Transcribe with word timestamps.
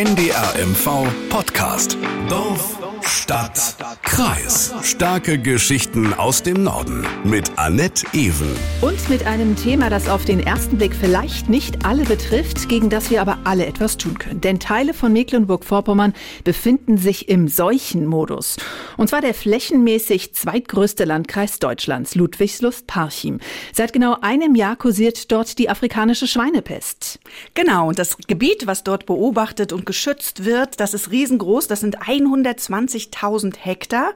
ND 0.00 0.19
NDR 0.40 1.06
Podcast. 1.28 1.98
Dorf, 2.30 2.78
Stadt, 3.02 3.76
Kreis. 4.02 4.72
Starke 4.82 5.38
Geschichten 5.38 6.14
aus 6.14 6.42
dem 6.42 6.62
Norden. 6.62 7.06
Mit 7.24 7.58
Annette 7.58 8.06
Ewen. 8.14 8.56
Und 8.80 9.10
mit 9.10 9.26
einem 9.26 9.54
Thema, 9.56 9.90
das 9.90 10.08
auf 10.08 10.24
den 10.24 10.40
ersten 10.40 10.78
Blick 10.78 10.94
vielleicht 10.94 11.50
nicht 11.50 11.84
alle 11.84 12.04
betrifft, 12.04 12.68
gegen 12.68 12.88
das 12.88 13.10
wir 13.10 13.20
aber 13.20 13.38
alle 13.44 13.66
etwas 13.66 13.98
tun 13.98 14.18
können. 14.18 14.40
Denn 14.40 14.60
Teile 14.60 14.94
von 14.94 15.12
Mecklenburg-Vorpommern 15.12 16.14
befinden 16.44 16.96
sich 16.96 17.28
im 17.28 17.46
Seuchenmodus. 17.46 18.56
Und 18.96 19.08
zwar 19.08 19.20
der 19.20 19.34
flächenmäßig 19.34 20.34
zweitgrößte 20.34 21.04
Landkreis 21.04 21.58
Deutschlands, 21.58 22.14
Ludwigslust-Parchim. 22.14 23.40
Seit 23.74 23.92
genau 23.92 24.16
einem 24.22 24.54
Jahr 24.54 24.76
kursiert 24.76 25.30
dort 25.32 25.58
die 25.58 25.68
afrikanische 25.68 26.26
Schweinepest. 26.26 27.18
Genau, 27.54 27.88
und 27.88 27.98
das 27.98 28.16
Gebiet, 28.26 28.66
was 28.66 28.84
dort 28.84 29.04
beobachtet 29.04 29.72
und 29.72 29.84
geschützt 29.84 30.29
wird, 30.44 30.80
das 30.80 30.94
ist 30.94 31.10
riesengroß. 31.10 31.66
Das 31.66 31.80
sind 31.80 31.98
120.000 31.98 33.56
Hektar. 33.58 34.12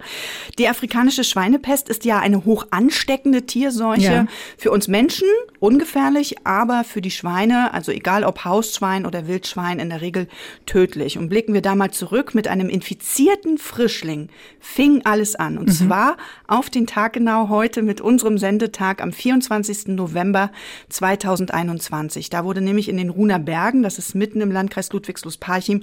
Die 0.59 0.69
afrikanische 0.69 1.25
Schweinepest 1.25 1.89
ist 1.89 2.05
ja 2.05 2.21
eine 2.21 2.45
hoch 2.45 2.67
ansteckende 2.71 3.43
Tierseuche. 3.47 4.03
Ja. 4.03 4.27
Für 4.57 4.71
uns 4.71 4.89
Menschen 4.89 5.29
ungefährlich, 5.59 6.37
aber 6.45 6.85
für 6.85 7.01
die 7.01 7.11
Schweine, 7.11 7.73
also 7.75 7.91
egal 7.91 8.25
ob 8.25 8.45
Hausschwein 8.45 9.07
oder 9.07 9.27
Wildschwein, 9.27 9.79
in 9.79 9.91
der 9.91 10.01
Regel 10.01 10.29
tödlich. 10.67 11.19
Und 11.19 11.29
blicken 11.29 11.55
wir 11.55 11.63
da 11.63 11.75
mal 11.75 11.91
zurück 11.91 12.35
mit 12.35 12.49
einem 12.49 12.69
infizierten 12.69 13.59
Frischling, 13.59 14.29
fing 14.61 15.03
alles 15.05 15.35
an. 15.35 15.59
Und 15.59 15.69
mhm. 15.69 15.73
zwar 15.73 16.17
auf 16.47 16.71
den 16.71 16.87
Tag 16.87 17.15
genau 17.15 17.49
heute 17.49 17.83
mit 17.83 18.01
unserem 18.01 18.39
Sendetag 18.39 19.03
am 19.03 19.13
24. 19.13 19.89
November 19.89 20.51
2021. 20.91 22.31
Da 22.31 22.45
wurde 22.45 22.61
nämlich 22.61 22.89
in 22.89 22.97
den 22.97 23.11
Runer 23.11 23.39
Bergen, 23.39 23.83
das 23.83 23.99
ist 23.99 24.15
mitten 24.15 24.41
im 24.41 24.51
Landkreis 24.51 24.93
Ludwigslust-Parchim, 24.93 25.83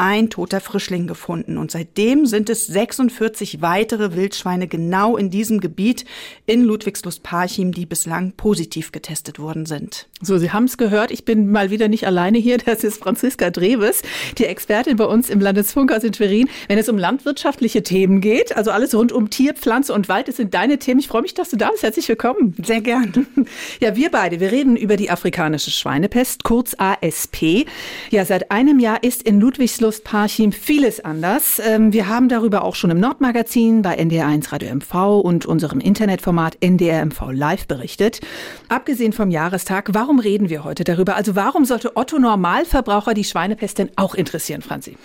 ein 0.00 0.30
toter 0.30 0.60
Frischling 0.60 1.06
gefunden. 1.06 1.58
Und 1.58 1.70
seitdem 1.70 2.24
sind 2.24 2.48
es 2.48 2.66
46 2.66 3.60
weitere 3.60 4.16
Wildschweine 4.16 4.66
genau 4.66 5.18
in 5.18 5.28
diesem 5.28 5.60
Gebiet 5.60 6.06
in 6.46 6.64
Ludwigslust-Parchim, 6.64 7.72
die 7.72 7.84
bislang 7.84 8.32
positiv 8.32 8.92
getestet 8.92 9.38
worden 9.38 9.66
sind. 9.66 10.08
So, 10.22 10.38
Sie 10.38 10.52
haben 10.52 10.64
es 10.64 10.78
gehört. 10.78 11.10
Ich 11.10 11.26
bin 11.26 11.50
mal 11.50 11.70
wieder 11.70 11.88
nicht 11.88 12.06
alleine 12.06 12.38
hier. 12.38 12.56
Das 12.70 12.84
ist 12.84 13.02
Franziska 13.02 13.50
Dreves, 13.50 14.02
die 14.38 14.44
Expertin 14.44 14.96
bei 14.96 15.04
uns 15.04 15.28
im 15.28 15.40
Landesfunkhaus 15.40 16.04
in 16.04 16.14
Schwerin. 16.14 16.48
Wenn 16.68 16.78
es 16.78 16.88
um 16.88 16.96
landwirtschaftliche 16.96 17.82
Themen 17.82 18.20
geht, 18.20 18.56
also 18.56 18.70
alles 18.70 18.94
rund 18.94 19.10
um 19.10 19.28
Tier, 19.28 19.54
Pflanze 19.54 19.92
und 19.92 20.08
Wald, 20.08 20.28
das 20.28 20.36
sind 20.36 20.54
deine 20.54 20.78
Themen. 20.78 21.00
Ich 21.00 21.08
freue 21.08 21.22
mich, 21.22 21.34
dass 21.34 21.50
du 21.50 21.56
da 21.56 21.70
bist. 21.70 21.82
Herzlich 21.82 22.08
willkommen. 22.08 22.54
Sehr 22.64 22.80
gern. 22.80 23.26
Ja, 23.80 23.96
wir 23.96 24.10
beide, 24.10 24.40
wir 24.40 24.52
reden 24.52 24.76
über 24.76 24.96
die 24.96 25.10
afrikanische 25.10 25.70
Schweinepest, 25.70 26.44
kurz 26.44 26.76
ASP. 26.78 27.66
Ja, 28.10 28.24
seit 28.24 28.50
einem 28.50 28.78
Jahr 28.78 29.02
ist 29.02 29.22
in 29.22 29.40
Ludwigslust 29.40 29.89
Lustparchim 29.90 30.52
vieles 30.52 31.00
anders. 31.00 31.60
Ähm, 31.66 31.92
wir 31.92 32.06
haben 32.06 32.28
darüber 32.28 32.62
auch 32.62 32.76
schon 32.76 32.92
im 32.92 33.00
Nordmagazin 33.00 33.82
bei 33.82 33.98
NDR1 33.98 34.52
Radio 34.52 34.72
MV 34.76 35.20
und 35.24 35.46
unserem 35.46 35.80
Internetformat 35.80 36.58
NDR 36.60 37.04
MV 37.04 37.32
Live 37.32 37.66
berichtet. 37.66 38.20
Abgesehen 38.68 39.12
vom 39.12 39.32
Jahrestag, 39.32 39.88
warum 39.92 40.20
reden 40.20 40.48
wir 40.48 40.62
heute 40.62 40.84
darüber? 40.84 41.16
Also 41.16 41.34
warum 41.34 41.64
sollte 41.64 41.96
Otto 41.96 42.20
Normalverbraucher 42.20 43.14
die 43.14 43.24
Schweinepest 43.24 43.78
denn 43.78 43.90
auch 43.96 44.14
interessieren, 44.14 44.62
Franzi? 44.62 44.96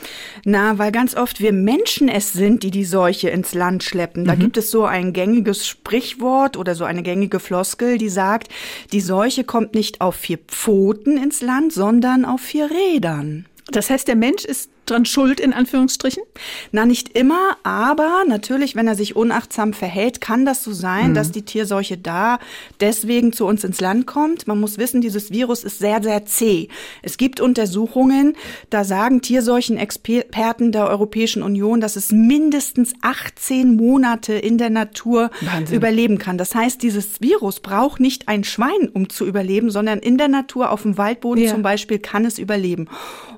Na, 0.44 0.78
weil 0.78 0.92
ganz 0.92 1.16
oft 1.18 1.40
wir 1.40 1.52
Menschen 1.52 2.08
es 2.08 2.32
sind, 2.34 2.62
die 2.62 2.70
die 2.70 2.86
Seuche 2.86 3.30
ins 3.30 3.56
Land 3.56 3.82
schleppen. 3.82 4.26
Da 4.26 4.36
mhm. 4.36 4.40
gibt 4.40 4.58
es 4.58 4.70
so 4.70 4.86
ein 4.86 5.14
gängiges 5.14 5.68
Sprichwort 5.68 6.58
oder 6.58 6.76
so 6.76 6.84
eine 6.84 7.02
gängige 7.02 7.40
Floskel, 7.40 7.98
die 7.98 8.10
sagt, 8.10 8.50
die 8.92 9.02
Seuche 9.02 9.46
kommt 9.46 9.74
nicht 9.74 10.02
auf 10.02 10.14
vier 10.14 10.38
Pfoten 10.38 11.18
ins 11.18 11.42
Land, 11.42 11.74
sondern 11.74 12.24
auf 12.24 12.42
vier 12.42 12.70
Rädern. 12.70 13.48
Das 13.72 13.90
heißt, 13.90 14.08
der 14.08 14.16
Mensch 14.16 14.46
ist 14.46 14.70
dran 14.86 15.06
schuld, 15.06 15.40
in 15.40 15.54
Anführungsstrichen? 15.54 16.24
Na, 16.72 16.86
nicht 16.86 17.18
immer, 17.18 17.58
aber 17.64 18.24
natürlich, 18.28 18.76
wenn 18.76 18.88
er 18.88 18.96
sich 18.96 19.16
unachtsam 19.16 19.74
verhält, 19.74 20.22
kann 20.22 20.46
das 20.46 20.64
so 20.64 20.74
sein, 20.74 21.12
mhm. 21.12 21.14
dass 21.16 21.32
die 21.32 21.44
Tierseuche 21.44 21.98
da 21.98 22.40
deswegen 22.80 23.34
zu 23.34 23.46
uns 23.46 23.64
ins 23.64 23.82
Land 23.82 24.08
kommt. 24.08 24.48
Man 24.48 24.60
muss 24.60 24.78
wissen, 24.78 25.02
dieses 25.02 25.32
Virus 25.32 25.64
ist 25.64 25.80
sehr, 25.80 26.02
sehr 26.02 26.26
zäh. 26.26 26.70
Es 27.02 27.18
gibt 27.18 27.40
Untersuchungen, 27.40 28.36
da 28.70 28.84
sagen 28.84 29.22
Tierseuchenexperten 29.22 30.72
der 30.72 30.88
Europäischen 30.88 31.44
Union, 31.44 31.82
dass 31.82 31.96
es 31.96 32.12
mindestens 32.12 32.94
18 33.02 33.76
Monate 33.76 34.34
in 34.34 34.58
der 34.58 34.70
Natur 34.70 35.32
Wahnsinn. 35.42 35.76
überleben 35.76 36.18
kann. 36.18 36.38
Das 36.38 36.56
heißt, 36.56 36.82
dieses 36.82 37.22
Virus 37.22 37.60
braucht 37.60 38.00
nicht 38.00 38.28
ein 38.28 38.44
Schwein, 38.44 38.90
um 38.94 39.10
zu 39.10 39.26
überleben, 39.26 39.70
sondern 39.70 40.00
in 40.00 40.18
der 40.18 40.28
Natur, 40.28 40.72
auf 40.72 40.84
dem 40.84 40.98
Waldboden 40.98 41.44
ja. 41.44 41.52
zum 41.52 41.62
Beispiel, 41.62 42.00
kann 42.00 42.26
es 42.26 42.40
überleben. 42.40 42.88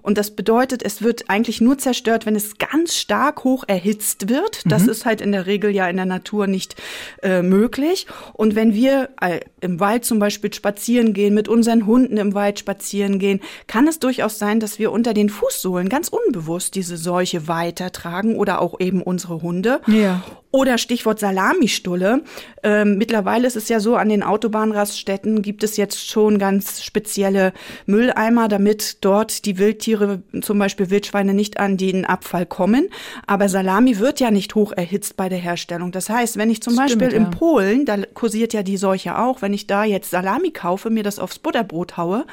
Und 0.02 0.18
das 0.18 0.32
bedeutet, 0.32 0.84
es 0.84 1.02
wird 1.02 1.30
eigentlich 1.38 1.62
nur 1.62 1.78
zerstört, 1.78 2.26
wenn 2.26 2.36
es 2.36 2.58
ganz 2.58 2.96
stark 2.96 3.44
hoch 3.44 3.64
erhitzt 3.68 4.28
wird. 4.28 4.64
Das 4.66 4.84
mhm. 4.84 4.90
ist 4.90 5.06
halt 5.06 5.22
in 5.22 5.32
der 5.32 5.46
Regel 5.46 5.70
ja 5.70 5.88
in 5.88 5.96
der 5.96 6.08
Natur 6.08 6.48
nicht 6.48 6.76
äh, 7.22 7.44
möglich. 7.44 8.08
Und 8.34 8.56
wenn 8.56 8.74
wir 8.74 9.10
äh, 9.22 9.42
im 9.62 9.80
Wald 9.80 10.04
zum 10.04 10.18
Beispiel 10.18 10.52
spazieren 10.52 11.14
gehen, 11.14 11.36
mit 11.36 11.48
unseren 11.48 11.86
Hunden 11.86 12.18
im 12.18 12.34
Wald 12.34 12.58
spazieren 12.58 13.20
gehen, 13.20 13.40
kann 13.68 13.88
es 13.88 14.00
durchaus 14.00 14.40
sein, 14.40 14.60
dass 14.60 14.80
wir 14.80 14.92
unter 14.92 15.14
den 15.14 15.30
Fußsohlen 15.30 15.90
ganz 15.90 16.10
unbewusst 16.10 16.74
diese 16.74 16.98
Seuche 16.98 17.48
weitertragen 17.48 18.36
oder 18.36 18.60
auch 18.60 18.80
eben 18.80 19.04
unsere 19.04 19.44
Hunde. 19.44 19.80
Ja. 19.86 20.24
Oder 20.50 20.80
Stichwort 20.80 21.20
Salamistulle. 21.20 22.24
Ähm, 22.64 22.98
mittlerweile 22.98 23.46
ist 23.46 23.58
es 23.58 23.70
ja 23.70 23.80
so, 23.80 23.96
an 23.96 24.10
den 24.10 24.24
Autobahnraststätten 24.24 25.44
gibt 25.44 25.64
es 25.64 25.78
jetzt 25.78 26.10
schon 26.10 26.40
ganz 26.40 26.82
spezielle 26.82 27.54
Mülleimer, 27.86 28.48
damit 28.48 28.98
dort 29.02 29.46
die 29.46 29.60
Wildtiere, 29.60 30.24
zum 30.42 30.58
Beispiel 30.58 30.90
Wildschweine, 30.90 31.27
nicht 31.34 31.60
an 31.60 31.78
den 31.78 32.06
Abfall 32.06 32.46
kommen. 32.46 32.90
Aber 33.26 33.50
Salami 33.50 34.00
wird 34.00 34.20
ja 34.20 34.32
nicht 34.32 34.56
hoch 34.56 34.72
erhitzt 34.72 35.18
bei 35.18 35.30
der 35.30 35.40
Herstellung. 35.40 35.92
Das 35.92 36.10
heißt, 36.10 36.38
wenn 36.38 36.50
ich 36.50 36.62
zum 36.62 36.74
Stimmt, 36.74 36.88
Beispiel 37.00 37.12
ja. 37.12 37.18
in 37.18 37.32
Polen, 37.32 37.86
da 37.86 37.98
kursiert 38.14 38.54
ja 38.54 38.64
die 38.64 38.78
Seuche 38.78 39.18
auch, 39.18 39.42
wenn 39.42 39.54
ich 39.54 39.68
da 39.68 39.84
jetzt 39.84 40.12
Salami 40.12 40.52
kaufe, 40.52 40.90
mir 40.90 41.04
das 41.04 41.20
aufs 41.20 41.40
Butterbrot 41.40 41.98
haue 41.98 42.26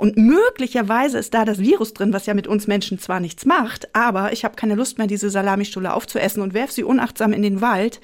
und 0.00 0.16
möglicherweise 0.16 1.18
ist 1.18 1.34
da 1.34 1.44
das 1.44 1.58
Virus 1.58 1.92
drin, 1.92 2.14
was 2.14 2.24
ja 2.24 2.32
mit 2.32 2.46
uns 2.46 2.66
Menschen 2.66 2.98
zwar 2.98 3.20
nichts 3.20 3.44
macht, 3.44 3.94
aber 3.94 4.32
ich 4.32 4.46
habe 4.46 4.56
keine 4.56 4.74
Lust 4.74 4.96
mehr, 4.96 5.06
diese 5.06 5.28
Salamistulle 5.28 5.92
aufzuessen 5.92 6.40
und 6.40 6.54
werfe 6.54 6.72
sie 6.72 6.84
unachtsam 6.84 7.34
in 7.34 7.42
den 7.42 7.60
Wald, 7.60 8.00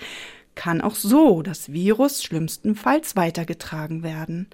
kann 0.55 0.83
auch 0.83 0.95
so 0.95 1.41
das 1.41 1.73
Virus 1.73 2.23
schlimmstenfalls 2.23 3.17
weitergetragen 3.17 4.03
werden. 4.03 4.49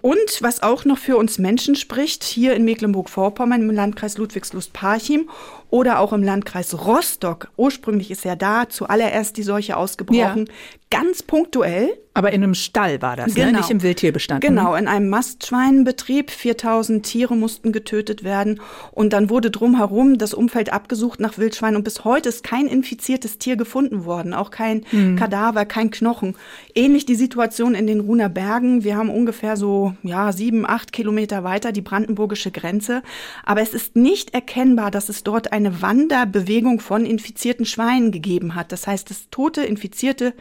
Und 0.00 0.38
was 0.40 0.62
auch 0.62 0.84
noch 0.84 0.98
für 0.98 1.16
uns 1.16 1.38
Menschen 1.38 1.74
spricht, 1.74 2.22
hier 2.22 2.54
in 2.54 2.64
Mecklenburg-Vorpommern 2.64 3.62
im 3.62 3.70
Landkreis 3.70 4.16
Ludwigslust-Parchim 4.18 5.28
oder 5.70 6.00
auch 6.00 6.12
im 6.12 6.22
Landkreis 6.22 6.86
Rostock. 6.86 7.50
Ursprünglich 7.56 8.10
ist 8.10 8.24
ja 8.24 8.36
da 8.36 8.68
zuallererst 8.68 9.36
die 9.36 9.42
Seuche 9.42 9.76
ausgebrochen. 9.76 10.46
Ja. 10.46 10.52
Ganz 10.90 11.22
punktuell. 11.22 11.98
Aber 12.14 12.32
in 12.32 12.42
einem 12.42 12.54
Stall 12.54 13.00
war 13.00 13.14
das, 13.14 13.28
ne? 13.28 13.34
genau. 13.34 13.50
ne? 13.52 13.58
nicht 13.58 13.70
im 13.70 13.82
Wildtierbestand. 13.82 14.40
Genau, 14.40 14.74
in 14.74 14.88
einem 14.88 15.08
Mastschweinenbetrieb. 15.08 16.32
4000 16.32 17.06
Tiere 17.06 17.36
mussten 17.36 17.70
getötet 17.70 18.24
werden. 18.24 18.60
Und 18.90 19.12
dann 19.12 19.30
wurde 19.30 19.52
drumherum 19.52 20.18
das 20.18 20.34
Umfeld 20.34 20.72
abgesucht 20.72 21.20
nach 21.20 21.38
Wildschweinen. 21.38 21.76
Und 21.76 21.84
bis 21.84 22.04
heute 22.04 22.30
ist 22.30 22.42
kein 22.42 22.66
infiziertes 22.66 23.38
Tier 23.38 23.56
gefunden 23.56 24.04
worden. 24.04 24.34
Auch 24.34 24.50
kein 24.50 24.84
mhm. 24.90 25.14
Kadaver, 25.14 25.64
kein 25.64 25.90
Knochen. 25.90 26.34
Ähnlich 26.74 27.06
die 27.06 27.14
Situation 27.14 27.76
in 27.76 27.86
den 27.86 28.00
Runer 28.00 28.28
Bergen. 28.28 28.82
Wir 28.82 28.96
haben 28.96 29.10
ungefähr 29.10 29.56
so, 29.56 29.94
ja, 30.02 30.32
sieben, 30.32 30.66
acht 30.66 30.92
Kilometer 30.92 31.44
weiter 31.44 31.70
die 31.70 31.82
brandenburgische 31.82 32.50
Grenze. 32.50 33.02
Aber 33.44 33.60
es 33.60 33.74
ist 33.74 33.94
nicht 33.94 34.34
erkennbar, 34.34 34.90
dass 34.90 35.08
es 35.08 35.22
dort 35.22 35.52
eine 35.58 35.82
Wanderbewegung 35.82 36.80
von 36.80 37.04
infizierten 37.04 37.66
Schweinen 37.66 38.12
gegeben 38.12 38.54
hat. 38.54 38.72
Das 38.72 38.86
heißt, 38.86 39.10
das 39.10 39.28
tote, 39.30 39.62
infizierte 39.62 40.32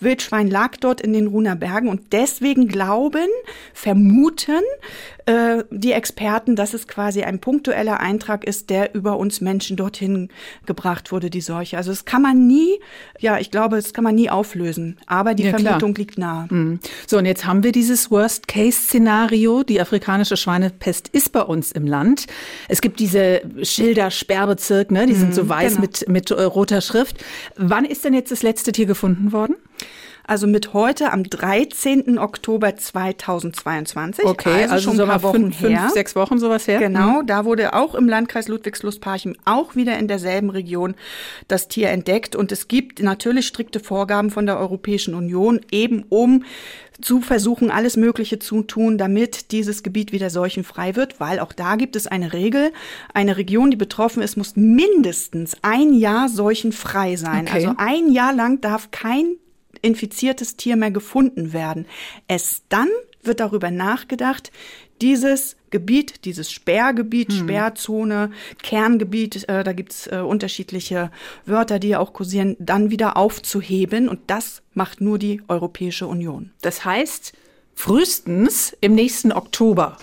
Wildschwein 0.00 0.48
lag 0.48 0.76
dort 0.76 1.00
in 1.00 1.12
den 1.12 1.28
Runer 1.28 1.56
Bergen 1.56 1.88
und 1.88 2.12
deswegen 2.12 2.68
glauben, 2.68 3.28
vermuten 3.72 4.62
äh, 5.26 5.64
die 5.70 5.90
Experten, 5.90 6.54
dass 6.54 6.72
es 6.72 6.86
quasi 6.86 7.22
ein 7.22 7.40
punktueller 7.40 7.98
Eintrag 7.98 8.44
ist, 8.44 8.70
der 8.70 8.94
über 8.94 9.18
uns 9.18 9.40
Menschen 9.40 9.76
dorthin 9.76 10.28
gebracht 10.66 11.10
wurde, 11.10 11.30
die 11.30 11.40
Seuche. 11.40 11.76
Also 11.76 11.90
das 11.90 12.04
kann 12.04 12.22
man 12.22 12.46
nie, 12.46 12.78
ja, 13.18 13.38
ich 13.38 13.50
glaube, 13.50 13.76
das 13.76 13.92
kann 13.92 14.04
man 14.04 14.14
nie 14.14 14.30
auflösen. 14.30 14.98
Aber 15.06 15.34
die 15.34 15.42
ja, 15.42 15.50
Vermutung 15.50 15.94
klar. 15.94 15.98
liegt 15.98 16.18
nahe. 16.18 16.46
Mhm. 16.48 16.80
So, 17.08 17.18
und 17.18 17.26
jetzt 17.26 17.44
haben 17.44 17.64
wir 17.64 17.72
dieses 17.72 18.10
Worst-Case-Szenario. 18.10 19.64
Die 19.64 19.80
afrikanische 19.80 20.36
Schweinepest 20.36 21.08
ist 21.08 21.32
bei 21.32 21.42
uns 21.42 21.72
im 21.72 21.86
Land. 21.86 22.26
Es 22.68 22.80
gibt 22.80 23.00
diese 23.00 23.42
Schilder, 23.62 24.12
Sperrbezirk, 24.12 24.92
ne? 24.92 25.06
die 25.06 25.14
mhm, 25.14 25.18
sind 25.18 25.34
so 25.34 25.48
weiß 25.48 25.74
genau. 25.74 25.80
mit, 25.82 26.08
mit 26.08 26.30
äh, 26.30 26.42
roter 26.42 26.80
Schrift. 26.80 27.16
Wann 27.56 27.84
ist 27.84 28.04
denn 28.04 28.14
jetzt 28.14 28.30
das 28.30 28.42
letzte 28.42 28.70
Tier 28.70 28.86
gefunden 28.86 29.32
worden? 29.32 29.56
Also 30.28 30.48
mit 30.48 30.72
heute 30.72 31.12
am 31.12 31.22
13. 31.22 32.18
Oktober 32.18 32.74
2022. 32.74 34.24
Okay, 34.24 34.62
also, 34.62 34.74
also 34.74 34.90
schon 34.90 35.00
ein 35.00 35.06
paar 35.06 35.22
Wochen 35.22 35.52
fünf, 35.52 35.60
her. 35.60 35.80
Fünf, 35.82 35.92
sechs 35.92 36.16
Wochen 36.16 36.38
sowas 36.38 36.66
her. 36.66 36.80
Genau, 36.80 37.22
mhm. 37.22 37.26
da 37.28 37.44
wurde 37.44 37.74
auch 37.74 37.94
im 37.94 38.08
Landkreis 38.08 38.48
Ludwigslust-Parchim 38.48 39.36
auch 39.44 39.76
wieder 39.76 39.96
in 39.98 40.08
derselben 40.08 40.50
Region 40.50 40.96
das 41.46 41.68
Tier 41.68 41.90
entdeckt. 41.90 42.34
Und 42.34 42.50
es 42.50 42.66
gibt 42.66 43.00
natürlich 43.00 43.46
strikte 43.46 43.78
Vorgaben 43.78 44.30
von 44.30 44.46
der 44.46 44.58
Europäischen 44.58 45.14
Union, 45.14 45.60
eben 45.70 46.04
um 46.08 46.44
zu 47.00 47.20
versuchen, 47.20 47.70
alles 47.70 47.96
Mögliche 47.96 48.40
zu 48.40 48.62
tun, 48.62 48.98
damit 48.98 49.52
dieses 49.52 49.84
Gebiet 49.84 50.10
wieder 50.10 50.30
seuchenfrei 50.30 50.96
wird, 50.96 51.20
weil 51.20 51.38
auch 51.40 51.52
da 51.52 51.76
gibt 51.76 51.94
es 51.94 52.06
eine 52.06 52.32
Regel. 52.32 52.72
Eine 53.14 53.36
Region, 53.36 53.70
die 53.70 53.76
betroffen 53.76 54.22
ist, 54.22 54.36
muss 54.36 54.56
mindestens 54.56 55.56
ein 55.62 55.92
Jahr 55.92 56.28
seuchenfrei 56.28 57.14
sein. 57.16 57.46
Okay. 57.46 57.54
Also 57.54 57.74
ein 57.76 58.10
Jahr 58.10 58.32
lang 58.32 58.60
darf 58.60 58.90
kein 58.90 59.36
infiziertes 59.86 60.56
Tier 60.56 60.76
mehr 60.76 60.90
gefunden 60.90 61.52
werden. 61.52 61.86
Es 62.28 62.62
dann 62.68 62.88
wird 63.22 63.40
darüber 63.40 63.70
nachgedacht, 63.70 64.52
dieses 65.00 65.56
Gebiet, 65.70 66.24
dieses 66.24 66.50
Sperrgebiet, 66.50 67.30
hm. 67.30 67.38
Sperrzone, 67.38 68.30
Kerngebiet, 68.62 69.48
äh, 69.48 69.62
da 69.62 69.72
gibt's 69.72 70.06
äh, 70.06 70.18
unterschiedliche 70.18 71.10
Wörter, 71.44 71.78
die 71.78 71.96
auch 71.96 72.12
kursieren, 72.12 72.56
dann 72.58 72.90
wieder 72.90 73.16
aufzuheben. 73.16 74.08
Und 74.08 74.20
das 74.28 74.62
macht 74.74 75.00
nur 75.00 75.18
die 75.18 75.42
Europäische 75.48 76.06
Union. 76.06 76.52
Das 76.62 76.84
heißt, 76.84 77.34
frühestens 77.74 78.76
im 78.80 78.94
nächsten 78.94 79.32
Oktober 79.32 79.98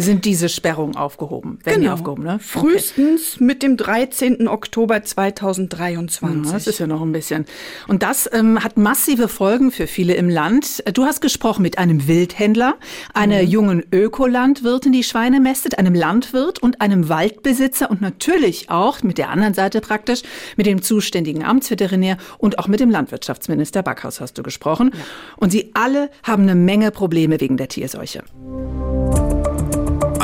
sind 0.00 0.24
diese 0.24 0.48
Sperrungen 0.48 0.96
aufgehoben, 0.96 1.58
werden 1.64 1.82
genau. 1.82 1.94
aufgehoben, 1.94 2.24
ne? 2.24 2.38
Frühestens 2.40 3.34
okay. 3.36 3.44
mit 3.44 3.62
dem 3.62 3.76
13. 3.76 4.48
Oktober 4.48 5.02
2023. 5.02 6.46
Ja, 6.46 6.52
das 6.52 6.66
ist 6.66 6.78
ja 6.78 6.86
noch 6.86 7.02
ein 7.02 7.12
bisschen. 7.12 7.46
Und 7.88 8.02
das 8.02 8.28
ähm, 8.32 8.62
hat 8.62 8.76
massive 8.76 9.28
Folgen 9.28 9.70
für 9.70 9.86
viele 9.86 10.14
im 10.14 10.28
Land. 10.28 10.82
Du 10.94 11.04
hast 11.04 11.20
gesprochen 11.20 11.62
mit 11.62 11.78
einem 11.78 12.06
Wildhändler, 12.06 12.74
einer 13.14 13.42
mhm. 13.42 13.48
jungen 13.48 13.84
Ökolandwirtin, 13.92 14.92
die 14.92 15.04
Schweine 15.04 15.40
mästet, 15.40 15.78
einem 15.78 15.94
Landwirt 15.94 16.62
und 16.62 16.80
einem 16.80 17.08
Waldbesitzer 17.08 17.90
und 17.90 18.00
natürlich 18.00 18.70
auch 18.70 19.02
mit 19.02 19.18
der 19.18 19.30
anderen 19.30 19.54
Seite 19.54 19.80
praktisch 19.80 20.22
mit 20.56 20.66
dem 20.66 20.82
zuständigen 20.82 21.44
Amtsveterinär 21.44 22.16
und 22.38 22.58
auch 22.58 22.68
mit 22.68 22.80
dem 22.80 22.90
Landwirtschaftsminister 22.90 23.82
Backhaus 23.82 24.20
hast 24.20 24.38
du 24.38 24.42
gesprochen. 24.42 24.90
Ja. 24.94 25.00
Und 25.36 25.50
sie 25.50 25.70
alle 25.74 26.10
haben 26.22 26.44
eine 26.44 26.54
Menge 26.54 26.90
Probleme 26.90 27.40
wegen 27.40 27.56
der 27.56 27.68
Tierseuche. 27.68 28.24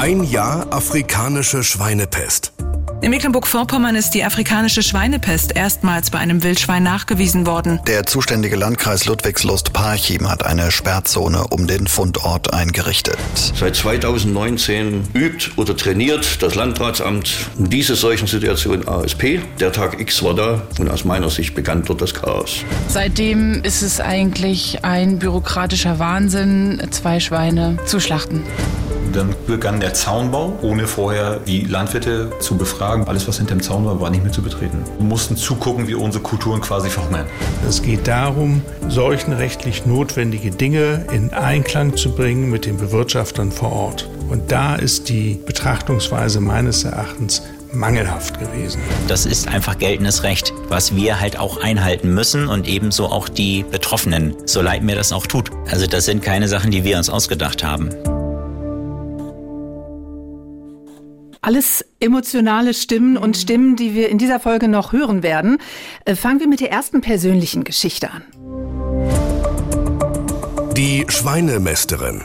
Ein 0.06 0.22
Jahr 0.22 0.72
afrikanische 0.72 1.64
Schweinepest. 1.64 2.52
In 3.00 3.10
Mecklenburg-Vorpommern 3.10 3.96
ist 3.96 4.10
die 4.10 4.22
afrikanische 4.22 4.84
Schweinepest 4.84 5.56
erstmals 5.56 6.10
bei 6.10 6.18
einem 6.18 6.44
Wildschwein 6.44 6.84
nachgewiesen 6.84 7.44
worden. 7.44 7.80
Der 7.88 8.06
zuständige 8.06 8.54
Landkreis 8.54 9.06
Ludwigslust-Parchim 9.06 10.30
hat 10.30 10.46
eine 10.46 10.70
Sperrzone 10.70 11.48
um 11.48 11.66
den 11.66 11.88
Fundort 11.88 12.54
eingerichtet. 12.54 13.18
Seit 13.52 13.74
2019 13.74 15.08
übt 15.12 15.50
oder 15.56 15.76
trainiert 15.76 16.40
das 16.40 16.54
Landratsamt 16.54 17.50
diese 17.56 17.96
solchen 17.96 18.28
Situationen 18.28 18.86
ASP. 18.86 19.40
Der 19.58 19.72
Tag 19.72 19.98
X 20.00 20.22
war 20.22 20.34
da 20.34 20.62
und 20.78 20.88
aus 20.88 21.04
meiner 21.04 21.30
Sicht 21.30 21.56
begann 21.56 21.82
dort 21.82 22.00
das 22.00 22.14
Chaos. 22.14 22.58
Seitdem 22.86 23.60
ist 23.64 23.82
es 23.82 23.98
eigentlich 23.98 24.84
ein 24.84 25.18
bürokratischer 25.18 25.98
Wahnsinn, 25.98 26.80
zwei 26.92 27.18
Schweine 27.18 27.76
zu 27.86 27.98
schlachten. 27.98 28.44
Dann 29.16 29.34
begann 29.46 29.80
der 29.80 29.94
Zaunbau, 29.94 30.58
ohne 30.60 30.86
vorher 30.86 31.40
die 31.40 31.62
Landwirte 31.62 32.30
zu 32.38 32.58
befragen. 32.58 33.08
Alles, 33.08 33.26
was 33.26 33.38
hinter 33.38 33.54
dem 33.54 33.62
Zaun 33.62 33.86
war, 33.86 33.98
war 33.98 34.10
nicht 34.10 34.22
mehr 34.22 34.32
zu 34.32 34.42
betreten. 34.42 34.84
Wir 34.98 35.06
mussten 35.06 35.38
zugucken, 35.38 35.88
wie 35.88 35.94
unsere 35.94 36.22
Kulturen 36.22 36.60
quasi 36.60 36.90
verhungern. 36.90 37.24
Es 37.66 37.80
geht 37.80 38.06
darum, 38.06 38.60
seuchenrechtlich 38.88 39.86
notwendige 39.86 40.50
Dinge 40.50 41.06
in 41.14 41.32
Einklang 41.32 41.96
zu 41.96 42.10
bringen 42.10 42.50
mit 42.50 42.66
den 42.66 42.76
Bewirtschaftern 42.76 43.52
vor 43.52 43.72
Ort. 43.72 44.06
Und 44.28 44.52
da 44.52 44.76
ist 44.76 45.08
die 45.08 45.40
Betrachtungsweise 45.46 46.40
meines 46.40 46.84
Erachtens 46.84 47.40
mangelhaft 47.72 48.38
gewesen. 48.38 48.82
Das 49.08 49.24
ist 49.24 49.48
einfach 49.48 49.78
geltendes 49.78 50.24
Recht, 50.24 50.52
was 50.68 50.94
wir 50.94 51.20
halt 51.20 51.38
auch 51.38 51.62
einhalten 51.62 52.12
müssen 52.12 52.48
und 52.48 52.68
ebenso 52.68 53.06
auch 53.06 53.30
die 53.30 53.64
Betroffenen, 53.70 54.34
so 54.44 54.60
leid 54.60 54.82
mir 54.82 54.94
das 54.94 55.10
auch 55.10 55.26
tut. 55.26 55.50
Also 55.70 55.86
das 55.86 56.04
sind 56.04 56.22
keine 56.22 56.48
Sachen, 56.48 56.70
die 56.70 56.84
wir 56.84 56.98
uns 56.98 57.08
ausgedacht 57.08 57.64
haben. 57.64 57.88
Alles 61.46 61.84
emotionale 62.00 62.74
Stimmen 62.74 63.16
und 63.16 63.36
mhm. 63.36 63.40
Stimmen, 63.40 63.76
die 63.76 63.94
wir 63.94 64.08
in 64.08 64.18
dieser 64.18 64.40
Folge 64.40 64.66
noch 64.66 64.92
hören 64.92 65.22
werden. 65.22 65.58
Äh, 66.04 66.16
fangen 66.16 66.40
wir 66.40 66.48
mit 66.48 66.58
der 66.58 66.72
ersten 66.72 67.02
persönlichen 67.02 67.62
Geschichte 67.62 68.10
an. 68.10 68.24
Die 70.76 71.06
Schweinemästerin. 71.08 72.24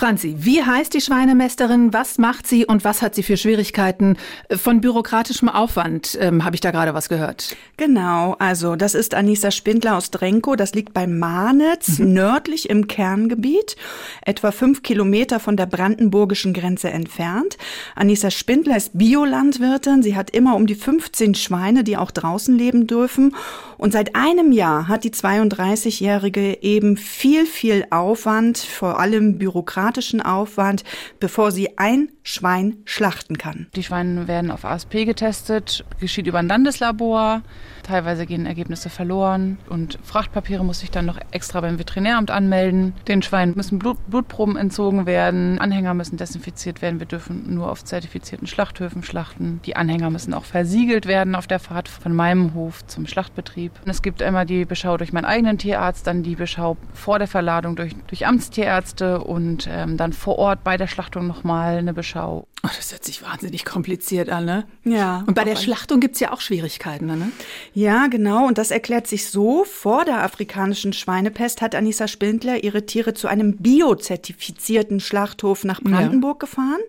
Franzi, 0.00 0.34
wie 0.38 0.62
heißt 0.62 0.94
die 0.94 1.02
Schweinemeisterin? 1.02 1.92
Was 1.92 2.16
macht 2.16 2.46
sie 2.46 2.64
und 2.64 2.84
was 2.84 3.02
hat 3.02 3.14
sie 3.14 3.22
für 3.22 3.36
Schwierigkeiten? 3.36 4.16
Von 4.50 4.80
bürokratischem 4.80 5.50
Aufwand 5.50 6.16
ähm, 6.18 6.42
habe 6.42 6.56
ich 6.56 6.62
da 6.62 6.70
gerade 6.70 6.94
was 6.94 7.10
gehört. 7.10 7.54
Genau, 7.76 8.34
also 8.38 8.76
das 8.76 8.94
ist 8.94 9.12
Anissa 9.12 9.50
Spindler 9.50 9.98
aus 9.98 10.10
Drenko. 10.10 10.56
Das 10.56 10.72
liegt 10.72 10.94
bei 10.94 11.06
Manitz, 11.06 11.98
mhm. 11.98 12.14
nördlich 12.14 12.70
im 12.70 12.86
Kerngebiet, 12.86 13.76
etwa 14.22 14.52
fünf 14.52 14.82
Kilometer 14.82 15.38
von 15.38 15.58
der 15.58 15.66
brandenburgischen 15.66 16.54
Grenze 16.54 16.88
entfernt. 16.88 17.58
Anissa 17.94 18.30
Spindler 18.30 18.78
ist 18.78 18.96
Biolandwirtin. 18.96 20.02
Sie 20.02 20.16
hat 20.16 20.30
immer 20.30 20.56
um 20.56 20.66
die 20.66 20.76
15 20.76 21.34
Schweine, 21.34 21.84
die 21.84 21.98
auch 21.98 22.10
draußen 22.10 22.56
leben 22.56 22.86
dürfen. 22.86 23.36
Und 23.76 23.92
seit 23.92 24.16
einem 24.16 24.52
Jahr 24.52 24.88
hat 24.88 25.04
die 25.04 25.10
32-Jährige 25.10 26.62
eben 26.62 26.96
viel, 26.96 27.44
viel 27.44 27.86
Aufwand, 27.90 28.56
vor 28.56 28.98
allem 28.98 29.36
bürokratisch 29.36 29.89
dramatischen 29.90 30.22
Aufwand, 30.22 30.84
bevor 31.18 31.50
sie 31.50 31.78
ein 31.78 32.10
Schwein 32.22 32.78
schlachten 32.84 33.38
kann. 33.38 33.66
Die 33.74 33.82
Schweine 33.82 34.28
werden 34.28 34.50
auf 34.50 34.64
ASP 34.64 35.04
getestet, 35.04 35.84
geschieht 35.98 36.26
über 36.26 36.38
ein 36.38 36.48
Landeslabor. 36.48 37.42
Teilweise 37.82 38.26
gehen 38.26 38.46
Ergebnisse 38.46 38.90
verloren 38.90 39.58
und 39.68 39.98
Frachtpapiere 40.02 40.64
muss 40.64 40.82
ich 40.82 40.90
dann 40.90 41.06
noch 41.06 41.18
extra 41.30 41.60
beim 41.60 41.78
Veterinäramt 41.78 42.30
anmelden. 42.30 42.94
Den 43.08 43.22
Schweinen 43.22 43.54
müssen 43.56 43.78
Blut, 43.78 43.98
Blutproben 44.08 44.56
entzogen 44.56 45.06
werden, 45.06 45.58
Anhänger 45.58 45.94
müssen 45.94 46.16
desinfiziert 46.16 46.82
werden. 46.82 47.00
Wir 47.00 47.06
dürfen 47.06 47.54
nur 47.54 47.70
auf 47.70 47.84
zertifizierten 47.84 48.46
Schlachthöfen 48.46 49.02
schlachten. 49.02 49.60
Die 49.64 49.76
Anhänger 49.76 50.10
müssen 50.10 50.34
auch 50.34 50.44
versiegelt 50.44 51.06
werden 51.06 51.34
auf 51.34 51.46
der 51.46 51.58
Fahrt 51.58 51.88
von 51.88 52.14
meinem 52.14 52.54
Hof 52.54 52.86
zum 52.86 53.06
Schlachtbetrieb. 53.06 53.72
Und 53.84 53.90
es 53.90 54.02
gibt 54.02 54.22
immer 54.22 54.44
die 54.44 54.64
Beschau 54.64 54.96
durch 54.96 55.12
meinen 55.12 55.24
eigenen 55.24 55.58
Tierarzt, 55.58 56.06
dann 56.06 56.22
die 56.22 56.36
Beschau 56.36 56.76
vor 56.92 57.18
der 57.18 57.28
Verladung 57.28 57.76
durch, 57.76 57.94
durch 58.06 58.26
Amtstierärzte 58.26 59.20
und 59.20 59.68
ähm, 59.70 59.96
dann 59.96 60.12
vor 60.12 60.38
Ort 60.38 60.64
bei 60.64 60.76
der 60.76 60.86
Schlachtung 60.86 61.26
nochmal 61.26 61.78
eine 61.78 61.94
Beschau. 61.94 62.46
Oh, 62.62 62.68
das 62.76 62.92
hört 62.92 63.04
sich 63.04 63.22
wahnsinnig 63.22 63.64
kompliziert 63.64 64.28
an, 64.28 64.44
ne? 64.44 64.66
Ja. 64.84 65.24
Und 65.26 65.34
bei 65.34 65.44
der 65.44 65.56
Schlachtung 65.56 65.98
gibt's 65.98 66.20
ja 66.20 66.30
auch 66.30 66.42
Schwierigkeiten, 66.42 67.06
ne? 67.06 67.32
Ja, 67.72 68.06
genau. 68.08 68.46
Und 68.46 68.58
das 68.58 68.70
erklärt 68.70 69.06
sich 69.06 69.30
so. 69.30 69.64
Vor 69.64 70.04
der 70.04 70.22
afrikanischen 70.22 70.92
Schweinepest 70.92 71.62
hat 71.62 71.74
Anissa 71.74 72.06
Spindler 72.06 72.62
ihre 72.62 72.84
Tiere 72.84 73.14
zu 73.14 73.28
einem 73.28 73.56
biozertifizierten 73.56 75.00
Schlachthof 75.00 75.64
nach 75.64 75.80
Brandenburg 75.80 76.42
ja. 76.42 76.46
gefahren. 76.46 76.80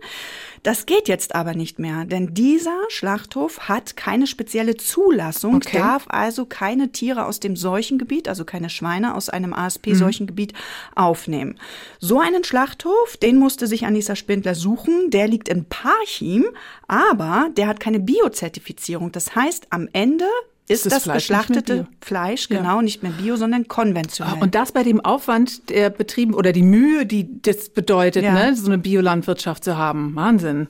Das 0.64 0.86
geht 0.86 1.08
jetzt 1.08 1.34
aber 1.34 1.56
nicht 1.56 1.80
mehr, 1.80 2.06
denn 2.06 2.36
dieser 2.36 2.78
Schlachthof 2.90 3.68
hat 3.68 3.98
keine 3.98 4.28
spezielle 4.28 4.78
Zulassung, 4.78 5.56
okay. 5.56 5.80
darf 5.80 6.06
also 6.08 6.46
keine 6.46 6.92
Tiere 6.92 7.26
aus 7.26 7.40
dem 7.40 7.56
Seuchengebiet, 7.56 8.28
also 8.28 8.46
keine 8.46 8.70
Schweine 8.70 9.16
aus 9.16 9.30
einem 9.30 9.54
ASP-Seuchengebiet 9.54 10.54
mhm. 10.54 10.58
aufnehmen. 10.98 11.60
So 12.00 12.20
einen 12.20 12.44
Schlachthof, 12.44 13.18
den 13.18 13.40
musste 13.40 13.66
sich 13.66 13.86
Anissa 13.88 14.16
Spindler 14.16 14.54
suchen, 14.54 15.10
der 15.10 15.28
liegt 15.28 15.50
in 15.50 15.66
Parchim, 15.66 16.46
aber 16.88 17.50
der 17.58 17.68
hat 17.68 17.80
keine 17.80 18.00
Biozertifizierung. 18.00 19.12
Das 19.12 19.36
heißt, 19.36 19.68
am 19.72 19.90
Ende 19.94 20.26
ist, 20.72 20.86
das, 20.86 21.04
das 21.04 21.14
geschlachtete 21.14 21.88
Fleisch, 22.02 22.50
genau, 22.50 22.78
ja. 22.78 22.82
nicht 22.82 23.04
mehr 23.04 23.12
bio, 23.12 23.36
sondern 23.36 23.68
konventionell. 23.68 24.36
Ah, 24.38 24.42
und 24.42 24.56
das 24.56 24.72
bei 24.72 24.84
dem 24.84 25.00
Aufwand 25.02 25.70
der 25.70 25.90
Betrieben 25.90 26.34
oder 26.34 26.52
die 26.52 26.64
Mühe, 26.64 27.06
die 27.06 27.42
das 27.42 27.70
bedeutet, 27.70 28.24
ja. 28.24 28.34
ne, 28.34 28.56
so 28.56 28.68
eine 28.68 28.78
Biolandwirtschaft 28.78 29.64
zu 29.64 29.78
haben. 29.78 30.16
Wahnsinn. 30.16 30.68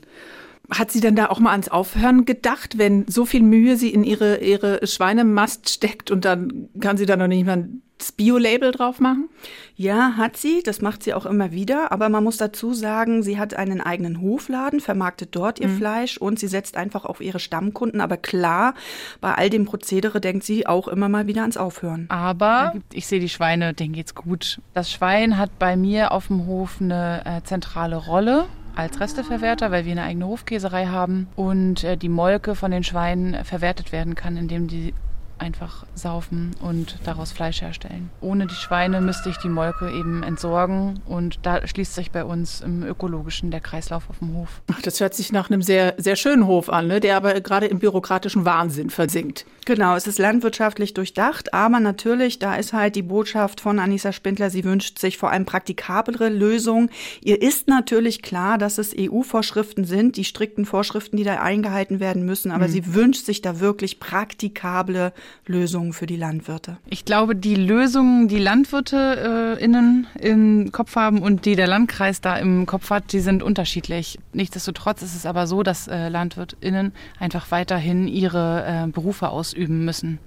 Hat 0.70 0.92
sie 0.92 1.02
denn 1.02 1.16
da 1.16 1.28
auch 1.28 1.40
mal 1.40 1.52
ans 1.52 1.68
Aufhören 1.68 2.26
gedacht, 2.26 2.78
wenn 2.78 3.06
so 3.08 3.26
viel 3.26 3.42
Mühe 3.42 3.76
sie 3.76 3.90
in 3.90 4.04
ihre, 4.04 4.38
ihre 4.38 4.86
Schweinemast 4.88 5.70
steckt 5.70 6.12
und 6.12 6.24
dann 6.24 6.70
kann 6.80 6.98
sie 6.98 7.06
da 7.06 7.18
noch 7.18 7.28
nicht 7.28 7.46
mal 7.46 7.68
das 8.02 8.12
Bio-Label 8.12 8.72
drauf 8.72 9.00
machen? 9.00 9.30
Ja, 9.76 10.14
hat 10.18 10.38
sie. 10.38 10.62
Das 10.64 10.82
macht 10.82 11.04
sie 11.04 11.14
auch 11.14 11.26
immer 11.26 11.52
wieder. 11.52 11.92
Aber 11.92 12.10
man 12.10 12.24
muss 12.24 12.38
dazu 12.38 12.74
sagen, 12.74 13.24
sie 13.24 13.40
hat 13.40 13.54
einen 13.54 13.82
eigenen 13.82 14.22
Hofladen, 14.22 14.80
vermarktet 14.80 15.30
dort 15.36 15.60
ihr 15.60 15.68
mhm. 15.68 15.78
Fleisch 15.78 16.18
und 16.18 16.40
sie 16.40 16.48
setzt 16.48 16.78
einfach 16.78 17.06
auf 17.06 17.22
ihre 17.22 17.40
Stammkunden. 17.40 18.02
Aber 18.02 18.18
klar, 18.18 18.74
bei 19.22 19.34
all 19.34 19.50
dem 19.50 19.66
Prozedere 19.66 20.22
denkt 20.22 20.44
sie 20.44 20.68
auch 20.68 20.88
immer 20.88 21.10
mal 21.10 21.28
wieder 21.28 21.42
ans 21.42 21.58
Aufhören. 21.58 22.06
Aber 22.10 22.74
ich 22.92 23.08
sehe 23.08 23.20
die 23.20 23.30
Schweine, 23.30 23.74
denen 23.74 23.94
geht's 23.94 24.16
gut. 24.16 24.60
Das 24.74 24.92
Schwein 24.92 25.38
hat 25.38 25.58
bei 25.60 25.76
mir 25.76 26.12
auf 26.12 26.28
dem 26.28 26.46
Hof 26.46 26.78
eine 26.80 27.24
äh, 27.26 27.44
zentrale 27.44 27.96
Rolle 27.96 28.46
als 28.76 29.00
Resteverwerter, 29.00 29.72
weil 29.72 29.86
wir 29.86 29.92
eine 29.92 30.04
eigene 30.04 30.28
Hofkäserei 30.28 30.88
haben 30.88 31.28
und 31.36 31.84
äh, 31.84 31.98
die 31.98 32.10
Molke 32.10 32.56
von 32.56 32.72
den 32.72 32.84
Schweinen 32.84 33.44
verwertet 33.46 33.92
werden 33.92 34.16
kann, 34.16 34.38
indem 34.38 34.68
die 34.68 34.94
einfach 35.42 35.86
saufen 35.96 36.56
und 36.62 37.00
daraus 37.04 37.32
Fleisch 37.32 37.62
herstellen. 37.62 38.10
Ohne 38.22 38.46
die 38.46 38.56
Schweine 38.56 39.02
müsste 39.02 39.30
ich 39.30 39.38
die 39.38 39.50
Molke 39.50 39.92
eben 39.92 40.24
entsorgen 40.24 41.02
und 41.08 41.40
da 41.42 41.66
schließt 41.68 41.96
sich 41.96 42.12
bei 42.12 42.24
uns 42.24 42.62
im 42.62 42.84
ökologischen 42.84 43.50
der 43.52 43.60
Kreislauf 43.60 44.10
auf 44.10 44.20
dem 44.20 44.36
Hof. 44.36 44.62
Ach, 44.72 44.82
das 44.82 45.00
hört 45.00 45.16
sich 45.16 45.32
nach 45.32 45.50
einem 45.50 45.64
sehr, 45.64 45.96
sehr 45.98 46.16
schönen 46.16 46.46
Hof 46.46 46.70
an, 46.70 46.88
ne? 46.88 47.00
der 47.00 47.18
aber 47.18 47.42
gerade 47.42 47.66
im 47.66 47.80
bürokratischen 47.80 48.46
Wahnsinn 48.46 48.90
versinkt. 48.92 49.46
Genau, 49.66 49.96
es 49.96 50.08
ist 50.08 50.20
landwirtschaftlich 50.20 50.94
durchdacht, 50.94 51.54
aber 51.54 51.80
natürlich, 51.80 52.40
da 52.40 52.56
ist 52.56 52.74
halt 52.74 52.96
die 52.96 53.02
Botschaft 53.02 53.62
von 53.62 53.80
Anissa 53.80 54.12
Spindler, 54.12 54.50
sie 54.50 54.64
wünscht 54.64 55.00
sich 55.00 55.18
vor 55.18 55.32
allem 55.32 55.46
praktikablere 55.46 56.30
Lösungen. 56.30 56.90
Ihr 57.22 57.42
ist 57.42 57.68
natürlich 57.68 58.22
klar, 58.22 58.58
dass 58.58 58.78
es 58.78 58.96
EU-Vorschriften 58.98 59.86
sind, 59.86 60.18
die 60.18 60.24
strikten 60.24 60.66
Vorschriften, 60.66 61.18
die 61.18 61.24
da 61.24 61.42
eingehalten 61.42 62.00
werden 62.00 62.26
müssen, 62.26 62.52
aber 62.52 62.68
mhm. 62.68 62.72
sie 62.72 62.94
wünscht 62.94 63.26
sich 63.26 63.42
da 63.42 63.60
wirklich 63.60 64.00
praktikable 64.00 65.14
Lösungen 65.46 65.94
für 65.94 66.06
die 66.06 66.18
Landwirte. 66.18 66.78
Ich 66.88 67.06
glaube, 67.06 67.36
die 67.36 67.56
Lösungen, 67.56 68.28
die 68.28 68.40
Landwirte 68.40 69.58
äh, 69.60 69.64
im 69.64 70.72
Kopf 70.72 70.96
haben 70.96 71.22
und 71.22 71.46
die 71.46 71.56
der 71.56 71.68
Landkreis 71.68 72.22
da 72.22 72.38
im 72.38 72.66
Kopf 72.66 72.90
hat, 72.90 73.14
die 73.14 73.20
sind 73.20 73.44
unterschiedlich. 73.44 74.20
Nichtsdestotrotz 74.34 75.02
ist 75.02 75.16
es 75.16 75.26
aber 75.26 75.48
so, 75.48 75.64
dass 75.64 75.88
äh, 75.88 76.10
LandwirtInnen 76.10 76.94
einfach 77.20 77.52
weiterhin 77.52 78.08
ihre 78.08 78.66
äh, 78.66 78.92
Berufe 78.92 79.30
ausüben 79.30 79.86
müssen 79.86 80.20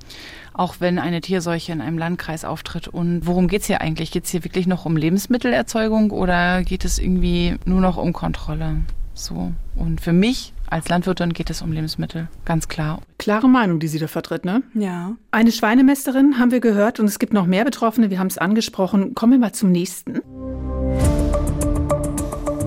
auch 0.54 0.76
wenn 0.78 1.00
eine 1.00 1.20
Tierseuche 1.20 1.73
in 1.73 1.80
einem 1.80 1.99
Landkreis 1.99 2.44
auftritt. 2.44 2.88
Und 2.88 3.26
worum 3.26 3.49
geht 3.49 3.62
es 3.62 3.66
hier 3.66 3.80
eigentlich? 3.80 4.12
Geht 4.12 4.25
es 4.25 4.30
hier 4.30 4.44
wirklich 4.44 4.66
noch 4.66 4.87
um 4.87 4.96
Lebensmittelerzeugung 4.96 6.12
oder 6.12 6.62
geht 6.62 6.84
es 6.84 6.99
irgendwie 6.99 7.56
nur 7.66 7.80
noch 7.80 7.96
um 7.96 8.12
Kontrolle? 8.12 8.76
So. 9.14 9.52
Und 9.75 10.00
für 10.00 10.12
mich 10.12 10.53
als 10.68 10.88
Landwirtin 10.88 11.33
geht 11.33 11.50
es 11.50 11.62
um 11.62 11.73
Lebensmittel, 11.73 12.28
ganz 12.44 12.68
klar. 12.68 13.00
Klare 13.18 13.49
Meinung, 13.49 13.80
die 13.80 13.88
sie 13.88 13.99
da 13.99 14.09
vertritt, 14.09 14.44
ne? 14.44 14.62
Ja. 14.75 15.16
Eine 15.30 15.52
Schweinemesterin 15.52 16.38
haben 16.38 16.50
wir 16.50 16.61
gehört 16.61 17.00
und 17.00 17.06
es 17.06 17.18
gibt 17.18 17.33
noch 17.33 17.47
mehr 17.47 17.64
Betroffene, 17.64 18.11
wir 18.11 18.18
haben 18.18 18.28
es 18.28 18.38
angesprochen. 18.38 19.14
Kommen 19.14 19.33
wir 19.33 19.38
mal 19.38 19.52
zum 19.52 19.71
nächsten. 19.71 20.21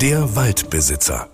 Der 0.02 0.36
Waldbesitzer. 0.36 1.30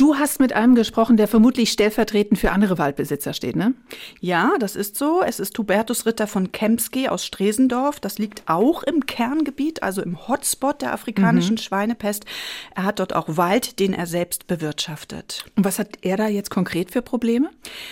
Du 0.00 0.16
hast 0.16 0.40
mit 0.40 0.54
einem 0.54 0.76
gesprochen, 0.76 1.18
der 1.18 1.28
vermutlich 1.28 1.70
stellvertretend 1.70 2.40
für 2.40 2.52
andere 2.52 2.78
Waldbesitzer 2.78 3.34
steht, 3.34 3.54
ne? 3.54 3.74
Ja, 4.18 4.52
das 4.58 4.74
ist 4.74 4.96
so. 4.96 5.20
Es 5.22 5.38
ist 5.38 5.58
Hubertus 5.58 6.06
Ritter 6.06 6.26
von 6.26 6.52
Kempski 6.52 7.08
aus 7.08 7.26
Stresendorf. 7.26 8.00
Das 8.00 8.16
liegt 8.16 8.44
auch 8.46 8.82
im 8.82 9.04
Kerngebiet, 9.04 9.82
also 9.82 10.00
im 10.00 10.26
Hotspot 10.26 10.80
der 10.80 10.94
afrikanischen 10.94 11.56
mhm. 11.56 11.58
Schweinepest. 11.58 12.24
Er 12.74 12.84
hat 12.84 12.98
dort 12.98 13.14
auch 13.14 13.36
Wald, 13.36 13.78
den 13.78 13.92
er 13.92 14.06
selbst 14.06 14.46
bewirtschaftet. 14.46 15.44
Und 15.54 15.66
was 15.66 15.78
hat 15.78 15.98
er 16.00 16.16
da 16.16 16.28
jetzt 16.28 16.48
konkret 16.48 16.92
für 16.92 17.02
Probleme? 17.02 17.50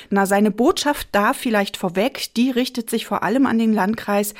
Na, 0.08 0.24
seine 0.24 0.50
Botschaft 0.50 1.08
da 1.12 1.34
vielleicht 1.34 1.76
vorweg, 1.76 2.32
die 2.38 2.50
richtet 2.50 2.88
sich 2.88 3.04
vor 3.04 3.22
allem 3.22 3.44
an 3.44 3.58
den 3.58 3.74
Landkreis. 3.74 4.32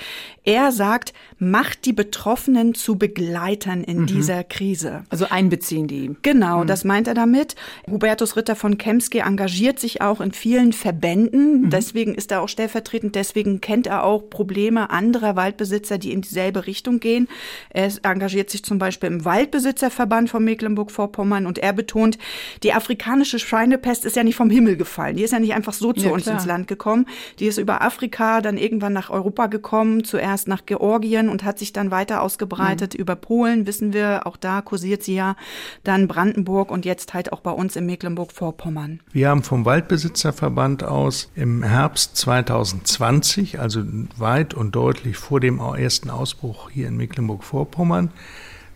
Er 0.42 0.72
sagt, 0.72 1.12
macht 1.38 1.84
die 1.84 1.92
Betroffenen 1.92 2.72
zu 2.72 2.96
Begleitern 2.96 3.84
in 3.84 4.00
mhm. 4.00 4.06
dieser 4.06 4.42
Krise. 4.42 5.04
Also 5.10 5.26
einbeziehen 5.28 5.87
die. 5.87 6.16
Genau, 6.22 6.62
mhm. 6.62 6.66
das 6.66 6.84
meint 6.84 7.06
er 7.06 7.12
damit. 7.12 7.56
Hubertus 7.90 8.36
Ritter 8.36 8.56
von 8.56 8.78
Kemske 8.78 9.20
engagiert 9.20 9.78
sich 9.78 10.00
auch 10.00 10.20
in 10.20 10.32
vielen 10.32 10.72
Verbänden. 10.72 11.62
Mhm. 11.62 11.70
Deswegen 11.70 12.14
ist 12.14 12.30
er 12.32 12.42
auch 12.42 12.48
stellvertretend. 12.48 13.14
Deswegen 13.14 13.60
kennt 13.60 13.86
er 13.86 14.04
auch 14.04 14.30
Probleme 14.30 14.90
anderer 14.90 15.36
Waldbesitzer, 15.36 15.98
die 15.98 16.12
in 16.12 16.22
dieselbe 16.22 16.66
Richtung 16.66 17.00
gehen. 17.00 17.28
Er 17.70 17.90
engagiert 18.02 18.50
sich 18.50 18.62
zum 18.62 18.78
Beispiel 18.78 19.08
im 19.08 19.24
Waldbesitzerverband 19.24 20.30
von 20.30 20.44
Mecklenburg-Vorpommern 20.44 21.46
und 21.46 21.58
er 21.58 21.72
betont, 21.72 22.18
die 22.62 22.72
afrikanische 22.72 23.38
Schweinepest 23.38 24.04
ist 24.04 24.16
ja 24.16 24.24
nicht 24.24 24.36
vom 24.36 24.50
Himmel 24.50 24.76
gefallen. 24.76 25.16
Die 25.16 25.22
ist 25.22 25.32
ja 25.32 25.38
nicht 25.38 25.54
einfach 25.54 25.72
so 25.72 25.92
zu 25.92 26.06
ja, 26.06 26.12
uns 26.12 26.24
klar. 26.24 26.36
ins 26.36 26.46
Land 26.46 26.68
gekommen. 26.68 27.06
Die 27.38 27.46
ist 27.46 27.58
über 27.58 27.82
Afrika 27.82 28.40
dann 28.40 28.56
irgendwann 28.56 28.92
nach 28.92 29.10
Europa 29.10 29.46
gekommen, 29.46 30.04
zuerst 30.04 30.48
nach 30.48 30.66
Georgien 30.66 31.28
und 31.28 31.44
hat 31.44 31.58
sich 31.58 31.72
dann 31.72 31.90
weiter 31.90 32.22
ausgebreitet 32.22 32.94
mhm. 32.94 33.00
über 33.00 33.16
Polen, 33.16 33.66
wissen 33.66 33.92
wir. 33.92 34.26
Auch 34.26 34.36
da 34.36 34.60
kursiert 34.60 35.02
sie 35.02 35.14
ja. 35.14 35.36
Dann 35.84 36.08
Brandenburg 36.08 36.70
und 36.70 36.84
jetzt 36.84 37.14
halt 37.14 37.32
auch 37.32 37.40
bei 37.48 37.54
uns 37.54 37.76
in 37.76 37.86
Mecklenburg-Vorpommern. 37.86 39.00
Wir 39.10 39.30
haben 39.30 39.42
vom 39.42 39.64
Waldbesitzerverband 39.64 40.84
aus 40.84 41.30
im 41.34 41.62
Herbst 41.62 42.14
2020, 42.18 43.58
also 43.58 43.80
weit 44.18 44.52
und 44.52 44.72
deutlich 44.72 45.16
vor 45.16 45.40
dem 45.40 45.58
ersten 45.58 46.10
Ausbruch 46.10 46.68
hier 46.68 46.88
in 46.88 46.98
Mecklenburg-Vorpommern, 46.98 48.10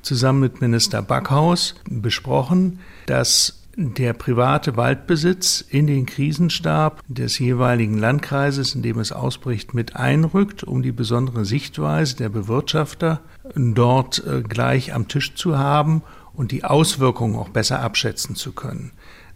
zusammen 0.00 0.40
mit 0.40 0.62
Minister 0.62 1.02
Backhaus 1.02 1.74
besprochen, 1.84 2.78
dass 3.04 3.58
der 3.76 4.14
private 4.14 4.74
Waldbesitz 4.78 5.62
in 5.68 5.86
den 5.86 6.06
Krisenstab 6.06 7.02
des 7.08 7.38
jeweiligen 7.38 7.98
Landkreises, 7.98 8.74
in 8.74 8.80
dem 8.80 8.98
es 8.98 9.12
ausbricht, 9.12 9.74
mit 9.74 9.96
einrückt, 9.96 10.64
um 10.64 10.80
die 10.82 10.92
besondere 10.92 11.44
Sichtweise 11.44 12.16
der 12.16 12.30
Bewirtschafter 12.30 13.20
dort 13.54 14.24
äh, 14.26 14.40
gleich 14.40 14.94
am 14.94 15.08
Tisch 15.08 15.34
zu 15.34 15.58
haben 15.58 16.02
und 16.34 16.52
die 16.52 16.64
Auswirkungen 16.64 17.36
auch 17.36 17.48
besser 17.48 17.80
abschätzen 17.80 18.36
zu 18.36 18.52
können. 18.52 18.92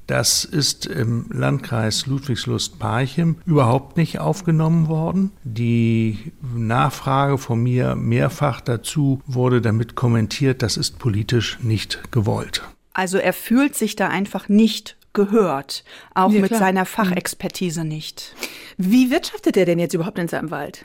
Das 0.07 0.45
ist 0.45 0.87
im 0.87 1.27
Landkreis 1.33 2.07
Ludwigslust-Parchim 2.07 3.37
überhaupt 3.45 3.97
nicht 3.97 4.21
aufgenommen 4.21 4.87
worden. 4.87 5.33
Die 5.43 6.33
Nachfrage 6.55 7.39
von 7.39 7.61
mir 7.61 7.97
mehrfach 7.97 8.61
dazu 8.61 9.21
wurde 9.27 9.61
damit 9.61 9.97
kommentiert, 9.97 10.63
das 10.63 10.77
ist 10.77 11.01
politisch 11.01 11.59
nicht 11.61 12.13
gewollt. 12.13 12.63
Also 12.93 13.19
er 13.19 13.33
fühlt 13.33 13.75
sich 13.75 13.97
da 13.97 14.09
einfach 14.09 14.49
nicht 14.49 14.97
gehört, 15.13 15.83
auch 16.15 16.31
ja, 16.31 16.41
mit 16.41 16.55
seiner 16.55 16.83
mhm. 16.83 16.87
Fachexpertise 16.87 17.85
nicht. 17.85 18.37
Wie 18.77 19.11
wirtschaftet 19.11 19.57
er 19.57 19.65
denn 19.65 19.81
jetzt 19.81 19.95
überhaupt 19.95 20.19
in 20.19 20.29
seinem 20.29 20.51
Wald? 20.53 20.85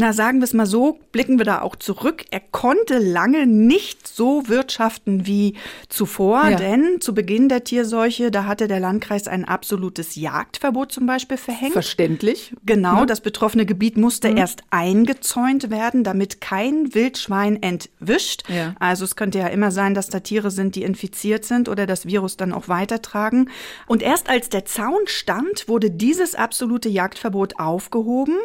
Na, 0.00 0.12
sagen 0.12 0.38
wir 0.38 0.44
es 0.44 0.54
mal 0.54 0.64
so, 0.64 1.00
blicken 1.10 1.38
wir 1.38 1.44
da 1.44 1.60
auch 1.60 1.74
zurück. 1.74 2.24
Er 2.30 2.38
konnte 2.38 2.98
lange 2.98 3.48
nicht 3.48 4.06
so 4.06 4.48
wirtschaften 4.48 5.26
wie 5.26 5.54
zuvor, 5.88 6.50
ja. 6.50 6.56
denn 6.56 7.00
zu 7.00 7.14
Beginn 7.14 7.48
der 7.48 7.64
Tierseuche, 7.64 8.30
da 8.30 8.44
hatte 8.44 8.68
der 8.68 8.78
Landkreis 8.78 9.26
ein 9.26 9.44
absolutes 9.44 10.14
Jagdverbot 10.14 10.92
zum 10.92 11.06
Beispiel 11.06 11.36
verhängt. 11.36 11.72
Verständlich. 11.72 12.54
Genau, 12.64 12.98
ja. 12.98 13.06
das 13.06 13.20
betroffene 13.20 13.66
Gebiet 13.66 13.96
musste 13.96 14.30
mhm. 14.30 14.36
erst 14.36 14.62
eingezäunt 14.70 15.68
werden, 15.68 16.04
damit 16.04 16.40
kein 16.40 16.94
Wildschwein 16.94 17.60
entwischt. 17.60 18.44
Ja. 18.48 18.76
Also 18.78 19.04
es 19.04 19.16
könnte 19.16 19.40
ja 19.40 19.48
immer 19.48 19.72
sein, 19.72 19.94
dass 19.94 20.06
da 20.06 20.20
Tiere 20.20 20.52
sind, 20.52 20.76
die 20.76 20.84
infiziert 20.84 21.44
sind 21.44 21.68
oder 21.68 21.86
das 21.86 22.06
Virus 22.06 22.36
dann 22.36 22.52
auch 22.52 22.68
weitertragen. 22.68 23.50
Und 23.88 24.04
erst 24.04 24.30
als 24.30 24.48
der 24.48 24.64
Zaun 24.64 25.06
stand, 25.06 25.66
wurde 25.66 25.90
dieses 25.90 26.36
absolute 26.36 26.88
Jagdverbot 26.88 27.58
aufgehoben 27.58 28.36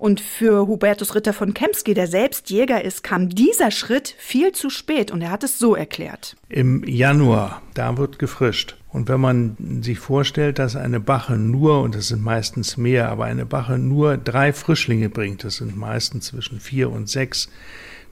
und 0.00 0.20
für 0.20 0.66
Hubertus 0.90 1.14
Ritter 1.14 1.32
von 1.32 1.54
Kempski, 1.54 1.94
der 1.94 2.08
selbst 2.08 2.50
Jäger 2.50 2.82
ist, 2.82 3.04
kam 3.04 3.28
dieser 3.28 3.70
Schritt 3.70 4.12
viel 4.18 4.50
zu 4.50 4.70
spät 4.70 5.12
und 5.12 5.22
er 5.22 5.30
hat 5.30 5.44
es 5.44 5.56
so 5.56 5.76
erklärt. 5.76 6.34
Im 6.48 6.82
Januar, 6.82 7.62
da 7.74 7.96
wird 7.96 8.18
gefrischt. 8.18 8.74
Und 8.88 9.08
wenn 9.08 9.20
man 9.20 9.82
sich 9.82 10.00
vorstellt, 10.00 10.58
dass 10.58 10.74
eine 10.74 10.98
Bache 10.98 11.34
nur, 11.34 11.82
und 11.82 11.94
das 11.94 12.08
sind 12.08 12.24
meistens 12.24 12.76
mehr, 12.76 13.08
aber 13.08 13.26
eine 13.26 13.46
Bache 13.46 13.78
nur 13.78 14.16
drei 14.16 14.52
Frischlinge 14.52 15.10
bringt, 15.10 15.44
das 15.44 15.58
sind 15.58 15.76
meistens 15.76 16.26
zwischen 16.26 16.58
vier 16.58 16.90
und 16.90 17.08
sechs, 17.08 17.48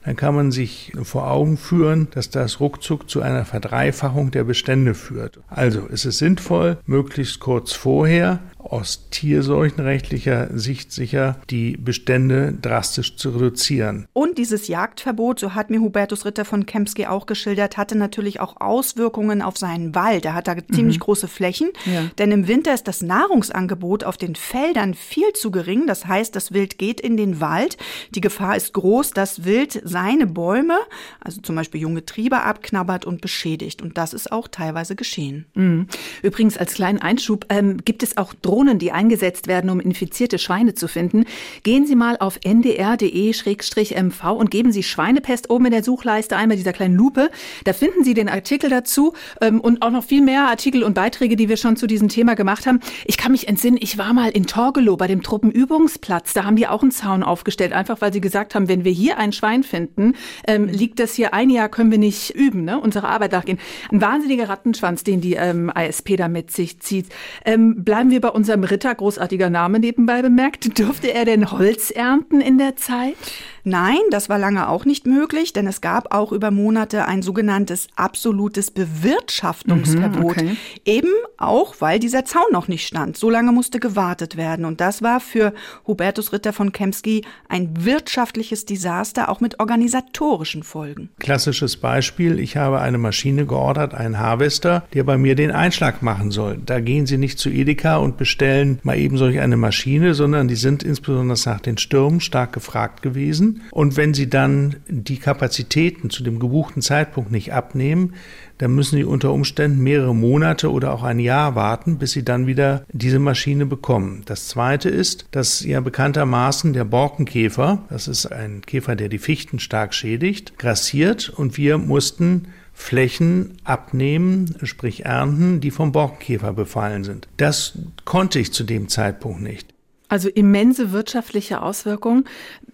dann 0.05 0.15
kann 0.15 0.33
man 0.33 0.51
sich 0.53 0.93
vor 1.03 1.29
Augen 1.29 1.57
führen, 1.57 2.07
dass 2.11 2.29
das 2.29 2.61
ruckzuck 2.61 3.09
zu 3.09 3.21
einer 3.21 3.43
Verdreifachung 3.43 4.31
der 4.31 4.45
Bestände 4.45 4.93
führt. 4.93 5.41
Also 5.49 5.89
es 5.91 6.05
ist 6.05 6.19
sinnvoll, 6.19 6.77
möglichst 6.85 7.41
kurz 7.41 7.73
vorher 7.73 8.39
aus 8.59 9.09
tierseuchenrechtlicher 9.09 10.49
Sicht 10.57 10.91
sicher, 10.91 11.39
die 11.49 11.77
Bestände 11.77 12.53
drastisch 12.61 13.15
zu 13.15 13.31
reduzieren. 13.31 14.07
Und 14.13 14.37
dieses 14.37 14.67
Jagdverbot, 14.67 15.39
so 15.39 15.55
hat 15.55 15.69
mir 15.69 15.79
Hubertus 15.79 16.25
Ritter 16.25 16.45
von 16.45 16.65
Kempski 16.65 17.05
auch 17.07 17.25
geschildert, 17.25 17.77
hatte 17.77 17.97
natürlich 17.97 18.39
auch 18.39 18.57
Auswirkungen 18.59 19.41
auf 19.41 19.57
seinen 19.57 19.95
Wald. 19.95 20.25
Er 20.25 20.33
hat 20.33 20.47
da 20.47 20.55
mhm. 20.55 20.73
ziemlich 20.73 20.99
große 20.99 21.27
Flächen, 21.27 21.69
ja. 21.85 22.03
denn 22.17 22.31
im 22.31 22.47
Winter 22.47 22.73
ist 22.73 22.87
das 22.87 23.01
Nahrungsangebot 23.01 24.03
auf 24.03 24.17
den 24.17 24.35
Feldern 24.35 24.93
viel 24.93 25.31
zu 25.33 25.51
gering. 25.51 25.87
Das 25.87 26.05
heißt, 26.05 26.35
das 26.35 26.51
Wild 26.51 26.77
geht 26.77 26.99
in 26.99 27.17
den 27.17 27.39
Wald. 27.39 27.77
Die 28.13 28.21
Gefahr 28.21 28.57
ist 28.57 28.73
groß, 28.73 29.11
dass 29.11 29.45
Wild 29.45 29.81
seine 29.83 30.27
Bäume, 30.27 30.77
also 31.21 31.41
zum 31.41 31.55
Beispiel 31.55 31.81
junge 31.81 32.05
Triebe, 32.05 32.41
abknabbert 32.41 33.05
und 33.05 33.21
beschädigt. 33.21 33.81
Und 33.81 33.97
das 33.97 34.13
ist 34.13 34.31
auch 34.31 34.47
teilweise 34.47 34.95
geschehen. 34.95 35.45
Mhm. 35.53 35.87
Übrigens 36.21 36.57
als 36.57 36.73
kleinen 36.73 36.99
Einschub 36.99 37.45
ähm, 37.49 37.77
gibt 37.85 38.03
es 38.03 38.17
auch 38.17 38.33
Drohnen, 38.49 38.79
die 38.79 38.91
eingesetzt 38.91 39.45
werden, 39.47 39.69
um 39.69 39.79
infizierte 39.79 40.39
Schweine 40.39 40.73
zu 40.73 40.87
finden. 40.87 41.25
Gehen 41.61 41.85
Sie 41.85 41.95
mal 41.95 42.17
auf 42.17 42.39
ndr.de-mv 42.43 44.23
und 44.31 44.49
geben 44.49 44.71
Sie 44.71 44.81
Schweinepest 44.81 45.51
oben 45.51 45.65
in 45.65 45.71
der 45.71 45.83
Suchleiste 45.83 46.35
einmal 46.35 46.57
dieser 46.57 46.73
kleinen 46.73 46.95
Lupe. 46.95 47.29
Da 47.65 47.73
finden 47.73 48.03
Sie 48.03 48.15
den 48.15 48.27
Artikel 48.27 48.71
dazu 48.71 49.13
ähm, 49.39 49.61
und 49.61 49.83
auch 49.83 49.91
noch 49.91 50.03
viel 50.03 50.23
mehr 50.23 50.47
Artikel 50.47 50.83
und 50.83 50.95
Beiträge, 50.95 51.35
die 51.35 51.47
wir 51.47 51.57
schon 51.57 51.75
zu 51.75 51.85
diesem 51.85 52.09
Thema 52.09 52.33
gemacht 52.33 52.65
haben. 52.65 52.79
Ich 53.05 53.17
kann 53.17 53.33
mich 53.33 53.47
entsinnen, 53.47 53.77
ich 53.79 53.99
war 53.99 54.13
mal 54.13 54.31
in 54.31 54.47
Torgelow 54.47 54.97
bei 54.97 55.05
dem 55.05 55.21
Truppenübungsplatz. 55.21 56.33
Da 56.33 56.43
haben 56.43 56.55
die 56.55 56.65
auch 56.65 56.81
einen 56.81 56.91
Zaun 56.91 57.21
aufgestellt, 57.21 57.71
einfach 57.71 58.01
weil 58.01 58.11
sie 58.11 58.21
gesagt 58.21 58.55
haben, 58.55 58.67
wenn 58.67 58.83
wir 58.83 58.91
hier 58.91 59.19
ein 59.19 59.31
Schwein 59.31 59.61
finden, 59.61 60.13
ähm, 60.47 60.65
liegt 60.65 60.99
das 60.99 61.13
hier 61.13 61.35
ein 61.35 61.51
Jahr, 61.51 61.69
können 61.69 61.91
wir 61.91 61.99
nicht 61.99 62.31
üben, 62.31 62.63
ne, 62.63 62.79
unsere 62.79 63.09
Arbeit 63.09 63.31
nachgehen. 63.31 63.59
Ein 63.91 64.01
wahnsinniger 64.01 64.49
Rattenschwanz, 64.49 65.03
den 65.03 65.21
die 65.21 65.35
ähm, 65.35 65.71
ISP 65.75 66.15
da 66.15 66.27
mit 66.27 66.49
sich 66.49 66.79
zieht. 66.79 67.05
Ähm, 67.45 67.83
bleiben 67.83 68.09
wir 68.09 68.21
bei 68.21 68.29
uns 68.29 68.38
unserem 68.39 68.63
Ritter, 68.63 68.95
großartiger 68.95 69.49
Name 69.49 69.79
nebenbei 69.79 70.21
bemerkt, 70.21 70.79
durfte 70.79 71.13
er 71.13 71.25
denn 71.25 71.51
Holz 71.51 71.91
ernten 71.91 72.39
in 72.39 72.57
der 72.57 72.77
Zeit? 72.77 73.17
Nein, 73.63 73.99
das 74.11 74.29
war 74.29 74.39
lange 74.39 74.69
auch 74.69 74.85
nicht 74.85 75.05
möglich, 75.05 75.53
denn 75.53 75.67
es 75.67 75.81
gab 75.81 76.13
auch 76.13 76.31
über 76.31 76.51
Monate 76.51 77.05
ein 77.05 77.21
sogenanntes 77.21 77.87
absolutes 77.95 78.71
Bewirtschaftungsverbot. 78.71 80.37
Mhm, 80.37 80.47
okay. 80.47 80.57
Eben 80.85 81.09
auch, 81.37 81.75
weil 81.79 81.99
dieser 81.99 82.25
Zaun 82.25 82.51
noch 82.51 82.67
nicht 82.67 82.85
stand. 82.85 83.17
So 83.17 83.29
lange 83.29 83.51
musste 83.51 83.79
gewartet 83.79 84.37
werden. 84.37 84.65
Und 84.65 84.81
das 84.81 85.01
war 85.01 85.19
für 85.19 85.53
Hubertus 85.87 86.33
Ritter 86.33 86.53
von 86.53 86.71
Kemsky 86.71 87.23
ein 87.47 87.85
wirtschaftliches 87.85 88.65
Desaster, 88.65 89.29
auch 89.29 89.41
mit 89.41 89.59
organisatorischen 89.59 90.63
Folgen. 90.63 91.09
Klassisches 91.19 91.77
Beispiel, 91.77 92.39
ich 92.39 92.57
habe 92.57 92.79
eine 92.79 92.97
Maschine 92.97 93.45
geordert, 93.45 93.93
einen 93.93 94.19
Harvester, 94.19 94.83
der 94.93 95.03
bei 95.03 95.17
mir 95.17 95.35
den 95.35 95.51
Einschlag 95.51 96.01
machen 96.01 96.31
soll. 96.31 96.59
Da 96.65 96.79
gehen 96.79 97.05
Sie 97.05 97.17
nicht 97.17 97.39
zu 97.39 97.49
Edeka 97.49 97.97
und 97.97 98.17
bestellen 98.17 98.79
mal 98.83 98.97
eben 98.97 99.17
solch 99.17 99.39
eine 99.39 99.57
Maschine, 99.57 100.13
sondern 100.13 100.47
die 100.47 100.55
sind 100.55 100.83
insbesondere 100.83 101.37
nach 101.45 101.59
den 101.59 101.77
Stürmen 101.77 102.21
stark 102.21 102.53
gefragt 102.53 103.01
gewesen. 103.01 103.48
Und 103.71 103.97
wenn 103.97 104.13
Sie 104.13 104.29
dann 104.29 104.77
die 104.87 105.17
Kapazitäten 105.17 106.09
zu 106.09 106.23
dem 106.23 106.39
gebuchten 106.39 106.81
Zeitpunkt 106.81 107.31
nicht 107.31 107.53
abnehmen, 107.53 108.13
dann 108.57 108.75
müssen 108.75 108.97
Sie 108.97 109.03
unter 109.03 109.31
Umständen 109.31 109.81
mehrere 109.81 110.13
Monate 110.13 110.71
oder 110.71 110.93
auch 110.93 111.03
ein 111.03 111.19
Jahr 111.19 111.55
warten, 111.55 111.97
bis 111.97 112.11
Sie 112.11 112.23
dann 112.23 112.47
wieder 112.47 112.85
diese 112.91 113.19
Maschine 113.19 113.65
bekommen. 113.65 114.23
Das 114.25 114.47
Zweite 114.47 114.89
ist, 114.89 115.27
dass 115.31 115.63
ja 115.63 115.79
bekanntermaßen 115.79 116.73
der 116.73 116.83
Borkenkäfer, 116.83 117.83
das 117.89 118.07
ist 118.07 118.25
ein 118.25 118.61
Käfer, 118.61 118.95
der 118.95 119.09
die 119.09 119.17
Fichten 119.17 119.59
stark 119.59 119.93
schädigt, 119.93 120.59
grassiert 120.59 121.29
und 121.29 121.57
wir 121.57 121.77
mussten 121.77 122.47
Flächen 122.73 123.57
abnehmen, 123.65 124.55
sprich 124.63 125.05
ernten, 125.05 125.59
die 125.59 125.69
vom 125.69 125.91
Borkenkäfer 125.91 126.53
befallen 126.53 127.03
sind. 127.03 127.27
Das 127.35 127.77
konnte 128.05 128.39
ich 128.39 128.53
zu 128.53 128.63
dem 128.63 128.87
Zeitpunkt 128.87 129.41
nicht. 129.41 129.73
Also 130.09 130.27
immense 130.27 130.91
wirtschaftliche 130.91 131.61
Auswirkungen. 131.61 132.25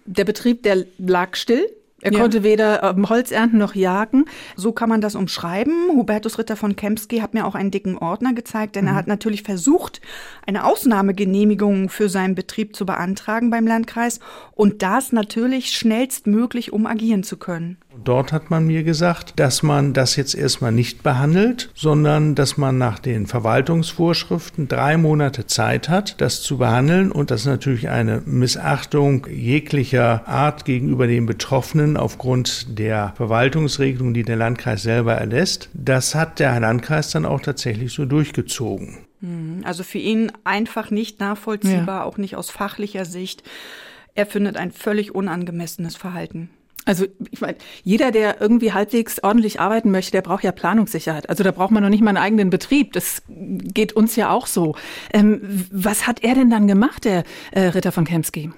Der 0.04 0.24
Betrieb, 0.24 0.62
der 0.64 0.86
lag 0.98 1.36
still. 1.36 1.68
Er 2.02 2.12
ja. 2.12 2.20
konnte 2.20 2.42
weder 2.42 2.82
ähm, 2.82 3.08
Holz 3.08 3.30
ernten 3.30 3.58
noch 3.58 3.74
jagen. 3.74 4.26
So 4.54 4.72
kann 4.72 4.88
man 4.88 5.00
das 5.00 5.14
umschreiben. 5.14 5.88
Hubertus 5.92 6.38
Ritter 6.38 6.56
von 6.56 6.76
Kempsky 6.76 7.18
hat 7.18 7.32
mir 7.32 7.46
auch 7.46 7.54
einen 7.54 7.70
dicken 7.70 7.96
Ordner 7.96 8.34
gezeigt, 8.34 8.76
denn 8.76 8.84
mhm. 8.84 8.90
er 8.90 8.94
hat 8.96 9.06
natürlich 9.06 9.42
versucht, 9.42 10.00
eine 10.46 10.64
Ausnahmegenehmigung 10.64 11.88
für 11.88 12.08
seinen 12.08 12.34
Betrieb 12.34 12.76
zu 12.76 12.84
beantragen 12.84 13.50
beim 13.50 13.66
Landkreis 13.66 14.20
und 14.52 14.82
das 14.82 15.12
natürlich 15.12 15.70
schnellstmöglich, 15.70 16.72
um 16.72 16.86
agieren 16.86 17.22
zu 17.22 17.38
können. 17.38 17.78
Dort 18.04 18.32
hat 18.32 18.50
man 18.50 18.66
mir 18.66 18.82
gesagt, 18.82 19.34
dass 19.36 19.62
man 19.62 19.92
das 19.92 20.16
jetzt 20.16 20.34
erstmal 20.34 20.72
nicht 20.72 21.02
behandelt, 21.02 21.70
sondern 21.74 22.34
dass 22.34 22.56
man 22.56 22.78
nach 22.78 22.98
den 22.98 23.26
Verwaltungsvorschriften 23.26 24.68
drei 24.68 24.96
Monate 24.96 25.46
Zeit 25.46 25.88
hat, 25.88 26.20
das 26.20 26.42
zu 26.42 26.58
behandeln 26.58 27.10
und 27.12 27.30
das 27.30 27.42
ist 27.42 27.46
natürlich 27.46 27.88
eine 27.88 28.22
Missachtung 28.24 29.26
jeglicher 29.30 30.26
Art 30.26 30.64
gegenüber 30.64 31.06
den 31.06 31.26
Betroffenen 31.26 31.96
aufgrund 31.96 32.78
der 32.78 33.12
Verwaltungsregelung, 33.16 34.14
die 34.14 34.22
der 34.22 34.36
Landkreis 34.36 34.82
selber 34.82 35.14
erlässt. 35.14 35.68
Das 35.74 36.14
hat 36.14 36.38
der 36.38 36.58
Landkreis 36.60 37.10
dann 37.10 37.24
auch 37.24 37.40
tatsächlich 37.40 37.92
so 37.92 38.04
durchgezogen. 38.04 38.98
Hm, 39.20 39.62
also 39.64 39.82
für 39.82 39.98
ihn 39.98 40.32
einfach 40.44 40.90
nicht 40.90 41.20
nachvollziehbar, 41.20 42.00
ja. 42.00 42.04
auch 42.04 42.18
nicht 42.18 42.36
aus 42.36 42.50
fachlicher 42.50 43.04
Sicht. 43.04 43.42
Er 44.14 44.26
findet 44.26 44.56
ein 44.56 44.72
völlig 44.72 45.14
unangemessenes 45.14 45.96
Verhalten. 45.96 46.50
Also 46.86 47.04
ich 47.32 47.40
meine, 47.40 47.56
jeder, 47.82 48.12
der 48.12 48.40
irgendwie 48.40 48.72
halbwegs 48.72 49.22
ordentlich 49.22 49.60
arbeiten 49.60 49.90
möchte, 49.90 50.12
der 50.12 50.22
braucht 50.22 50.44
ja 50.44 50.52
Planungssicherheit. 50.52 51.28
Also 51.28 51.42
da 51.42 51.50
braucht 51.50 51.72
man 51.72 51.82
noch 51.82 51.90
nicht 51.90 52.00
mal 52.00 52.10
einen 52.10 52.16
eigenen 52.18 52.48
Betrieb. 52.48 52.92
Das 52.92 53.22
geht 53.28 53.92
uns 53.92 54.14
ja 54.14 54.30
auch 54.30 54.46
so. 54.46 54.76
Ähm, 55.12 55.66
was 55.72 56.06
hat 56.06 56.22
er 56.22 56.34
denn 56.34 56.48
dann 56.48 56.68
gemacht, 56.68 57.04
der 57.04 57.24
äh, 57.50 57.62
Ritter 57.62 57.90
von 57.90 58.04
Kempsky? 58.04 58.52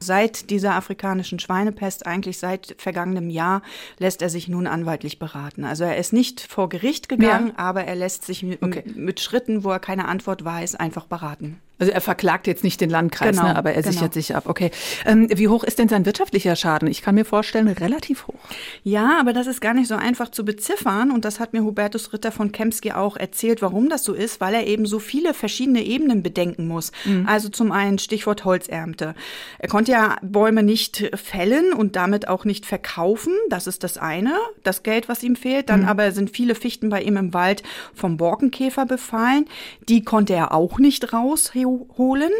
Seit 0.00 0.50
dieser 0.50 0.74
afrikanischen 0.74 1.38
Schweinepest, 1.38 2.06
eigentlich 2.06 2.38
seit 2.38 2.74
vergangenem 2.76 3.30
Jahr, 3.30 3.62
lässt 3.98 4.20
er 4.20 4.28
sich 4.28 4.48
nun 4.48 4.66
anwaltlich 4.66 5.18
beraten. 5.18 5.64
Also 5.64 5.84
er 5.84 5.96
ist 5.96 6.12
nicht 6.12 6.40
vor 6.40 6.68
Gericht 6.68 7.08
gegangen, 7.08 7.48
ja. 7.48 7.54
aber 7.56 7.84
er 7.84 7.94
lässt 7.94 8.24
sich 8.24 8.44
okay. 8.60 8.82
mit 8.94 9.20
Schritten, 9.20 9.64
wo 9.64 9.70
er 9.70 9.78
keine 9.78 10.08
Antwort 10.08 10.44
weiß, 10.44 10.74
einfach 10.74 11.06
beraten. 11.06 11.60
Also 11.78 11.90
er 11.92 12.00
verklagt 12.00 12.46
jetzt 12.46 12.62
nicht 12.62 12.80
den 12.80 12.90
Landkreis, 12.90 13.36
genau, 13.36 13.48
ne, 13.48 13.56
aber 13.56 13.72
er 13.72 13.82
genau. 13.82 13.92
sichert 13.92 14.14
sich 14.14 14.36
ab. 14.36 14.44
Okay. 14.46 14.70
Ähm, 15.04 15.26
wie 15.34 15.48
hoch 15.48 15.64
ist 15.64 15.78
denn 15.78 15.88
sein 15.88 16.06
wirtschaftlicher 16.06 16.54
Schaden? 16.54 16.86
Ich 16.88 17.02
kann 17.02 17.14
mir 17.16 17.24
vorstellen, 17.24 17.66
relativ 17.66 18.28
hoch. 18.28 18.38
Ja, 18.84 19.18
aber 19.18 19.32
das 19.32 19.48
ist 19.48 19.60
gar 19.60 19.74
nicht 19.74 19.88
so 19.88 19.96
einfach 19.96 20.30
zu 20.30 20.44
beziffern. 20.44 21.10
Und 21.10 21.24
das 21.24 21.40
hat 21.40 21.52
mir 21.52 21.64
Hubertus 21.64 22.12
Ritter 22.12 22.30
von 22.30 22.52
Kempsky 22.52 22.92
auch 22.92 23.16
erzählt, 23.16 23.62
warum 23.62 23.88
das 23.88 24.04
so 24.04 24.12
ist, 24.12 24.40
weil 24.40 24.54
er 24.54 24.66
eben 24.66 24.86
so 24.86 25.00
viele 25.00 25.34
verschiedene 25.34 25.82
Ebenen 25.82 26.22
bedenken 26.22 26.68
muss. 26.68 26.92
Mhm. 27.04 27.26
Also 27.26 27.48
zum 27.48 27.72
einen 27.72 27.98
Stichwort 27.98 28.44
Holzernte. 28.44 29.14
Er 29.58 29.68
konnte 29.68 29.92
ja 29.92 30.16
Bäume 30.22 30.62
nicht 30.62 31.10
fällen 31.14 31.72
und 31.72 31.96
damit 31.96 32.28
auch 32.28 32.44
nicht 32.44 32.64
verkaufen. 32.64 33.32
Das 33.48 33.66
ist 33.66 33.82
das 33.82 33.98
eine, 33.98 34.34
das 34.62 34.84
Geld, 34.84 35.08
was 35.08 35.24
ihm 35.24 35.34
fehlt. 35.34 35.68
Dann 35.68 35.82
mhm. 35.82 35.88
aber 35.88 36.12
sind 36.12 36.30
viele 36.30 36.54
Fichten 36.54 36.90
bei 36.90 37.02
ihm 37.02 37.16
im 37.16 37.34
Wald 37.34 37.64
vom 37.92 38.18
Borkenkäfer 38.18 38.86
befallen. 38.86 39.46
Die 39.88 40.04
konnte 40.04 40.34
er 40.34 40.52
auch 40.52 40.78
nicht 40.78 41.12
rausholen 41.12 41.71
holen. 41.98 42.30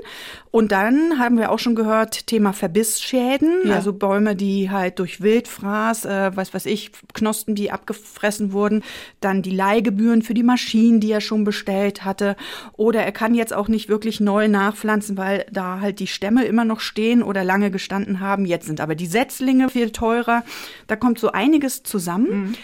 Und 0.51 0.73
dann 0.73 1.19
haben 1.19 1.39
wir 1.39 1.51
auch 1.51 1.59
schon 1.59 1.75
gehört, 1.75 2.27
Thema 2.27 2.53
Verbissschäden, 2.53 3.69
ja. 3.69 3.75
also 3.75 3.93
Bäume, 3.93 4.37
die 4.37 4.71
halt 4.71 4.99
durch 4.99 5.21
Wildfraß, 5.21 6.05
äh, 6.05 6.31
was 6.35 6.55
weiß 6.55 6.67
ich, 6.67 6.93
Knospen, 7.15 7.55
die 7.55 7.71
abgefressen 7.71 8.53
wurden, 8.53 8.83
dann 9.21 9.43
die 9.43 9.51
Leihgebühren 9.51 10.23
für 10.23 10.35
die 10.35 10.43
Maschinen, 10.43 11.01
die 11.01 11.13
er 11.13 11.21
schon 11.21 11.45
bestellt 11.45 12.05
hatte. 12.05 12.37
Oder 12.75 13.03
er 13.03 13.13
kann 13.13 13.35
jetzt 13.35 13.53
auch 13.53 13.69
nicht 13.69 13.89
wirklich 13.89 14.21
neu 14.21 14.49
nachpflanzen, 14.49 15.17
weil 15.17 15.47
da 15.51 15.81
halt 15.81 16.01
die 16.01 16.07
Stämme 16.07 16.45
immer 16.45 16.65
noch 16.65 16.81
stehen 16.81 17.23
oder 17.23 17.45
lange 17.45 17.71
gestanden 17.71 18.21
haben. 18.21 18.45
Jetzt 18.45 18.67
sind 18.67 18.81
aber 18.81 18.95
die 18.95 19.07
Setzlinge 19.07 19.69
viel 19.69 19.91
teurer. 19.91 20.45
Da 20.87 20.97
kommt 20.97 21.19
so 21.19 21.33
einiges 21.33 21.83
zusammen. 21.83 22.49
Mhm. 22.49 22.55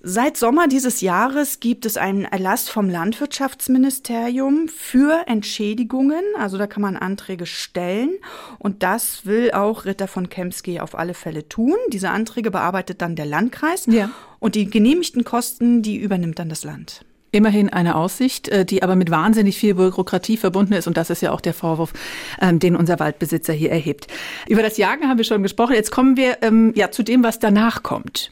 Seit 0.00 0.36
Sommer 0.36 0.68
dieses 0.68 1.00
Jahres 1.00 1.58
gibt 1.58 1.84
es 1.84 1.96
einen 1.96 2.24
Erlass 2.24 2.68
vom 2.68 2.88
Landwirtschaftsministerium 2.88 4.68
für 4.68 5.26
Entschädigungen. 5.26 6.22
Also 6.38 6.56
da 6.56 6.68
kann 6.68 6.82
man 6.82 6.96
Anträge 6.96 7.46
stellen. 7.46 8.10
Und 8.58 8.84
das 8.84 9.26
will 9.26 9.50
auch 9.50 9.86
Ritter 9.86 10.06
von 10.06 10.28
Kempsky 10.28 10.78
auf 10.78 10.96
alle 10.96 11.14
Fälle 11.14 11.48
tun. 11.48 11.74
Diese 11.92 12.10
Anträge 12.10 12.52
bearbeitet 12.52 13.02
dann 13.02 13.16
der 13.16 13.26
Landkreis. 13.26 13.86
Ja. 13.86 14.10
Und 14.38 14.54
die 14.54 14.70
genehmigten 14.70 15.24
Kosten, 15.24 15.82
die 15.82 15.96
übernimmt 15.96 16.38
dann 16.38 16.48
das 16.48 16.62
Land. 16.62 17.04
Immerhin 17.32 17.68
eine 17.68 17.96
Aussicht, 17.96 18.48
äh, 18.48 18.64
die 18.64 18.84
aber 18.84 18.94
mit 18.94 19.10
wahnsinnig 19.10 19.58
viel 19.58 19.74
Bürokratie 19.74 20.36
verbunden 20.36 20.74
ist. 20.74 20.86
Und 20.86 20.96
das 20.96 21.10
ist 21.10 21.22
ja 21.22 21.32
auch 21.32 21.40
der 21.40 21.54
Vorwurf, 21.54 21.92
ähm, 22.40 22.60
den 22.60 22.76
unser 22.76 23.00
Waldbesitzer 23.00 23.52
hier 23.52 23.72
erhebt. 23.72 24.06
Über 24.48 24.62
das 24.62 24.76
Jagen 24.76 25.08
haben 25.08 25.18
wir 25.18 25.24
schon 25.24 25.42
gesprochen. 25.42 25.74
Jetzt 25.74 25.90
kommen 25.90 26.16
wir 26.16 26.38
ähm, 26.42 26.72
ja 26.76 26.92
zu 26.92 27.02
dem, 27.02 27.24
was 27.24 27.40
danach 27.40 27.82
kommt. 27.82 28.30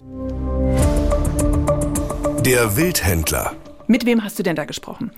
Der 2.46 2.76
Wildhändler. 2.76 3.56
Mit 3.86 4.06
wem 4.06 4.24
hast 4.24 4.38
du 4.38 4.42
denn 4.42 4.56
da 4.56 4.64
gesprochen? 4.64 5.10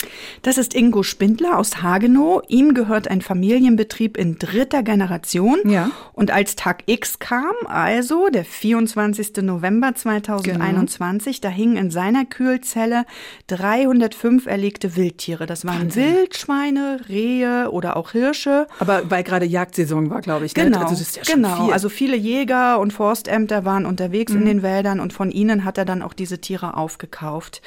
Das 0.42 0.58
ist 0.58 0.74
Ingo 0.74 1.02
Spindler 1.02 1.58
aus 1.58 1.82
Hagenow. 1.82 2.42
Ihm 2.48 2.74
gehört 2.74 3.08
ein 3.08 3.22
Familienbetrieb 3.22 4.16
in 4.16 4.38
dritter 4.38 4.82
Generation. 4.82 5.58
Ja. 5.64 5.90
Und 6.12 6.30
als 6.30 6.56
Tag 6.56 6.82
X 6.86 7.18
kam, 7.18 7.54
also 7.66 8.28
der 8.28 8.44
24. 8.44 9.38
November 9.42 9.94
2021, 9.94 11.40
genau. 11.40 11.50
da 11.50 11.56
hingen 11.56 11.76
in 11.76 11.90
seiner 11.90 12.24
Kühlzelle 12.24 13.04
305 13.46 14.46
erlegte 14.46 14.96
Wildtiere. 14.96 15.46
Das 15.46 15.64
waren 15.64 15.82
Wahnsinn. 15.82 16.14
Wildschweine, 16.14 17.00
Rehe 17.08 17.70
oder 17.70 17.96
auch 17.96 18.12
Hirsche. 18.12 18.66
Aber 18.78 19.10
weil 19.10 19.22
gerade 19.22 19.46
Jagdsaison 19.46 20.10
war, 20.10 20.20
glaube 20.20 20.46
ich. 20.46 20.54
Ne? 20.54 20.64
Genau. 20.64 20.80
Also 20.80 20.90
das 20.90 21.00
ist 21.00 21.16
ja 21.16 21.24
schon 21.24 21.42
genau. 21.42 21.64
Viel. 21.64 21.72
Also 21.72 21.88
viele 21.88 22.16
Jäger 22.16 22.78
und 22.78 22.92
Forstämter 22.92 23.64
waren 23.64 23.86
unterwegs 23.86 24.32
mhm. 24.32 24.40
in 24.40 24.46
den 24.46 24.62
Wäldern 24.62 25.00
und 25.00 25.12
von 25.12 25.30
ihnen 25.30 25.64
hat 25.64 25.78
er 25.78 25.84
dann 25.84 26.02
auch 26.02 26.12
diese 26.12 26.38
Tiere 26.40 26.76
aufgekauft. 26.76 27.62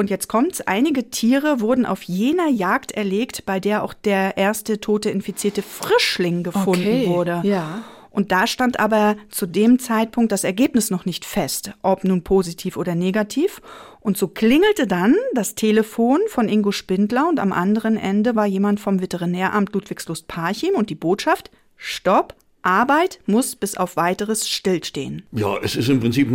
Und 0.00 0.08
jetzt 0.08 0.28
kommt's, 0.28 0.62
einige 0.62 1.10
Tiere 1.10 1.60
wurden 1.60 1.84
auf 1.84 2.04
jener 2.04 2.48
Jagd 2.48 2.92
erlegt, 2.92 3.44
bei 3.44 3.60
der 3.60 3.82
auch 3.82 3.92
der 3.92 4.38
erste 4.38 4.80
tote 4.80 5.10
infizierte 5.10 5.60
Frischling 5.60 6.42
gefunden 6.42 6.80
okay. 6.80 7.06
wurde. 7.06 7.42
Ja. 7.44 7.82
Und 8.08 8.32
da 8.32 8.46
stand 8.46 8.80
aber 8.80 9.16
zu 9.28 9.44
dem 9.44 9.78
Zeitpunkt 9.78 10.32
das 10.32 10.42
Ergebnis 10.42 10.90
noch 10.90 11.04
nicht 11.04 11.26
fest, 11.26 11.72
ob 11.82 12.04
nun 12.04 12.24
positiv 12.24 12.78
oder 12.78 12.94
negativ. 12.94 13.60
Und 14.00 14.16
so 14.16 14.28
klingelte 14.28 14.86
dann 14.86 15.14
das 15.34 15.54
Telefon 15.54 16.20
von 16.28 16.48
Ingo 16.48 16.72
Spindler 16.72 17.28
und 17.28 17.38
am 17.38 17.52
anderen 17.52 17.98
Ende 17.98 18.34
war 18.34 18.46
jemand 18.46 18.80
vom 18.80 19.02
Veterinäramt 19.02 19.74
Ludwigslust-Parchim 19.74 20.76
und 20.76 20.88
die 20.88 20.94
Botschaft, 20.94 21.50
Stopp, 21.76 22.34
Arbeit 22.62 23.20
muss 23.26 23.56
bis 23.56 23.76
auf 23.76 23.96
weiteres 23.96 24.48
stillstehen. 24.48 25.22
Ja, 25.32 25.56
es 25.62 25.76
ist 25.76 25.88
im 25.88 26.00
Prinzip 26.00 26.28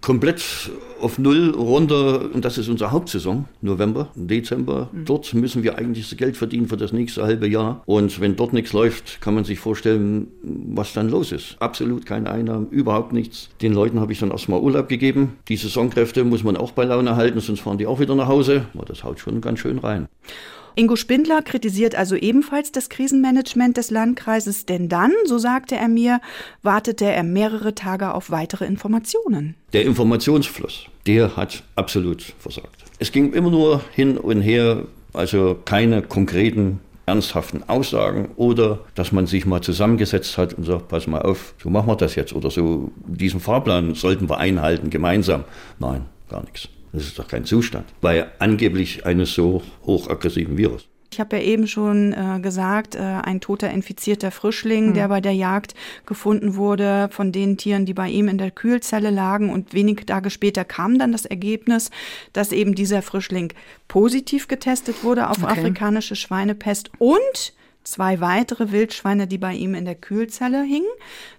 komplett 0.00 0.42
auf 1.00 1.18
Null 1.18 1.50
runter 1.50 2.30
und 2.34 2.44
das 2.44 2.58
ist 2.58 2.68
unsere 2.68 2.90
Hauptsaison, 2.90 3.46
November, 3.62 4.10
Dezember. 4.14 4.88
Mhm. 4.92 5.04
Dort 5.04 5.32
müssen 5.34 5.62
wir 5.62 5.78
eigentlich 5.78 6.08
das 6.08 6.18
Geld 6.18 6.36
verdienen 6.36 6.68
für 6.68 6.76
das 6.76 6.92
nächste 6.92 7.22
halbe 7.22 7.48
Jahr. 7.48 7.82
Und 7.86 8.20
wenn 8.20 8.36
dort 8.36 8.52
nichts 8.52 8.72
läuft, 8.72 9.20
kann 9.20 9.34
man 9.34 9.44
sich 9.44 9.58
vorstellen, 9.58 10.28
was 10.42 10.92
dann 10.92 11.08
los 11.08 11.32
ist. 11.32 11.56
Absolut 11.60 12.06
keine 12.06 12.30
Einnahmen, 12.30 12.68
überhaupt 12.70 13.12
nichts. 13.12 13.48
Den 13.62 13.72
Leuten 13.72 14.00
habe 14.00 14.12
ich 14.12 14.18
dann 14.18 14.30
erstmal 14.30 14.60
Urlaub 14.60 14.88
gegeben. 14.88 15.38
Die 15.48 15.56
Saisonkräfte 15.56 16.24
muss 16.24 16.44
man 16.44 16.56
auch 16.56 16.72
bei 16.72 16.84
Laune 16.84 17.16
halten, 17.16 17.40
sonst 17.40 17.60
fahren 17.60 17.78
die 17.78 17.86
auch 17.86 18.00
wieder 18.00 18.14
nach 18.14 18.28
Hause. 18.28 18.66
Das 18.86 19.04
haut 19.04 19.20
schon 19.20 19.40
ganz 19.40 19.60
schön 19.60 19.78
rein. 19.78 20.08
Ingo 20.74 20.96
Spindler 20.96 21.42
kritisiert 21.42 21.94
also 21.94 22.16
ebenfalls 22.16 22.72
das 22.72 22.88
Krisenmanagement 22.88 23.76
des 23.76 23.90
Landkreises, 23.90 24.66
denn 24.66 24.88
dann, 24.88 25.12
so 25.24 25.38
sagte 25.38 25.76
er 25.76 25.88
mir, 25.88 26.20
wartete 26.62 27.06
er 27.06 27.22
mehrere 27.22 27.74
Tage 27.74 28.14
auf 28.14 28.30
weitere 28.30 28.64
Informationen. 28.66 29.54
Der 29.72 29.84
Informationsfluss, 29.84 30.86
der 31.06 31.36
hat 31.36 31.62
absolut 31.76 32.22
versagt. 32.38 32.84
Es 32.98 33.12
ging 33.12 33.32
immer 33.32 33.50
nur 33.50 33.82
hin 33.92 34.16
und 34.16 34.40
her, 34.40 34.84
also 35.12 35.56
keine 35.64 36.02
konkreten 36.02 36.80
ernsthaften 37.06 37.68
Aussagen 37.68 38.28
oder 38.36 38.80
dass 38.94 39.10
man 39.10 39.26
sich 39.26 39.44
mal 39.44 39.60
zusammengesetzt 39.62 40.38
hat 40.38 40.54
und 40.54 40.64
sagt, 40.64 40.88
pass 40.88 41.06
mal 41.06 41.22
auf, 41.22 41.54
so 41.60 41.68
machen 41.68 41.88
wir 41.88 41.96
das 41.96 42.14
jetzt 42.14 42.32
oder 42.32 42.50
so, 42.50 42.92
diesen 43.06 43.40
Fahrplan 43.40 43.94
sollten 43.94 44.28
wir 44.28 44.38
einhalten 44.38 44.90
gemeinsam. 44.90 45.44
Nein, 45.78 46.06
gar 46.28 46.42
nichts. 46.44 46.68
Das 46.92 47.04
ist 47.04 47.18
doch 47.18 47.28
kein 47.28 47.44
Zustand 47.44 47.86
bei 48.00 48.26
angeblich 48.38 49.06
eines 49.06 49.34
so 49.34 49.62
hochaggressiven 49.84 50.56
Virus. 50.56 50.86
Ich 51.12 51.18
habe 51.18 51.38
ja 51.38 51.42
eben 51.42 51.66
schon 51.66 52.12
äh, 52.12 52.38
gesagt, 52.40 52.94
äh, 52.94 53.00
ein 53.00 53.40
toter 53.40 53.68
infizierter 53.70 54.30
Frischling, 54.30 54.88
hm. 54.88 54.94
der 54.94 55.08
bei 55.08 55.20
der 55.20 55.34
Jagd 55.34 55.74
gefunden 56.06 56.54
wurde 56.54 57.08
von 57.10 57.32
den 57.32 57.56
Tieren, 57.56 57.84
die 57.84 57.94
bei 57.94 58.08
ihm 58.08 58.28
in 58.28 58.38
der 58.38 58.52
Kühlzelle 58.52 59.10
lagen. 59.10 59.50
Und 59.50 59.74
wenige 59.74 60.06
Tage 60.06 60.30
später 60.30 60.64
kam 60.64 61.00
dann 61.00 61.10
das 61.10 61.24
Ergebnis, 61.24 61.90
dass 62.32 62.52
eben 62.52 62.76
dieser 62.76 63.02
Frischling 63.02 63.52
positiv 63.88 64.46
getestet 64.46 65.02
wurde 65.02 65.28
auf 65.28 65.42
okay. 65.42 65.52
afrikanische 65.52 66.14
Schweinepest 66.14 66.92
und 66.98 67.54
zwei 67.84 68.20
weitere 68.20 68.72
Wildschweine, 68.72 69.26
die 69.26 69.38
bei 69.38 69.54
ihm 69.54 69.74
in 69.74 69.84
der 69.84 69.94
Kühlzelle 69.94 70.62
hingen. 70.62 70.90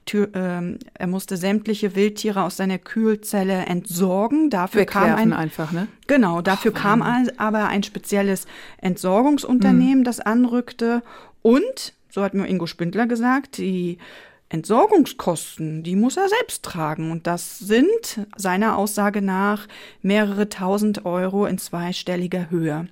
Tür, 0.06 0.30
ähm, 0.34 0.80
er 0.93 1.08
musste 1.08 1.38
sämtliche 1.38 1.95
Wildtiere 1.95 2.43
aus 2.43 2.58
seiner 2.58 2.80
Kühlzelle 2.80 3.65
entsorgen. 3.65 4.49
Dafür 4.49 4.82
Wegwerfen 4.82 5.10
kam 5.10 5.19
ein 5.19 5.34
einfach, 5.34 5.71
ne? 5.71 5.88
Genau, 6.08 6.41
dafür 6.41 6.73
Ach, 6.75 6.82
kam 6.82 7.01
ein, 7.01 7.38
aber 7.39 7.67
ein 7.67 7.84
spezielles 7.84 8.47
Entsorgungsunternehmen, 8.77 9.99
mhm. 9.99 10.04
das 10.04 10.19
anrückte. 10.19 11.04
Und, 11.41 11.93
so 12.10 12.23
hat 12.23 12.34
mir 12.34 12.47
Ingo 12.47 12.65
Spindler 12.65 13.08
gesagt, 13.08 13.58
die 13.58 13.97
Entsorgungskosten, 14.49 15.82
die 15.84 15.95
muss 15.95 16.17
er 16.17 16.27
selbst 16.27 16.63
tragen. 16.63 17.12
Und 17.12 17.25
das 17.25 17.60
sind 17.60 18.27
seiner 18.36 18.77
Aussage 18.77 19.21
nach 19.21 19.67
mehrere 20.01 20.49
tausend 20.49 21.06
Euro 21.06 21.45
in 21.45 21.58
zweistelliger 21.58 22.49
Höhe. 22.49 22.88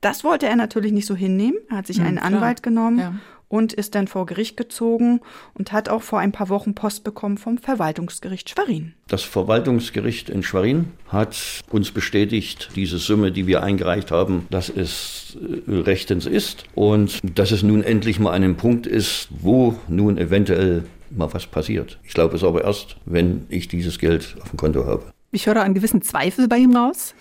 Das 0.00 0.24
wollte 0.24 0.46
er 0.46 0.56
natürlich 0.56 0.92
nicht 0.92 1.06
so 1.06 1.16
hinnehmen. 1.16 1.58
Er 1.70 1.78
hat 1.78 1.86
sich 1.86 1.98
hm, 1.98 2.06
einen 2.06 2.16
klar. 2.18 2.32
Anwalt 2.32 2.62
genommen 2.62 2.98
ja. 2.98 3.14
und 3.48 3.72
ist 3.72 3.94
dann 3.94 4.06
vor 4.06 4.26
Gericht 4.26 4.56
gezogen 4.56 5.20
und 5.54 5.72
hat 5.72 5.88
auch 5.88 6.02
vor 6.02 6.20
ein 6.20 6.30
paar 6.30 6.48
Wochen 6.48 6.74
Post 6.74 7.02
bekommen 7.02 7.36
vom 7.36 7.58
Verwaltungsgericht 7.58 8.50
Schwerin. 8.50 8.94
Das 9.08 9.22
Verwaltungsgericht 9.22 10.30
in 10.30 10.42
Schwerin 10.42 10.92
hat 11.08 11.36
uns 11.70 11.90
bestätigt, 11.90 12.70
diese 12.76 12.98
Summe, 12.98 13.32
die 13.32 13.46
wir 13.46 13.62
eingereicht 13.62 14.10
haben, 14.12 14.46
dass 14.50 14.68
es 14.68 15.36
äh, 15.66 15.72
rechtens 15.72 16.26
ist 16.26 16.64
und 16.74 17.18
dass 17.22 17.50
es 17.50 17.62
nun 17.62 17.82
endlich 17.82 18.20
mal 18.20 18.30
an 18.30 18.44
einem 18.44 18.56
Punkt 18.56 18.86
ist, 18.86 19.28
wo 19.30 19.76
nun 19.88 20.16
eventuell 20.16 20.84
mal 21.10 21.32
was 21.32 21.46
passiert. 21.46 21.98
Ich 22.04 22.14
glaube 22.14 22.36
es 22.36 22.44
aber 22.44 22.64
erst, 22.64 22.96
wenn 23.04 23.46
ich 23.48 23.66
dieses 23.66 23.98
Geld 23.98 24.36
auf 24.40 24.50
dem 24.50 24.58
Konto 24.58 24.86
habe. 24.86 25.12
Ich 25.30 25.46
höre 25.46 25.62
einen 25.62 25.74
gewissen 25.74 26.02
Zweifel 26.02 26.48
bei 26.48 26.58
ihm 26.58 26.74
raus. 26.74 27.14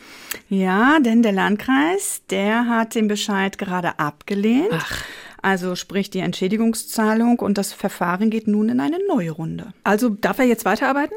Ja, 0.49 0.99
denn 0.99 1.23
der 1.23 1.33
Landkreis, 1.33 2.21
der 2.29 2.67
hat 2.67 2.95
den 2.95 3.07
Bescheid 3.07 3.57
gerade 3.57 3.99
abgelehnt. 3.99 4.69
Ach. 4.71 5.03
Also 5.47 5.75
sprich 5.75 6.09
die 6.09 6.19
Entschädigungszahlung 6.19 7.39
und 7.39 7.57
das 7.57 7.71
Verfahren 7.71 8.29
geht 8.29 8.49
nun 8.49 8.67
in 8.67 8.81
eine 8.81 8.97
neue 9.07 9.31
Runde. 9.31 9.71
Also 9.85 10.09
darf 10.09 10.39
er 10.39 10.45
jetzt 10.45 10.65
weiterarbeiten? 10.65 11.15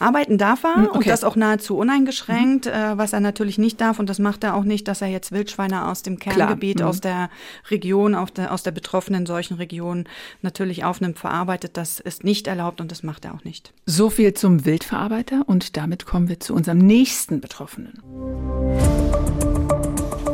Arbeiten 0.00 0.36
darf 0.36 0.64
er 0.64 0.74
hm, 0.74 0.86
okay. 0.86 0.98
und 0.98 1.06
das 1.06 1.22
auch 1.22 1.36
nahezu 1.36 1.78
uneingeschränkt. 1.78 2.66
Mhm. 2.66 2.72
Äh, 2.72 2.98
was 2.98 3.12
er 3.12 3.20
natürlich 3.20 3.56
nicht 3.56 3.80
darf 3.80 4.00
und 4.00 4.10
das 4.10 4.18
macht 4.18 4.42
er 4.42 4.56
auch 4.56 4.64
nicht, 4.64 4.88
dass 4.88 5.00
er 5.00 5.06
jetzt 5.06 5.30
Wildschweine 5.30 5.86
aus 5.86 6.02
dem 6.02 6.18
Kerngebiet, 6.18 6.80
mhm. 6.80 6.86
aus 6.86 7.00
der 7.00 7.30
Region, 7.70 8.16
der, 8.36 8.52
aus 8.52 8.64
der 8.64 8.72
betroffenen 8.72 9.26
solchen 9.26 9.54
Region 9.54 10.08
natürlich 10.42 10.82
aufnimmt, 10.82 11.20
verarbeitet. 11.20 11.76
Das 11.76 12.00
ist 12.00 12.24
nicht 12.24 12.48
erlaubt 12.48 12.80
und 12.80 12.90
das 12.90 13.04
macht 13.04 13.26
er 13.26 13.34
auch 13.34 13.44
nicht. 13.44 13.72
So 13.86 14.10
viel 14.10 14.34
zum 14.34 14.64
Wildverarbeiter 14.64 15.44
und 15.46 15.76
damit 15.76 16.04
kommen 16.04 16.28
wir 16.28 16.40
zu 16.40 16.52
unserem 16.52 16.78
nächsten 16.78 17.40
Betroffenen. 17.40 18.02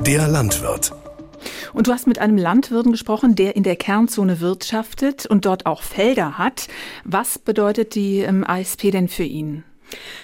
Der 0.07 0.28
Landwirt. 0.28 0.94
Und 1.74 1.88
du 1.88 1.92
hast 1.92 2.06
mit 2.06 2.20
einem 2.20 2.38
Landwirten 2.38 2.92
gesprochen, 2.92 3.34
der 3.34 3.56
in 3.56 3.64
der 3.64 3.74
Kernzone 3.74 4.40
wirtschaftet 4.40 5.26
und 5.26 5.44
dort 5.44 5.66
auch 5.66 5.82
Felder 5.82 6.38
hat. 6.38 6.68
Was 7.04 7.38
bedeutet 7.38 7.96
die 7.96 8.20
ähm, 8.20 8.44
ASP 8.44 8.92
denn 8.92 9.08
für 9.08 9.24
ihn? 9.24 9.64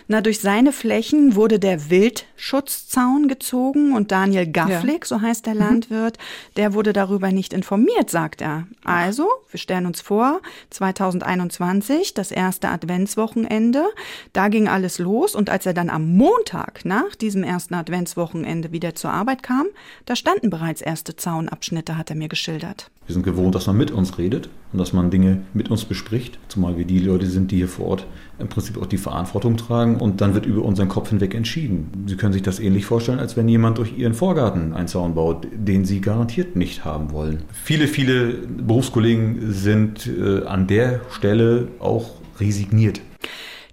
Na, 0.08 0.20
durch 0.20 0.40
seine 0.40 0.72
Flächen 0.72 1.34
wurde 1.34 1.58
der 1.58 1.90
Wildschutzzaun 1.90 3.28
gezogen 3.28 3.94
und 3.94 4.10
Daniel 4.10 4.46
Gafflik, 4.46 5.04
ja. 5.04 5.06
so 5.06 5.20
heißt 5.20 5.46
der 5.46 5.54
mhm. 5.54 5.60
Landwirt, 5.60 6.18
der 6.56 6.74
wurde 6.74 6.92
darüber 6.92 7.30
nicht 7.32 7.52
informiert, 7.52 8.10
sagt 8.10 8.40
er. 8.40 8.66
Also, 8.84 9.28
wir 9.50 9.58
stellen 9.58 9.86
uns 9.86 10.00
vor, 10.00 10.40
2021, 10.70 12.14
das 12.14 12.30
erste 12.30 12.68
Adventswochenende, 12.68 13.84
da 14.32 14.48
ging 14.48 14.68
alles 14.68 14.98
los 14.98 15.34
und 15.34 15.50
als 15.50 15.66
er 15.66 15.74
dann 15.74 15.90
am 15.90 16.16
Montag 16.16 16.84
nach 16.84 17.14
diesem 17.14 17.42
ersten 17.42 17.74
Adventswochenende 17.74 18.72
wieder 18.72 18.94
zur 18.94 19.10
Arbeit 19.10 19.42
kam, 19.42 19.66
da 20.06 20.16
standen 20.16 20.50
bereits 20.50 20.80
erste 20.80 21.16
Zaunabschnitte, 21.16 21.96
hat 21.96 22.10
er 22.10 22.16
mir 22.16 22.28
geschildert. 22.28 22.90
Wir 23.10 23.14
sind 23.14 23.24
gewohnt, 23.24 23.56
dass 23.56 23.66
man 23.66 23.76
mit 23.76 23.90
uns 23.90 24.18
redet 24.18 24.48
und 24.72 24.78
dass 24.78 24.92
man 24.92 25.10
Dinge 25.10 25.42
mit 25.52 25.68
uns 25.68 25.84
bespricht, 25.84 26.38
zumal 26.46 26.76
wir 26.78 26.84
die 26.84 27.00
Leute 27.00 27.26
sind, 27.26 27.50
die 27.50 27.56
hier 27.56 27.66
vor 27.66 27.86
Ort 27.86 28.06
im 28.38 28.46
Prinzip 28.46 28.80
auch 28.80 28.86
die 28.86 28.98
Verantwortung 28.98 29.56
tragen 29.56 29.96
und 29.96 30.20
dann 30.20 30.34
wird 30.34 30.46
über 30.46 30.62
unseren 30.62 30.88
Kopf 30.88 31.08
hinweg 31.08 31.34
entschieden. 31.34 32.04
Sie 32.06 32.14
können 32.14 32.32
sich 32.32 32.42
das 32.42 32.60
ähnlich 32.60 32.86
vorstellen, 32.86 33.18
als 33.18 33.36
wenn 33.36 33.48
jemand 33.48 33.78
durch 33.78 33.98
Ihren 33.98 34.14
Vorgarten 34.14 34.74
einen 34.74 34.86
Zaun 34.86 35.16
baut, 35.16 35.48
den 35.52 35.84
Sie 35.84 36.00
garantiert 36.00 36.54
nicht 36.54 36.84
haben 36.84 37.10
wollen. 37.10 37.42
Viele, 37.64 37.88
viele 37.88 38.28
Berufskollegen 38.28 39.52
sind 39.52 40.06
äh, 40.06 40.44
an 40.44 40.68
der 40.68 41.00
Stelle 41.10 41.66
auch 41.80 42.12
resigniert. 42.38 43.00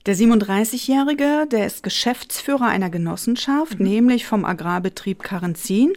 Der 0.07 0.15
37-Jährige, 0.15 1.45
der 1.51 1.67
ist 1.67 1.83
Geschäftsführer 1.83 2.65
einer 2.65 2.89
Genossenschaft, 2.89 3.79
mhm. 3.79 3.85
nämlich 3.85 4.25
vom 4.25 4.45
Agrarbetrieb 4.45 5.21
Karenzin 5.21 5.93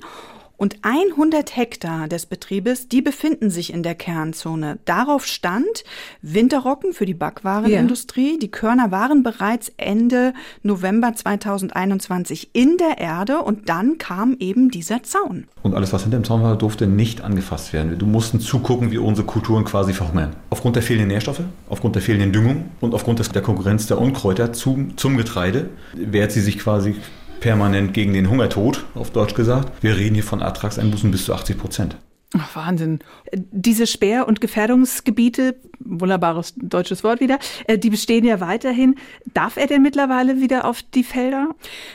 und 0.60 0.76
100 0.82 1.56
Hektar 1.56 2.06
des 2.06 2.26
Betriebes, 2.26 2.86
die 2.86 3.00
befinden 3.00 3.48
sich 3.48 3.72
in 3.72 3.82
der 3.82 3.94
Kernzone. 3.94 4.78
Darauf 4.84 5.24
stand 5.24 5.84
Winterrocken 6.20 6.92
für 6.92 7.06
die 7.06 7.14
Backwarenindustrie. 7.14 8.32
Ja. 8.32 8.38
Die 8.38 8.50
Körner 8.50 8.90
waren 8.90 9.22
bereits 9.22 9.72
Ende 9.78 10.34
November 10.62 11.14
2021 11.14 12.50
in 12.52 12.76
der 12.76 12.98
Erde 12.98 13.38
und 13.38 13.70
dann 13.70 13.96
kam 13.96 14.36
eben 14.38 14.70
dieser 14.70 15.02
Zaun. 15.02 15.46
Und 15.62 15.74
alles, 15.74 15.94
was 15.94 16.02
hinter 16.02 16.18
dem 16.18 16.24
Zaun 16.24 16.42
war, 16.42 16.58
durfte 16.58 16.86
nicht 16.86 17.22
angefasst 17.22 17.72
werden. 17.72 17.98
Du 17.98 18.04
mussten 18.04 18.38
zugucken, 18.38 18.90
wie 18.90 18.98
unsere 18.98 19.26
Kulturen 19.26 19.64
quasi 19.64 19.94
verhungern. 19.94 20.36
Aufgrund 20.50 20.76
der 20.76 20.82
fehlenden 20.82 21.08
Nährstoffe, 21.08 21.40
aufgrund 21.70 21.94
der 21.94 22.02
fehlenden 22.02 22.34
Düngung 22.34 22.66
und 22.80 22.92
aufgrund 22.92 23.34
der 23.34 23.42
Konkurrenz 23.42 23.86
der 23.86 23.98
Unkräuter 23.98 24.52
zum, 24.52 24.98
zum 24.98 25.16
Getreide 25.16 25.70
wehrt 25.94 26.32
sie 26.32 26.42
sich 26.42 26.58
quasi 26.58 26.96
permanent 27.40 27.94
gegen 27.94 28.12
den 28.12 28.30
Hungertod, 28.30 28.84
auf 28.94 29.10
Deutsch 29.10 29.34
gesagt. 29.34 29.72
Wir 29.82 29.96
reden 29.96 30.14
hier 30.14 30.24
von 30.24 30.40
Ertragseinbußen 30.40 31.10
bis 31.10 31.24
zu 31.24 31.34
80 31.34 31.58
Prozent. 31.58 31.96
Ach, 32.38 32.54
Wahnsinn. 32.54 33.00
Diese 33.32 33.88
Sperr- 33.88 34.28
und 34.28 34.40
Gefährdungsgebiete, 34.40 35.56
wunderbares 35.80 36.54
deutsches 36.56 37.02
Wort 37.02 37.18
wieder, 37.18 37.40
äh, 37.66 37.76
die 37.76 37.90
bestehen 37.90 38.24
ja 38.24 38.38
weiterhin. 38.38 38.94
Darf 39.34 39.56
er 39.56 39.66
denn 39.66 39.82
mittlerweile 39.82 40.40
wieder 40.40 40.64
auf 40.64 40.80
die 40.82 41.02
Felder? 41.02 41.48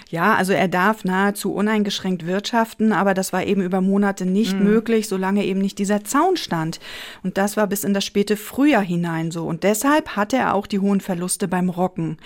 Ja, 0.10 0.36
also 0.36 0.52
er 0.52 0.68
darf 0.68 1.06
nahezu 1.06 1.54
uneingeschränkt 1.54 2.26
wirtschaften, 2.26 2.92
aber 2.92 3.14
das 3.14 3.32
war 3.32 3.46
eben 3.46 3.62
über 3.62 3.80
Monate 3.80 4.26
nicht 4.26 4.58
mhm. 4.58 4.66
möglich, 4.66 5.08
solange 5.08 5.46
eben 5.46 5.62
nicht 5.62 5.80
dieser 5.80 6.04
Zaun 6.04 6.36
stand. 6.36 6.82
Und 7.24 7.38
das 7.38 7.56
war 7.56 7.68
bis 7.68 7.86
in 7.86 7.94
das 7.94 8.04
späte 8.04 8.36
Frühjahr 8.36 8.84
hinein 8.84 9.32
so. 9.32 9.46
Und 9.46 9.64
deshalb 9.64 10.18
hatte 10.18 10.36
er 10.36 10.54
auch 10.54 10.68
die 10.68 10.80
hohen 10.80 11.00
Verluste 11.00 11.48
beim 11.48 11.70
Rocken. 11.70 12.18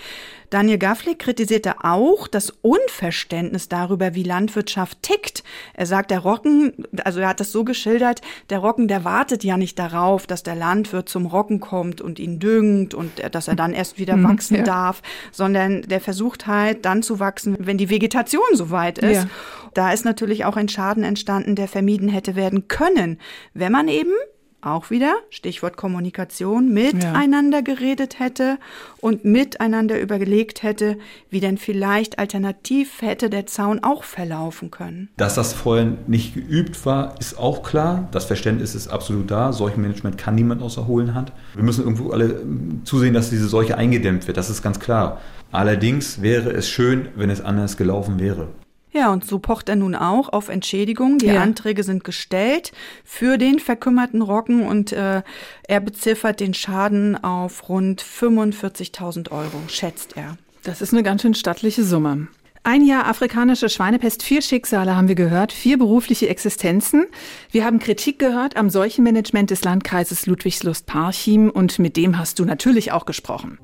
Daniel 0.48 0.78
Gafflik 0.78 1.20
kritisierte 1.20 1.84
auch 1.84 2.26
das 2.26 2.50
Unverständnis 2.50 3.68
darüber, 3.68 4.16
wie 4.16 4.24
Landwirtschaft 4.24 5.00
tickt. 5.00 5.44
Er 5.74 5.86
sagt, 5.86 6.10
der 6.10 6.18
Rocken, 6.18 6.72
also 7.04 7.20
er 7.20 7.28
hat 7.28 7.38
das 7.38 7.52
so 7.52 7.62
geschildert, 7.62 7.99
der 8.00 8.58
Rocken, 8.58 8.88
der 8.88 9.04
wartet 9.04 9.44
ja 9.44 9.56
nicht 9.56 9.78
darauf, 9.78 10.26
dass 10.26 10.42
der 10.42 10.54
Landwirt 10.54 11.08
zum 11.08 11.26
Rocken 11.26 11.60
kommt 11.60 12.00
und 12.00 12.18
ihn 12.18 12.38
düngt 12.38 12.94
und 12.94 13.10
dass 13.32 13.48
er 13.48 13.56
dann 13.56 13.72
erst 13.72 13.98
wieder 13.98 14.16
mhm, 14.16 14.24
wachsen 14.24 14.56
ja. 14.58 14.62
darf, 14.62 15.02
sondern 15.32 15.82
der 15.82 16.00
versucht 16.00 16.46
halt 16.46 16.84
dann 16.84 17.02
zu 17.02 17.20
wachsen, 17.20 17.56
wenn 17.58 17.78
die 17.78 17.90
Vegetation 17.90 18.42
soweit 18.54 18.98
ist. 18.98 19.24
Ja. 19.24 19.30
Da 19.74 19.92
ist 19.92 20.04
natürlich 20.04 20.44
auch 20.44 20.56
ein 20.56 20.68
Schaden 20.68 21.04
entstanden, 21.04 21.54
der 21.54 21.68
vermieden 21.68 22.08
hätte 22.08 22.34
werden 22.34 22.66
können, 22.68 23.18
wenn 23.54 23.72
man 23.72 23.88
eben 23.88 24.12
auch 24.62 24.90
wieder, 24.90 25.14
Stichwort 25.30 25.76
Kommunikation, 25.76 26.72
miteinander 26.72 27.58
ja. 27.58 27.64
geredet 27.64 28.18
hätte 28.18 28.58
und 29.00 29.24
miteinander 29.24 30.00
überlegt 30.00 30.62
hätte, 30.62 30.98
wie 31.30 31.40
denn 31.40 31.58
vielleicht 31.58 32.18
alternativ 32.18 33.02
hätte 33.02 33.30
der 33.30 33.46
Zaun 33.46 33.82
auch 33.82 34.04
verlaufen 34.04 34.70
können. 34.70 35.08
Dass 35.16 35.34
das 35.34 35.52
vorher 35.52 35.96
nicht 36.06 36.34
geübt 36.34 36.84
war, 36.86 37.18
ist 37.20 37.38
auch 37.38 37.62
klar. 37.62 38.08
Das 38.12 38.24
Verständnis 38.24 38.74
ist 38.74 38.88
absolut 38.88 39.30
da. 39.30 39.52
Solchen 39.52 39.82
Management 39.82 40.18
kann 40.18 40.34
niemand 40.34 40.62
außer 40.62 40.86
hohlen 40.86 41.14
Hand. 41.14 41.32
Wir 41.54 41.62
müssen 41.62 41.84
irgendwo 41.84 42.10
alle 42.10 42.26
ähm, 42.26 42.82
zusehen, 42.84 43.14
dass 43.14 43.30
diese 43.30 43.48
Seuche 43.48 43.76
eingedämmt 43.76 44.26
wird. 44.26 44.36
Das 44.36 44.50
ist 44.50 44.62
ganz 44.62 44.80
klar. 44.80 45.20
Allerdings 45.52 46.22
wäre 46.22 46.50
es 46.50 46.68
schön, 46.68 47.08
wenn 47.16 47.30
es 47.30 47.40
anders 47.40 47.76
gelaufen 47.76 48.20
wäre. 48.20 48.48
Ja, 48.92 49.12
und 49.12 49.24
so 49.24 49.38
pocht 49.38 49.68
er 49.68 49.76
nun 49.76 49.94
auch 49.94 50.28
auf 50.28 50.48
Entschädigung. 50.48 51.18
Die 51.18 51.26
ja. 51.26 51.42
Anträge 51.42 51.84
sind 51.84 52.02
gestellt 52.02 52.72
für 53.04 53.38
den 53.38 53.58
verkümmerten 53.58 54.22
Roggen 54.22 54.66
und 54.66 54.92
äh, 54.92 55.22
er 55.68 55.80
beziffert 55.80 56.40
den 56.40 56.54
Schaden 56.54 57.22
auf 57.22 57.68
rund 57.68 58.02
45.000 58.02 59.30
Euro, 59.30 59.62
schätzt 59.68 60.16
er. 60.16 60.36
Das 60.64 60.82
ist 60.82 60.92
eine 60.92 61.02
ganz 61.02 61.22
schön 61.22 61.34
stattliche 61.34 61.84
Summe. 61.84 62.28
Ein 62.62 62.84
Jahr 62.84 63.06
afrikanische 63.06 63.70
Schweinepest, 63.70 64.22
vier 64.22 64.42
Schicksale 64.42 64.94
haben 64.94 65.08
wir 65.08 65.14
gehört, 65.14 65.50
vier 65.50 65.78
berufliche 65.78 66.28
Existenzen. 66.28 67.06
Wir 67.50 67.64
haben 67.64 67.78
Kritik 67.78 68.18
gehört 68.18 68.56
am 68.56 68.68
Seuchenmanagement 68.68 69.50
des 69.50 69.64
Landkreises 69.64 70.26
Ludwigslust-Parchim 70.26 71.48
und 71.48 71.78
mit 71.78 71.96
dem 71.96 72.18
hast 72.18 72.38
du 72.38 72.44
natürlich 72.44 72.92
auch 72.92 73.06
gesprochen. 73.06 73.58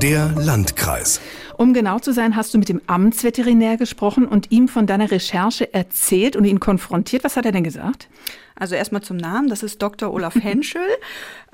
Der 0.00 0.32
Landkreis. 0.38 1.20
Um 1.56 1.72
genau 1.72 1.98
zu 1.98 2.12
sein, 2.12 2.36
hast 2.36 2.52
du 2.52 2.58
mit 2.58 2.68
dem 2.68 2.82
Amtsveterinär 2.86 3.78
gesprochen 3.78 4.26
und 4.26 4.52
ihm 4.52 4.68
von 4.68 4.86
deiner 4.86 5.10
Recherche 5.10 5.72
erzählt 5.72 6.36
und 6.36 6.44
ihn 6.44 6.60
konfrontiert. 6.60 7.24
Was 7.24 7.38
hat 7.38 7.46
er 7.46 7.52
denn 7.52 7.64
gesagt? 7.64 8.08
Also 8.58 8.74
erstmal 8.74 9.02
zum 9.02 9.16
Namen, 9.16 9.48
das 9.48 9.62
ist 9.62 9.80
Dr. 9.82 10.12
Olaf 10.12 10.34
Henschel. 10.42 10.82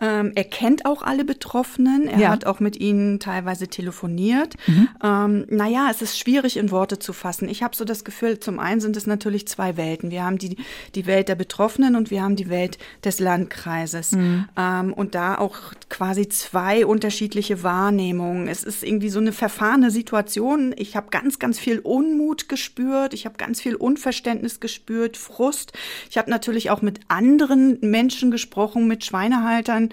ähm, 0.01 0.33
er 0.35 0.45
kennt 0.45 0.87
auch 0.87 1.03
alle 1.03 1.25
Betroffenen. 1.25 2.09
Er 2.09 2.19
ja. 2.19 2.29
hat 2.31 2.45
auch 2.47 2.61
mit 2.61 2.77
ihnen 2.77 3.21
teilweise 3.21 3.69
telefoniert. 3.69 4.55
Mhm. 4.67 4.89
Ähm, 5.03 5.47
naja, 5.49 5.89
es 5.91 6.03
ist 6.03 6.19
schwierig 6.19 6.57
in 6.57 6.71
Worte 6.71 6.99
zu 6.99 7.13
fassen. 7.13 7.49
Ich 7.49 7.63
habe 7.63 7.77
so 7.77 7.85
das 7.85 8.05
Gefühl, 8.05 8.39
zum 8.41 8.59
einen 8.59 8.81
sind 8.81 8.97
es 8.97 9.07
natürlich 9.07 9.47
zwei 9.49 9.77
Welten. 9.77 10.11
Wir 10.11 10.25
haben 10.25 10.39
die, 10.39 10.57
die 10.95 11.07
Welt 11.07 11.29
der 11.29 11.35
Betroffenen 11.35 11.97
und 11.97 12.11
wir 12.11 12.23
haben 12.23 12.37
die 12.37 12.49
Welt 12.49 12.79
des 13.05 13.21
Landkreises. 13.21 14.13
Mhm. 14.13 14.49
Ähm, 14.57 14.93
und 14.93 15.15
da 15.15 15.39
auch 15.39 15.57
quasi 15.89 16.29
zwei 16.29 16.87
unterschiedliche 16.87 17.63
Wahrnehmungen. 17.63 18.49
Es 18.49 18.65
ist 18.65 18.83
irgendwie 18.83 19.09
so 19.09 19.19
eine 19.19 19.33
verfahrene 19.33 19.91
Situation. 19.91 20.75
Ich 20.77 20.97
habe 20.97 21.09
ganz, 21.11 21.39
ganz 21.39 21.59
viel 21.59 21.79
Unmut 21.79 22.49
gespürt. 22.49 23.15
Ich 23.15 23.25
habe 23.27 23.37
ganz 23.37 23.61
viel 23.61 23.75
Unverständnis 23.75 24.61
gespürt, 24.61 25.17
Frust. 25.17 25.73
Ich 26.11 26.19
habe 26.19 26.31
natürlich 26.31 26.71
auch 26.71 26.83
mit 26.83 26.92
mit 26.93 27.01
anderen 27.09 27.79
Menschen 27.81 28.31
gesprochen, 28.31 28.87
mit 28.87 29.05
Schweinehaltern 29.05 29.89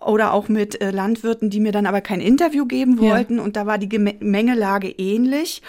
oder 0.00 0.32
auch 0.32 0.48
mit 0.48 0.80
äh, 0.80 0.90
Landwirten, 0.90 1.50
die 1.50 1.60
mir 1.60 1.70
dann 1.70 1.86
aber 1.86 2.00
kein 2.00 2.20
Interview 2.20 2.66
geben 2.66 2.98
wollten. 2.98 3.36
Ja. 3.36 3.42
Und 3.42 3.54
da 3.54 3.66
war 3.66 3.78
die 3.78 3.88
Gemengelage 3.88 4.88
ähnlich. 4.88 5.62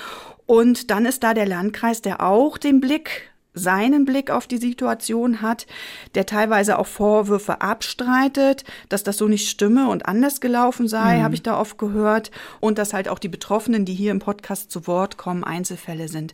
Und 0.48 0.90
dann 0.90 1.06
ist 1.06 1.24
da 1.24 1.36
der 1.36 1.46
Landkreis, 1.46 2.02
der 2.02 2.22
auch 2.22 2.58
den 2.58 2.82
Blick 2.82 3.30
seinen 3.54 4.06
Blick 4.06 4.32
auf 4.32 4.48
die 4.48 4.58
Situation 4.58 5.42
hat, 5.42 5.68
der 6.16 6.26
teilweise 6.26 6.80
auch 6.80 6.88
Vorwürfe 6.88 7.62
abstreitet, 7.62 8.64
dass 8.90 9.04
das 9.04 9.18
so 9.18 9.28
nicht 9.28 9.50
stimme 9.50 9.90
und 9.90 10.06
anders 10.06 10.42
gelaufen 10.42 10.88
sei, 10.88 11.20
mhm. 11.20 11.24
habe 11.24 11.36
ich 11.36 11.44
da 11.44 11.60
oft 11.60 11.78
gehört, 11.78 12.32
und 12.60 12.78
dass 12.78 12.94
halt 12.94 13.08
auch 13.08 13.20
die 13.20 13.30
Betroffenen, 13.30 13.86
die 13.86 13.94
hier 13.94 14.12
im 14.12 14.20
Podcast 14.20 14.72
zu 14.72 14.88
Wort 14.88 15.18
kommen, 15.18 15.44
Einzelfälle 15.44 16.08
sind. 16.08 16.34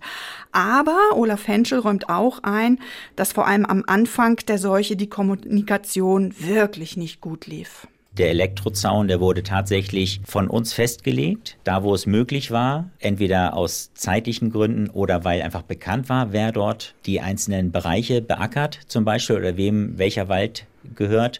Aber 0.51 0.97
Olaf 1.13 1.47
Henschel 1.47 1.79
räumt 1.79 2.09
auch 2.09 2.43
ein, 2.43 2.79
dass 3.15 3.33
vor 3.33 3.47
allem 3.47 3.65
am 3.65 3.83
Anfang 3.87 4.37
der 4.47 4.57
Seuche 4.57 4.95
die 4.95 5.09
Kommunikation 5.09 6.33
wirklich 6.39 6.97
nicht 6.97 7.21
gut 7.21 7.47
lief. 7.47 7.87
Der 8.19 8.31
Elektrozaun, 8.31 9.07
der 9.07 9.21
wurde 9.21 9.43
tatsächlich 9.43 10.19
von 10.25 10.49
uns 10.49 10.73
festgelegt, 10.73 11.55
da 11.63 11.83
wo 11.83 11.95
es 11.95 12.05
möglich 12.05 12.51
war, 12.51 12.89
entweder 12.99 13.55
aus 13.55 13.91
zeitlichen 13.93 14.51
Gründen 14.51 14.89
oder 14.89 15.23
weil 15.23 15.41
einfach 15.41 15.61
bekannt 15.61 16.09
war, 16.09 16.33
wer 16.33 16.51
dort 16.51 16.95
die 17.05 17.21
einzelnen 17.21 17.71
Bereiche 17.71 18.21
beackert, 18.21 18.81
zum 18.87 19.05
Beispiel, 19.05 19.37
oder 19.37 19.55
wem 19.55 19.97
welcher 19.97 20.27
Wald 20.27 20.65
gehört. 20.95 21.39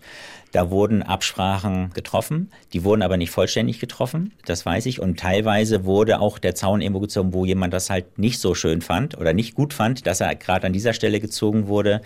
Da 0.54 0.72
wurden 0.72 1.04
Absprachen 1.04 1.92
getroffen, 1.94 2.50
die 2.72 2.86
wurden 2.86 3.02
aber 3.02 3.18
nicht 3.18 3.30
vollständig 3.30 3.82
getroffen, 3.82 4.32
das 4.46 4.66
weiß 4.66 4.86
ich. 4.86 5.02
Und 5.02 5.20
teilweise 5.20 5.84
wurde 5.84 6.22
auch 6.22 6.40
der 6.40 6.56
Zaun 6.56 6.80
irgendwo 6.80 7.02
gezogen, 7.02 7.34
wo 7.34 7.44
jemand 7.44 7.74
das 7.74 7.90
halt 7.90 8.18
nicht 8.18 8.40
so 8.40 8.56
schön 8.56 8.82
fand 8.82 9.18
oder 9.18 9.34
nicht 9.34 9.54
gut 9.54 9.74
fand, 9.74 10.08
dass 10.08 10.22
er 10.22 10.34
gerade 10.36 10.68
an 10.68 10.74
dieser 10.74 10.94
Stelle 10.94 11.20
gezogen 11.20 11.68
wurde. 11.68 12.00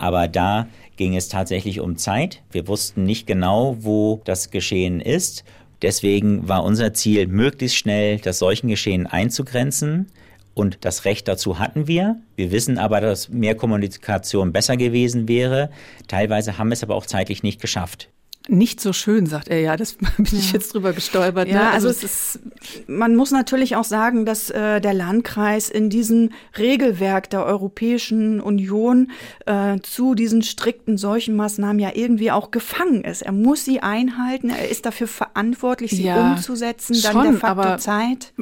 Aber 0.00 0.28
da 0.28 0.66
ging 0.96 1.14
es 1.14 1.28
tatsächlich 1.28 1.78
um 1.78 1.98
Zeit. 1.98 2.40
Wir 2.50 2.66
wussten 2.66 3.04
nicht 3.04 3.26
genau, 3.26 3.76
wo 3.80 4.22
das 4.24 4.50
Geschehen 4.50 4.98
ist. 4.98 5.44
Deswegen 5.82 6.48
war 6.48 6.64
unser 6.64 6.94
Ziel, 6.94 7.26
möglichst 7.26 7.76
schnell 7.76 8.18
das 8.18 8.38
Seuchengeschehen 8.38 9.06
einzugrenzen. 9.06 10.06
Und 10.54 10.86
das 10.86 11.04
Recht 11.04 11.28
dazu 11.28 11.58
hatten 11.58 11.86
wir. 11.86 12.16
Wir 12.34 12.50
wissen 12.50 12.78
aber, 12.78 13.02
dass 13.02 13.28
mehr 13.28 13.54
Kommunikation 13.54 14.52
besser 14.52 14.78
gewesen 14.78 15.28
wäre. 15.28 15.70
Teilweise 16.08 16.56
haben 16.56 16.68
wir 16.68 16.74
es 16.74 16.82
aber 16.82 16.94
auch 16.94 17.06
zeitlich 17.06 17.42
nicht 17.42 17.60
geschafft 17.60 18.08
nicht 18.50 18.80
so 18.80 18.92
schön, 18.92 19.26
sagt 19.26 19.48
er 19.48 19.60
ja. 19.60 19.76
Das 19.76 19.94
bin 20.16 20.26
ja. 20.26 20.38
ich 20.38 20.52
jetzt 20.52 20.74
drüber 20.74 20.92
gestolpert. 20.92 21.48
Ja, 21.48 21.54
ne? 21.54 21.70
also, 21.70 21.88
also, 21.88 22.06
es 22.06 22.36
ist, 22.36 22.40
man 22.88 23.16
muss 23.16 23.30
natürlich 23.30 23.76
auch 23.76 23.84
sagen, 23.84 24.24
dass 24.26 24.50
äh, 24.50 24.80
der 24.80 24.94
Landkreis 24.94 25.70
in 25.70 25.90
diesem 25.90 26.30
Regelwerk 26.58 27.30
der 27.30 27.44
Europäischen 27.44 28.40
Union 28.40 29.10
äh, 29.46 29.78
zu 29.80 30.14
diesen 30.14 30.42
strikten 30.42 30.98
Seuchenmaßnahmen 30.98 31.78
ja 31.78 31.90
irgendwie 31.94 32.30
auch 32.30 32.50
gefangen 32.50 33.04
ist. 33.04 33.22
Er 33.22 33.32
muss 33.32 33.64
sie 33.64 33.80
einhalten, 33.80 34.50
er 34.50 34.68
ist 34.68 34.86
dafür 34.86 35.06
verantwortlich, 35.06 35.92
sie 35.92 36.04
ja, 36.04 36.32
umzusetzen. 36.32 36.96
Dann 37.02 37.12
schon, 37.12 37.24
der 37.24 37.34
Faktor 37.34 37.78
Zeit 37.78 38.32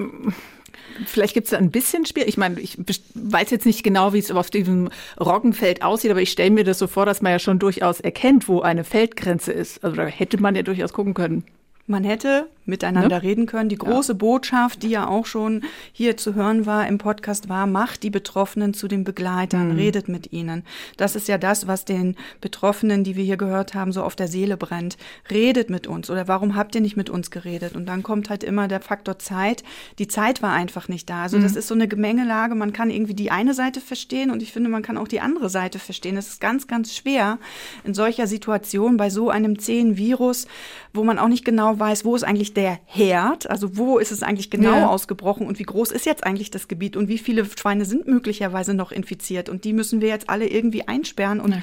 vielleicht 1.07 1.35
gibt 1.35 1.47
es 1.47 1.51
da 1.51 1.59
ein 1.59 1.71
bisschen 1.71 2.07
Spiel. 2.07 2.25
Ich 2.27 2.37
meine, 2.37 2.61
ich 2.61 2.79
weiß 3.15 3.51
jetzt 3.51 3.67
nicht 3.67 3.83
genau, 3.83 4.13
wie 4.13 4.19
es 4.19 4.31
auf 4.31 4.51
diesem 4.51 4.91
Roggenfeld 5.21 5.83
aussieht, 5.83 6.11
aber 6.11 6.23
ich 6.23 6.31
stelle 6.31 6.51
mir 6.51 6.65
das 6.65 6.79
so 6.79 6.87
vor, 6.87 7.07
dass 7.07 7.23
man 7.23 7.33
ja 7.33 7.39
schon 7.39 7.59
durchaus 7.59 8.01
erkennt, 8.01 8.49
wo 8.49 8.61
eine 8.61 8.85
Feldgrenze 8.85 9.53
ist. 9.53 9.83
Also 9.85 9.97
da 9.97 10.07
hätte 10.07 10.41
man 10.41 10.55
ja 10.55 10.63
durchaus 10.63 10.93
gucken 10.93 11.15
können. 11.15 11.45
Man 11.87 12.05
hätte 12.05 12.49
miteinander 12.69 13.17
ne? 13.17 13.23
reden 13.23 13.47
können. 13.47 13.69
Die 13.69 13.79
große 13.79 14.13
ja. 14.13 14.19
Botschaft, 14.19 14.83
die 14.83 14.91
ja 14.91 15.09
auch 15.09 15.27
schon 15.27 15.63
hier 15.93 16.17
zu 16.17 16.35
hören 16.35 16.67
war 16.67 16.87
im 16.87 16.99
Podcast, 16.99 17.49
war, 17.49 17.67
macht 17.67 18.03
die 18.03 18.11
Betroffenen 18.11 18.75
zu 18.75 18.87
den 18.87 19.05
Begleitern, 19.05 19.73
mhm. 19.73 19.77
redet 19.77 20.09
mit 20.09 20.33
ihnen. 20.33 20.65
Das 20.97 21.17
ist 21.17 21.29
ja 21.29 21.39
das, 21.39 21.67
was 21.67 21.85
den 21.85 22.17
Betroffenen, 22.41 23.05
die 23.05 23.17
wir 23.17 23.25
hier 23.25 23.37
gehört 23.37 23.75
haben, 23.75 23.93
so 23.93 24.03
auf 24.03 24.15
der 24.15 24.29
Seele 24.29 24.57
brennt. 24.57 24.97
Redet 25.31 25.71
mit 25.71 25.87
uns 25.87 26.11
oder 26.11 26.29
warum 26.29 26.55
habt 26.55 26.75
ihr 26.75 26.81
nicht 26.81 26.97
mit 26.97 27.11
uns 27.11 27.31
geredet? 27.31 27.75
Und 27.75 27.87
dann 27.87 28.03
kommt 28.03 28.31
halt 28.31 28.45
immer 28.45 28.69
der 28.69 28.81
Faktor 28.81 29.19
Zeit. 29.19 29.65
Die 29.99 30.09
Zeit 30.09 30.43
war 30.43 30.53
einfach 30.53 30.89
nicht 30.89 31.09
da. 31.09 31.23
Also 31.23 31.39
mhm. 31.39 31.43
das 31.43 31.57
ist 31.57 31.69
so 31.69 31.75
eine 31.75 31.89
Gemengelage. 31.89 32.55
Man 32.55 32.73
kann 32.73 32.91
irgendwie 32.91 33.15
die 33.15 33.31
eine 33.31 33.55
Seite 33.55 33.81
verstehen 33.81 34.31
und 34.31 34.43
ich 34.43 34.53
finde, 34.53 34.69
man 34.69 34.83
kann 34.83 34.99
auch 34.99 35.09
die 35.09 35.21
andere 35.21 35.49
Seite 35.49 35.79
verstehen. 35.79 36.17
Es 36.17 36.29
ist 36.29 36.41
ganz, 36.41 36.67
ganz 36.67 36.95
schwer 36.95 37.39
in 37.85 37.95
solcher 37.95 38.27
Situation 38.27 38.97
bei 38.97 39.11
so 39.11 39.31
einem 39.31 39.59
zähen 39.59 39.97
Virus, 39.97 40.47
wo 40.93 41.05
man 41.05 41.19
auch 41.19 41.29
nicht 41.29 41.45
genau 41.45 41.79
weiß, 41.79 42.05
wo 42.05 42.15
ist 42.15 42.25
eigentlich 42.25 42.55
der 42.59 42.81
Herd, 42.87 43.49
also 43.49 43.77
wo 43.77 43.99
ist 43.99 44.11
es 44.11 44.25
eigentlich 44.25 44.51
genau 44.51 44.75
ja. 44.75 44.89
ausgebrochen 44.89 45.47
und 45.47 45.61
wie 45.61 45.65
groß 45.65 45.93
ist 45.93 46.07
jetzt 46.07 46.25
eigentlich 46.25 46.51
das 46.51 46.67
Gebiet 46.67 46.97
und 46.97 47.07
wie 47.07 47.19
viele 47.19 47.45
Schweine 47.45 47.85
sind 47.85 48.09
möglicherweise 48.09 48.75
noch 48.75 48.91
infiziert 48.91 49.49
und 49.49 49.63
die 49.63 49.73
müssen 49.73 50.01
wir 50.01 50.09
jetzt 50.09 50.29
alle 50.29 50.49
irgendwie 50.49 50.89
einsperren 50.89 51.39
und 51.39 51.55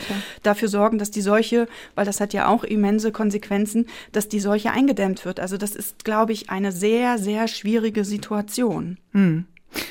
dafür 0.42 0.70
sorgen, 0.70 0.98
dass 0.98 1.12
die 1.12 1.20
Seuche, 1.20 1.68
weil 1.96 2.06
das 2.06 2.22
hat 2.22 2.32
ja 2.32 2.48
auch 2.48 2.64
immense 2.64 3.12
Konsequenzen, 3.12 3.88
dass 4.14 4.30
die 4.30 4.40
Seuche 4.40 4.72
eingedämmt 4.72 5.26
wird. 5.26 5.42
Also 5.42 5.58
das 5.58 5.76
ist, 5.76 6.06
glaube 6.06 6.32
ich, 6.32 6.50
eine 6.50 6.72
sehr, 6.72 7.18
sehr 7.18 7.50
schwierige 7.50 8.06
Situation. 8.06 8.98
Hm. 9.12 9.44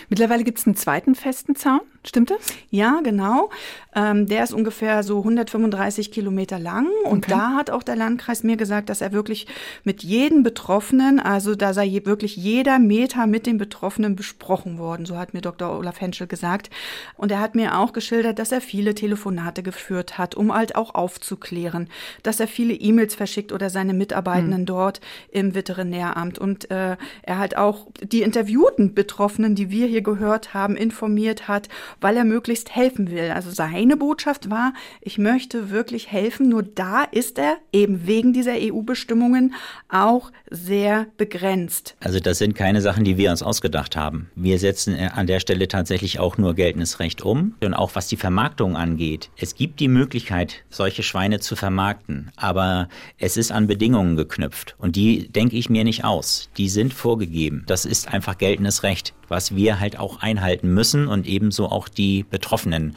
Mittlerweile 0.09 0.43
gibt 0.43 0.59
es 0.59 0.67
einen 0.67 0.77
zweiten 0.77 1.15
festen 1.15 1.55
Zaun. 1.55 1.83
Stimmt 2.07 2.31
das? 2.31 2.39
Ja, 2.69 3.01
genau. 3.03 3.49
Ähm, 3.95 4.27
der 4.27 4.45
ist 4.45 4.53
ungefähr 4.53 5.03
so 5.03 5.19
135 5.19 6.13
Kilometer 6.13 6.59
lang. 6.59 6.89
Und 7.05 7.25
okay. 7.25 7.31
da 7.31 7.55
hat 7.55 7.71
auch 7.71 7.83
der 7.83 7.97
Landkreis 7.97 8.43
mir 8.43 8.59
gesagt, 8.59 8.91
dass 8.91 9.01
er 9.01 9.13
wirklich 9.13 9.47
mit 9.85 10.03
jedem 10.03 10.43
Betroffenen, 10.43 11.19
also 11.19 11.55
da 11.55 11.73
sei 11.73 12.03
wirklich 12.05 12.37
jeder 12.37 12.79
Meter 12.79 13.27
mit 13.27 13.47
den 13.47 13.57
Betroffenen 13.57 14.17
besprochen 14.17 14.79
worden. 14.79 15.07
So 15.07 15.17
hat 15.17 15.33
mir 15.33 15.41
Dr. 15.41 15.71
Olaf 15.71 16.01
Henschel 16.01 16.27
gesagt. 16.27 16.69
Und 17.17 17.33
er 17.33 17.41
hat 17.41 17.55
mir 17.55 17.79
auch 17.79 17.95
geschildert, 17.95 18.39
dass 18.39 18.53
er 18.53 18.61
viele 18.61 18.95
Telefonate 18.95 19.63
geführt 19.63 20.19
hat, 20.19 20.35
um 20.35 20.53
halt 20.53 20.77
auch 20.77 20.95
aufzuklären, 20.95 21.89
dass 22.23 22.39
er 22.39 22.49
viele 22.49 22.75
E-Mails 22.75 23.15
verschickt 23.15 23.51
oder 23.51 23.71
seine 23.71 23.95
Mitarbeitenden 23.95 24.61
hm. 24.61 24.67
dort 24.67 25.01
im 25.31 25.55
Veterinäramt. 25.55 26.39
Und 26.39 26.71
äh, 26.71 26.97
er 27.23 27.39
halt 27.39 27.57
auch 27.57 27.87
die 28.03 28.21
interviewten 28.21 28.93
Betroffenen, 28.93 29.55
die 29.55 29.71
wir 29.71 29.87
hier 29.87 30.03
gehört 30.03 30.53
haben, 30.53 30.77
informiert 30.77 31.49
hat 31.49 31.69
weil 32.01 32.17
er 32.17 32.25
möglichst 32.25 32.75
helfen 32.75 33.11
will. 33.11 33.31
Also 33.31 33.51
seine 33.51 33.97
Botschaft 33.97 34.51
war, 34.51 34.73
ich 35.01 35.19
möchte 35.19 35.71
wirklich 35.71 36.11
helfen, 36.11 36.49
nur 36.49 36.63
da 36.63 37.05
ist 37.05 37.39
er 37.39 37.57
eben 37.73 38.07
wegen 38.07 38.33
dieser 38.33 38.55
EU-Bestimmungen 38.55 39.55
auch 39.89 40.33
sehr 40.51 41.07
begrenzt. 41.17 41.97
Also 42.01 42.21
das 42.21 42.39
sind 42.39 42.55
keine 42.55 42.81
Sachen, 42.81 43.05
die 43.05 43.17
wir 43.17 43.31
uns 43.31 43.43
ausgedacht 43.43 43.97
haben. 43.97 44.31
Wir 44.35 44.59
setzen 44.59 44.95
an 44.97 45.27
der 45.27 45.41
Stelle 45.41 45.69
tatsächlich 45.69 46.19
auch 46.19 46.39
nur 46.39 46.55
geltendes 46.55 47.01
Recht 47.01 47.23
um. 47.23 47.55
Und 47.63 47.75
auch 47.75 47.95
was 47.95 48.09
die 48.09 48.17
Vermarktung 48.17 48.77
angeht. 48.77 49.31
Es 49.37 49.55
gibt 49.55 49.81
die 49.81 49.89
Möglichkeit, 49.89 50.65
solche 50.71 51.03
Schweine 51.03 51.41
zu 51.41 51.57
vermarkten, 51.57 52.31
aber 52.37 52.89
es 53.19 53.37
ist 53.37 53.53
an 53.53 53.67
Bedingungen 53.67 54.17
geknüpft. 54.17 54.75
Und 54.79 54.97
die 54.97 55.29
denke 55.29 55.57
ich 55.57 55.71
mir 55.71 55.85
nicht 55.85 56.05
aus. 56.05 56.51
Die 56.57 56.69
sind 56.69 56.93
vorgegeben. 56.93 57.65
Das 57.67 57.85
ist 57.85 58.09
einfach 58.09 58.39
geltendes 58.39 58.83
Recht, 58.83 59.15
was 59.29 59.55
wir 59.55 59.81
halt 59.81 59.99
auch 59.99 60.21
einhalten 60.21 60.73
müssen 60.73 61.09
und 61.09 61.27
ebenso 61.27 61.67
auch 61.67 61.84
die 61.89 62.25
Betroffenen 62.29 62.95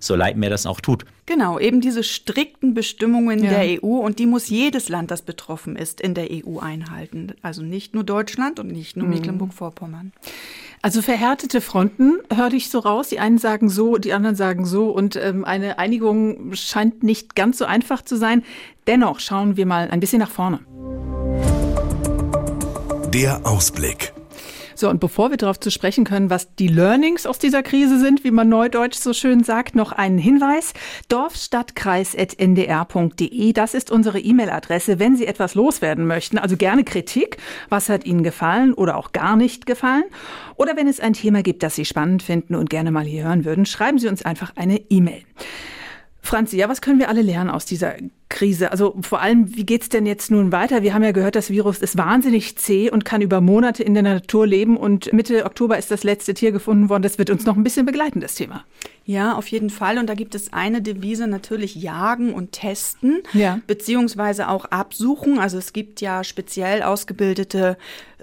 so 0.00 0.14
leid 0.14 0.36
mir 0.36 0.50
das 0.50 0.66
auch 0.66 0.80
tut. 0.80 1.04
Genau, 1.26 1.58
eben 1.58 1.80
diese 1.80 2.02
strikten 2.04 2.74
Bestimmungen 2.74 3.42
ja. 3.42 3.50
der 3.50 3.82
EU 3.82 3.98
und 3.98 4.18
die 4.18 4.26
muss 4.26 4.48
jedes 4.48 4.88
Land, 4.88 5.10
das 5.10 5.22
betroffen 5.22 5.76
ist, 5.76 6.00
in 6.00 6.14
der 6.14 6.28
EU 6.30 6.58
einhalten. 6.58 7.34
Also 7.42 7.62
nicht 7.62 7.94
nur 7.94 8.04
Deutschland 8.04 8.60
und 8.60 8.68
nicht 8.68 8.96
nur 8.96 9.06
mhm. 9.06 9.14
Mecklenburg-Vorpommern. 9.14 10.12
Also 10.82 11.02
verhärtete 11.02 11.60
Fronten, 11.60 12.20
höre 12.32 12.52
ich 12.52 12.70
so 12.70 12.78
raus. 12.78 13.08
Die 13.08 13.18
einen 13.18 13.38
sagen 13.38 13.68
so, 13.68 13.96
die 13.96 14.12
anderen 14.12 14.36
sagen 14.36 14.64
so. 14.66 14.90
Und 14.90 15.16
ähm, 15.16 15.44
eine 15.44 15.78
Einigung 15.78 16.54
scheint 16.54 17.02
nicht 17.02 17.34
ganz 17.34 17.58
so 17.58 17.64
einfach 17.64 18.02
zu 18.02 18.16
sein. 18.16 18.44
Dennoch 18.86 19.18
schauen 19.18 19.56
wir 19.56 19.66
mal 19.66 19.90
ein 19.90 20.00
bisschen 20.00 20.20
nach 20.20 20.30
vorne. 20.30 20.60
Der 23.12 23.44
Ausblick. 23.44 24.12
So, 24.78 24.90
und 24.90 25.00
bevor 25.00 25.30
wir 25.30 25.38
darauf 25.38 25.58
zu 25.58 25.70
sprechen 25.70 26.04
können, 26.04 26.28
was 26.28 26.54
die 26.54 26.68
Learnings 26.68 27.26
aus 27.26 27.38
dieser 27.38 27.62
Krise 27.62 27.98
sind, 27.98 28.24
wie 28.24 28.30
man 28.30 28.50
neudeutsch 28.50 28.98
so 28.98 29.14
schön 29.14 29.42
sagt, 29.42 29.74
noch 29.74 29.92
einen 29.92 30.18
Hinweis. 30.18 30.74
dorfstadtkreis.ndr.de, 31.08 33.52
das 33.54 33.72
ist 33.72 33.90
unsere 33.90 34.20
E-Mail-Adresse, 34.20 34.98
wenn 34.98 35.16
Sie 35.16 35.26
etwas 35.26 35.54
loswerden 35.54 36.06
möchten. 36.06 36.36
Also 36.36 36.58
gerne 36.58 36.84
Kritik. 36.84 37.38
Was 37.70 37.88
hat 37.88 38.04
Ihnen 38.04 38.22
gefallen 38.22 38.74
oder 38.74 38.98
auch 38.98 39.12
gar 39.12 39.36
nicht 39.36 39.64
gefallen? 39.64 40.04
Oder 40.56 40.76
wenn 40.76 40.88
es 40.88 41.00
ein 41.00 41.14
Thema 41.14 41.42
gibt, 41.42 41.62
das 41.62 41.74
Sie 41.74 41.86
spannend 41.86 42.22
finden 42.22 42.54
und 42.54 42.68
gerne 42.68 42.90
mal 42.90 43.04
hier 43.04 43.24
hören 43.24 43.46
würden, 43.46 43.64
schreiben 43.64 43.98
Sie 43.98 44.08
uns 44.08 44.20
einfach 44.22 44.52
eine 44.56 44.76
E-Mail. 44.90 45.22
Franzi, 46.26 46.56
ja, 46.56 46.68
was 46.68 46.80
können 46.80 46.98
wir 46.98 47.08
alle 47.08 47.22
lernen 47.22 47.50
aus 47.50 47.64
dieser 47.64 47.94
Krise? 48.28 48.72
Also 48.72 48.96
vor 49.00 49.20
allem, 49.20 49.54
wie 49.56 49.64
geht's 49.64 49.88
denn 49.88 50.06
jetzt 50.06 50.30
nun 50.30 50.52
weiter? 50.52 50.82
Wir 50.82 50.92
haben 50.92 51.02
ja 51.02 51.12
gehört, 51.12 51.36
das 51.36 51.50
Virus 51.50 51.78
ist 51.78 51.96
wahnsinnig 51.96 52.56
zäh 52.58 52.90
und 52.90 53.04
kann 53.04 53.22
über 53.22 53.40
Monate 53.40 53.82
in 53.82 53.94
der 53.94 54.02
Natur 54.02 54.46
leben. 54.46 54.76
Und 54.76 55.12
Mitte 55.12 55.44
Oktober 55.44 55.78
ist 55.78 55.90
das 55.90 56.04
letzte 56.04 56.34
Tier 56.34 56.52
gefunden 56.52 56.88
worden. 56.88 57.02
Das 57.02 57.18
wird 57.18 57.30
uns 57.30 57.46
noch 57.46 57.56
ein 57.56 57.64
bisschen 57.64 57.86
begleiten, 57.86 58.20
das 58.20 58.34
Thema. 58.34 58.64
Ja, 59.04 59.34
auf 59.34 59.46
jeden 59.48 59.70
Fall. 59.70 59.98
Und 59.98 60.08
da 60.08 60.14
gibt 60.14 60.34
es 60.34 60.52
eine 60.52 60.82
Devise 60.82 61.28
natürlich 61.28 61.76
jagen 61.76 62.34
und 62.34 62.52
testen, 62.52 63.22
ja. 63.32 63.60
beziehungsweise 63.66 64.48
auch 64.48 64.64
absuchen. 64.66 65.38
Also 65.38 65.58
es 65.58 65.72
gibt 65.72 66.00
ja 66.00 66.24
speziell 66.24 66.82
ausgebildete 66.82 67.78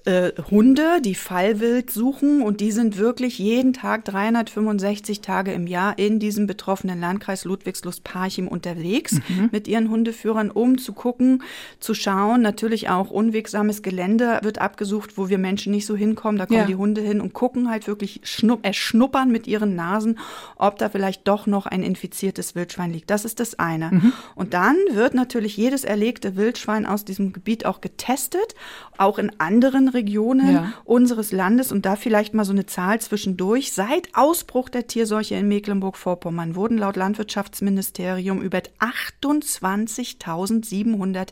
äh, 0.06 0.32
Hunde, 0.52 1.02
die 1.02 1.16
Fallwild 1.16 1.89
suchen 1.89 2.42
und 2.42 2.60
die 2.60 2.72
sind 2.72 2.98
wirklich 2.98 3.39
jeden 3.39 3.72
Tag 3.72 4.04
365 4.04 5.22
Tage 5.22 5.54
im 5.54 5.66
Jahr 5.66 5.98
in 5.98 6.20
diesem 6.20 6.46
betroffenen 6.46 7.00
Landkreis 7.00 7.46
Ludwigslust-Parchim 7.46 8.50
unterwegs 8.50 9.13
mhm. 9.13 9.50
mit 9.52 9.68
ihren 9.70 9.89
Hundeführern, 9.89 10.52
um 10.52 10.78
zu 10.78 10.92
gucken, 10.92 11.42
zu 11.80 11.94
schauen. 11.94 12.42
Natürlich 12.42 12.89
auch 12.89 13.12
unwegsames 13.12 13.82
Gelände 13.82 14.39
wird 14.44 14.60
abgesucht, 14.60 15.18
wo 15.18 15.30
wir 15.30 15.38
Menschen 15.38 15.72
nicht 15.72 15.86
so 15.86 15.96
hinkommen. 15.96 16.38
Da 16.38 16.48
kommen 16.48 16.60
ja. 16.60 16.66
die 16.66 16.76
Hunde 16.76 17.02
hin 17.02 17.22
und 17.22 17.32
gucken 17.32 17.70
halt 17.70 17.88
wirklich, 17.88 18.20
schnupp, 18.24 18.66
erschnuppern 18.66 19.32
mit 19.32 19.48
ihren 19.48 19.76
Nasen, 19.76 20.20
ob 20.58 20.78
da 20.80 20.89
vielleicht 20.89 21.28
doch 21.30 21.48
noch 21.48 21.66
ein 21.66 21.82
infiziertes 21.82 22.56
Wildschwein 22.56 22.92
liegt. 22.92 23.10
Das 23.10 23.24
ist 23.24 23.39
das 23.39 23.58
eine. 23.58 23.89
Mhm. 23.92 24.13
Und 24.36 24.54
dann 24.54 24.76
wird 24.92 25.13
natürlich 25.13 25.56
jedes 25.56 25.86
erlegte 25.86 26.36
Wildschwein 26.36 26.86
aus 26.86 27.06
diesem 27.06 27.32
Gebiet 27.32 27.66
auch 27.66 27.80
getestet, 27.80 28.54
auch 28.98 29.18
in 29.18 29.32
anderen 29.39 29.92
Regionen 29.93 30.53
ja. 30.53 30.73
unseres 30.84 31.32
Landes 31.32 31.71
und 31.71 31.86
da 31.86 31.95
vielleicht 31.95 32.34
mal 32.34 32.45
so 32.45 32.51
eine 32.51 32.65
Zahl 32.65 32.99
zwischendurch. 33.01 33.73
Seit 33.73 34.10
Ausbruch 34.13 34.69
der 34.69 34.88
Tierseuche 34.88 35.36
in 35.36 35.47
Mecklenburg-Vorpommern 35.47 36.56
wurden 36.56 36.77
laut 36.77 36.95
Landwirtschaftsministerium 36.95 38.41
über 38.41 38.62
28.700 38.79 41.29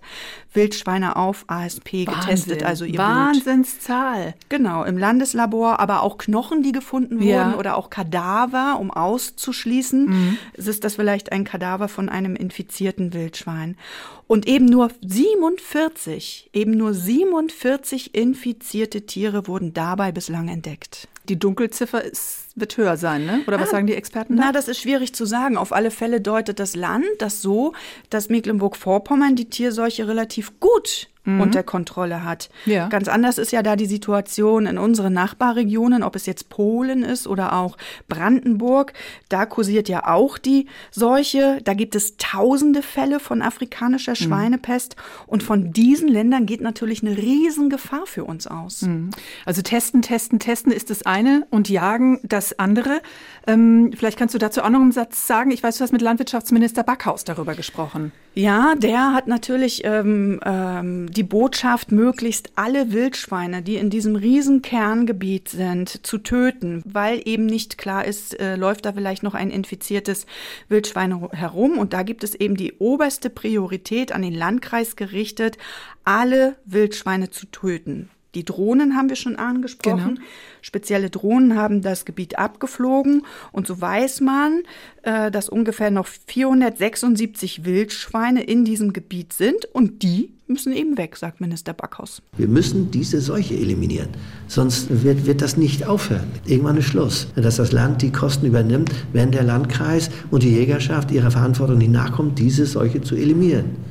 Wildschweine 0.54 1.16
auf 1.16 1.46
ASP 1.48 2.06
Wahnsinn. 2.06 2.06
getestet. 2.06 2.64
Also 2.64 2.86
ihr 2.86 2.98
Wahnsinnszahl. 2.98 4.24
Blut. 4.24 4.36
Genau, 4.50 4.84
im 4.84 4.98
Landeslabor, 4.98 5.80
aber 5.80 6.04
auch 6.04 6.18
Knochen, 6.18 6.64
die 6.64 6.72
gefunden 6.72 7.16
wurden 7.16 7.28
ja. 7.28 7.58
oder 7.58 7.78
auch 7.78 7.90
Kadaver, 7.90 8.78
um 8.80 8.92
auszuschließen, 8.92 10.06
mhm. 10.06 10.38
ist 10.54 10.84
das 10.84 10.96
vielleicht 10.96 11.32
ein 11.32 11.44
Kadaver 11.44 11.88
von 11.88 12.10
einem 12.10 12.36
infizierten 12.36 13.14
Wildschwein. 13.14 13.78
Und 14.32 14.48
eben 14.48 14.64
nur 14.64 14.90
47, 15.02 16.52
eben 16.54 16.72
nur 16.72 16.94
47 16.94 18.16
infizierte 18.16 19.06
Tiere 19.06 19.46
wurden 19.46 19.74
dabei 19.74 20.14
bislang 20.14 20.48
entdeckt. 20.48 21.10
Die 21.28 21.38
Dunkelziffer 21.38 22.02
ist, 22.02 22.51
wird 22.56 22.78
höher 22.78 22.98
sein, 22.98 23.26
ne? 23.26 23.42
Oder 23.48 23.60
was 23.60 23.70
ah, 23.70 23.72
sagen 23.72 23.88
die 23.88 23.96
Experten? 23.96 24.38
Da? 24.38 24.46
Na, 24.46 24.52
das 24.52 24.68
ist 24.68 24.80
schwierig 24.80 25.14
zu 25.14 25.26
sagen. 25.26 25.58
Auf 25.58 25.72
alle 25.72 25.92
Fälle 25.92 26.22
deutet 26.22 26.60
das 26.60 26.76
Land 26.76 27.06
das 27.20 27.42
so, 27.42 27.74
dass 28.10 28.30
Mecklenburg-Vorpommern 28.30 29.36
die 29.36 29.50
Tierseuche 29.50 30.08
relativ 30.08 30.60
gut 30.60 31.10
mhm. 31.24 31.42
unter 31.42 31.64
Kontrolle 31.64 32.24
hat. 32.24 32.50
Ja. 32.66 32.88
Ganz 32.88 33.08
anders 33.08 33.38
ist 33.38 33.52
ja 33.52 33.64
da 33.64 33.76
die 33.76 33.86
Situation 33.86 34.66
in 34.66 34.78
unseren 34.78 35.14
Nachbarregionen, 35.14 36.04
ob 36.04 36.16
es 36.16 36.26
jetzt 36.26 36.50
Polen 36.50 37.04
ist 37.04 37.28
oder 37.28 37.54
auch 37.54 37.78
Brandenburg. 38.08 38.94
Da 39.30 39.46
kursiert 39.46 39.90
ja 39.90 40.08
auch 40.08 40.38
die 40.38 40.68
Seuche. 40.92 41.60
Da 41.64 41.74
gibt 41.74 41.96
es 41.96 42.18
tausende 42.18 42.82
Fälle 42.82 43.20
von 43.20 43.42
afrikanischer 43.42 44.12
mhm. 44.12 44.16
Schweinepest. 44.16 44.96
Mhm. 44.96 45.24
Und 45.28 45.44
von 45.44 45.74
diesen 45.74 46.08
Ländern 46.08 46.46
geht 46.46 46.62
natürlich 46.62 47.04
eine 47.04 47.18
Riesengefahr 47.18 48.06
für 48.06 48.26
uns 48.26 48.48
aus. 48.48 48.84
Mhm. 48.84 49.12
Also 49.46 49.62
testen, 49.62 50.02
testen, 50.02 50.40
testen 50.40 50.72
ist 50.72 50.90
das 50.90 51.04
eine 51.04 51.46
und 51.50 51.70
jagen 51.70 52.20
das 52.24 52.51
andere. 52.60 53.02
Ähm, 53.48 53.92
vielleicht 53.96 54.18
kannst 54.18 54.36
du 54.36 54.40
dazu 54.40 54.62
auch 54.62 54.70
noch 54.70 54.82
einen 54.82 54.92
Satz 54.92 55.28
sagen. 55.28 55.52
Ich 55.52 55.64
weiß, 55.64 55.78
du 55.78 55.84
hast 55.84 55.92
mit 55.92 56.02
Landwirtschaftsminister 56.02 56.84
Backhaus 56.84 57.24
darüber 57.24 57.56
gesprochen. 57.56 58.12
Ja, 58.34 58.76
der 58.78 59.14
hat 59.14 59.28
natürlich 59.28 59.84
ähm, 59.84 60.40
ähm, 60.46 61.12
die 61.12 61.24
Botschaft, 61.24 61.92
möglichst 61.92 62.52
alle 62.56 62.94
Wildschweine, 62.94 63.62
die 63.62 63.76
in 63.76 63.90
diesem 63.90 64.16
riesen 64.16 64.62
Kerngebiet 64.62 65.50
sind, 65.50 66.06
zu 66.06 66.18
töten, 66.18 66.82
weil 66.86 67.22
eben 67.26 67.46
nicht 67.46 67.78
klar 67.78 68.06
ist, 68.06 68.40
äh, 68.40 68.56
läuft 68.56 68.86
da 68.86 68.94
vielleicht 68.94 69.24
noch 69.24 69.34
ein 69.34 69.50
infiziertes 69.50 70.26
Wildschwein 70.70 71.30
herum. 71.32 71.78
Und 71.78 71.94
da 71.94 72.04
gibt 72.04 72.24
es 72.24 72.36
eben 72.36 72.56
die 72.56 72.74
oberste 72.74 73.30
Priorität 73.30 74.14
an 74.14 74.22
den 74.22 74.34
Landkreis 74.34 74.96
gerichtet, 74.96 75.58
alle 76.06 76.56
Wildschweine 76.66 77.32
zu 77.32 77.48
töten. 77.48 78.10
Die 78.36 78.46
Drohnen 78.46 78.96
haben 78.96 79.10
wir 79.10 79.16
schon 79.18 79.36
angesprochen. 79.36 80.16
Genau. 80.16 80.28
Spezielle 80.62 81.10
Drohnen 81.10 81.56
haben 81.56 81.82
das 81.82 82.06
Gebiet 82.06 82.38
abgeflogen 82.38 83.26
und 83.52 83.68
so 83.68 83.82
weiß 83.82 84.22
man, 84.22 84.62
äh, 85.04 85.32
dass 85.32 85.50
ungefähr 85.50 85.92
noch 85.92 86.08
476 86.08 87.66
Wildschweine 87.66 88.44
in 88.44 88.64
diesem 88.64 88.94
Gebiet 88.94 89.34
sind 89.34 89.66
und 89.74 90.04
die 90.04 90.32
müssen 90.48 90.74
eben 90.74 90.98
weg, 90.98 91.18
sagt 91.18 91.42
Minister 91.42 91.74
Backhaus. 91.74 92.22
Wir 92.38 92.48
müssen 92.48 92.92
diese 92.92 93.22
Seuche 93.22 93.56
eliminieren, 93.56 94.10
sonst 94.48 95.04
wird, 95.04 95.26
wird 95.26 95.42
das 95.42 95.58
nicht 95.58 95.86
aufhören. 95.88 96.30
Irgendwann 96.46 96.78
ist 96.78 96.86
Schluss. 96.86 97.28
Dass 97.36 97.56
das 97.56 97.72
Land 97.72 98.02
die 98.02 98.12
Kosten 98.12 98.46
übernimmt, 98.46 98.92
wenn 99.14 99.32
der 99.32 99.44
Landkreis 99.44 100.10
und 100.30 100.44
die 100.44 100.52
Jägerschaft 100.52 101.12
ihrer 101.12 101.32
Verantwortung 101.32 101.78
nicht 101.78 101.92
nachkommt, 101.92 102.38
diese 102.38 102.66
Seuche 102.66 103.02
zu 103.02 103.16
eliminieren. 103.16 103.91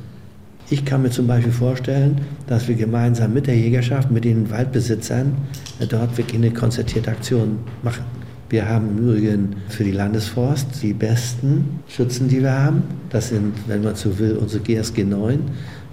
Ich 0.71 0.85
kann 0.85 1.01
mir 1.01 1.09
zum 1.09 1.27
Beispiel 1.27 1.51
vorstellen, 1.51 2.21
dass 2.47 2.69
wir 2.69 2.75
gemeinsam 2.75 3.33
mit 3.33 3.45
der 3.45 3.57
Jägerschaft, 3.57 4.09
mit 4.09 4.23
den 4.23 4.49
Waldbesitzern 4.49 5.35
äh, 5.81 5.85
dort 5.85 6.17
wirklich 6.17 6.37
eine 6.37 6.51
konzertierte 6.51 7.11
Aktion 7.11 7.59
machen. 7.83 8.05
Wir 8.49 8.69
haben 8.69 8.97
im 8.97 8.99
Übrigen 8.99 9.55
für 9.67 9.83
die 9.83 9.91
Landesforst 9.91 10.81
die 10.81 10.93
besten 10.93 11.81
Schützen, 11.89 12.29
die 12.29 12.41
wir 12.41 12.53
haben. 12.53 12.83
Das 13.09 13.27
sind, 13.27 13.53
wenn 13.67 13.83
man 13.83 13.95
so 13.95 14.17
will, 14.17 14.37
unsere 14.37 14.63
GSG 14.63 15.03
9 15.03 15.41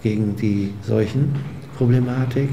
gegen 0.05 0.37
die 0.37 0.73
Seuchenproblematik. 0.87 2.49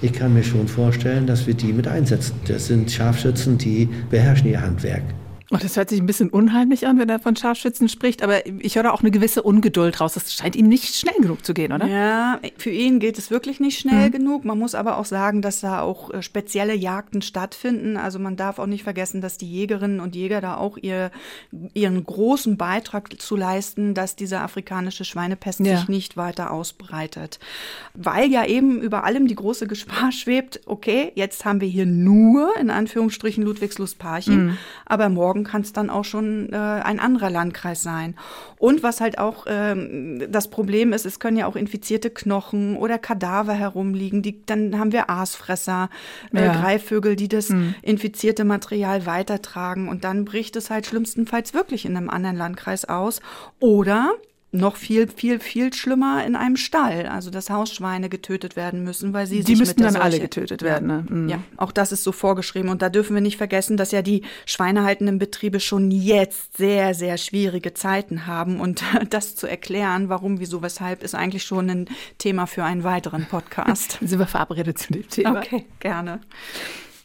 Ich 0.00 0.14
kann 0.14 0.32
mir 0.32 0.44
schon 0.44 0.68
vorstellen, 0.68 1.26
dass 1.26 1.46
wir 1.46 1.52
die 1.52 1.74
mit 1.74 1.88
einsetzen. 1.88 2.36
Das 2.48 2.68
sind 2.68 2.90
Scharfschützen, 2.90 3.58
die 3.58 3.86
beherrschen 4.08 4.48
ihr 4.48 4.62
Handwerk. 4.62 5.02
Oh, 5.52 5.58
das 5.60 5.76
hört 5.76 5.90
sich 5.90 6.00
ein 6.00 6.06
bisschen 6.06 6.28
unheimlich 6.28 6.88
an, 6.88 6.98
wenn 6.98 7.08
er 7.08 7.20
von 7.20 7.36
Scharfschützen 7.36 7.88
spricht, 7.88 8.24
aber 8.24 8.44
ich 8.46 8.74
höre 8.74 8.92
auch 8.92 9.02
eine 9.02 9.12
gewisse 9.12 9.44
Ungeduld 9.44 10.00
raus. 10.00 10.14
Das 10.14 10.34
scheint 10.34 10.56
ihm 10.56 10.66
nicht 10.66 10.92
schnell 10.96 11.14
genug 11.20 11.44
zu 11.46 11.54
gehen, 11.54 11.72
oder? 11.72 11.86
Ja, 11.86 12.40
für 12.58 12.70
ihn 12.70 12.98
geht 12.98 13.16
es 13.16 13.30
wirklich 13.30 13.60
nicht 13.60 13.78
schnell 13.78 14.08
mhm. 14.08 14.12
genug. 14.12 14.44
Man 14.44 14.58
muss 14.58 14.74
aber 14.74 14.98
auch 14.98 15.04
sagen, 15.04 15.42
dass 15.42 15.60
da 15.60 15.82
auch 15.82 16.12
äh, 16.12 16.20
spezielle 16.20 16.74
Jagden 16.74 17.22
stattfinden. 17.22 17.96
Also 17.96 18.18
man 18.18 18.34
darf 18.34 18.58
auch 18.58 18.66
nicht 18.66 18.82
vergessen, 18.82 19.20
dass 19.20 19.38
die 19.38 19.48
Jägerinnen 19.48 20.00
und 20.00 20.16
Jäger 20.16 20.40
da 20.40 20.56
auch 20.56 20.78
ihr, 20.78 21.12
ihren 21.74 22.02
großen 22.02 22.56
Beitrag 22.56 23.20
zu 23.20 23.36
leisten, 23.36 23.94
dass 23.94 24.16
diese 24.16 24.40
afrikanische 24.40 25.04
Schweinepest 25.04 25.60
ja. 25.60 25.76
sich 25.76 25.88
nicht 25.88 26.16
weiter 26.16 26.50
ausbreitet. 26.50 27.38
Weil 27.94 28.32
ja 28.32 28.44
eben 28.44 28.82
über 28.82 29.04
allem 29.04 29.28
die 29.28 29.36
große 29.36 29.68
Gefahr 29.68 30.10
schwebt, 30.10 30.60
okay, 30.66 31.12
jetzt 31.14 31.44
haben 31.44 31.60
wir 31.60 31.68
hier 31.68 31.86
nur, 31.86 32.56
in 32.56 32.70
Anführungsstrichen, 32.70 33.44
Ludwigslust-Parchim, 33.44 34.46
mhm. 34.46 34.58
aber 34.86 35.08
morgen 35.08 35.35
morgen 35.36 35.44
kann 35.44 35.62
es 35.62 35.72
dann 35.72 35.90
auch 35.90 36.04
schon 36.04 36.52
äh, 36.52 36.56
ein 36.56 36.98
anderer 36.98 37.30
Landkreis 37.30 37.82
sein. 37.82 38.16
Und 38.58 38.82
was 38.82 39.00
halt 39.00 39.18
auch 39.18 39.46
ähm, 39.46 40.22
das 40.30 40.48
Problem 40.48 40.92
ist, 40.92 41.04
es 41.04 41.20
können 41.20 41.36
ja 41.36 41.46
auch 41.46 41.56
infizierte 41.56 42.10
Knochen 42.10 42.76
oder 42.76 42.98
Kadaver 42.98 43.52
herumliegen. 43.52 44.22
Die, 44.22 44.44
dann 44.46 44.78
haben 44.78 44.92
wir 44.92 45.10
Aasfresser, 45.10 45.90
äh, 46.32 46.44
ja. 46.44 46.52
Greifvögel, 46.52 47.16
die 47.16 47.28
das 47.28 47.50
mhm. 47.50 47.74
infizierte 47.82 48.44
Material 48.44 49.06
weitertragen. 49.06 49.88
Und 49.88 50.04
dann 50.04 50.24
bricht 50.24 50.56
es 50.56 50.70
halt 50.70 50.86
schlimmstenfalls 50.86 51.52
wirklich 51.52 51.84
in 51.84 51.96
einem 51.96 52.08
anderen 52.08 52.36
Landkreis 52.36 52.86
aus. 52.86 53.20
Oder 53.60 54.12
noch 54.56 54.76
viel, 54.76 55.08
viel, 55.08 55.40
viel 55.40 55.72
schlimmer 55.72 56.24
in 56.24 56.36
einem 56.36 56.56
Stall. 56.56 57.06
Also 57.06 57.30
dass 57.30 57.50
Hausschweine 57.50 58.08
getötet 58.08 58.56
werden 58.56 58.84
müssen, 58.84 59.12
weil 59.12 59.26
sie 59.26 59.40
die 59.40 59.52
sich 59.52 59.58
müssten 59.58 59.82
mit 59.82 59.94
dann 59.94 60.00
alle 60.00 60.18
getötet 60.18 60.62
werden. 60.62 60.86
Ne? 60.86 61.04
Mhm. 61.08 61.28
Ja, 61.28 61.38
auch 61.56 61.72
das 61.72 61.92
ist 61.92 62.04
so 62.04 62.12
vorgeschrieben. 62.12 62.68
Und 62.68 62.82
da 62.82 62.88
dürfen 62.88 63.14
wir 63.14 63.20
nicht 63.20 63.36
vergessen, 63.36 63.76
dass 63.76 63.92
ja 63.92 64.02
die 64.02 64.22
schweinehaltenden 64.44 65.18
Betriebe 65.18 65.60
schon 65.60 65.90
jetzt 65.90 66.56
sehr, 66.56 66.94
sehr 66.94 67.18
schwierige 67.18 67.74
Zeiten 67.74 68.26
haben. 68.26 68.60
Und 68.60 68.82
das 69.10 69.36
zu 69.36 69.46
erklären, 69.46 70.08
warum, 70.08 70.40
wieso, 70.40 70.62
weshalb, 70.62 71.02
ist 71.02 71.14
eigentlich 71.14 71.44
schon 71.44 71.70
ein 71.70 71.88
Thema 72.18 72.46
für 72.46 72.64
einen 72.64 72.84
weiteren 72.84 73.26
Podcast. 73.26 73.98
Sind 74.00 74.18
wir 74.18 74.26
verabredet 74.26 74.78
zu 74.78 74.92
dem 74.92 75.08
Thema? 75.08 75.38
Okay, 75.38 75.64
gerne. 75.80 76.20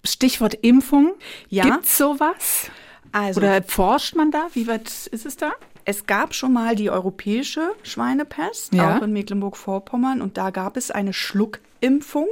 Stichwort 0.04 0.56
Impfung. 0.62 1.14
Ja. 1.50 1.64
Gibt's 1.64 1.98
sowas? 1.98 2.72
Also, 3.12 3.42
Oder 3.42 3.62
forscht 3.64 4.16
man 4.16 4.32
da? 4.32 4.48
Wie 4.54 4.68
weit 4.68 4.88
ist 5.08 5.26
es 5.26 5.38
da? 5.38 5.52
Es 5.86 6.06
gab 6.06 6.34
schon 6.34 6.54
mal 6.54 6.76
die 6.76 6.90
europäische 6.90 7.72
Schweinepest, 7.84 8.74
Ja. 8.74 8.98
auch 8.98 9.02
in 9.02 9.14
Mecklenburg-Vorpommern, 9.14 10.22
und 10.22 10.38
da 10.38 10.50
gab 10.52 10.78
es 10.78 10.92
eine 10.92 11.14
Schluckimpfung. 11.14 12.28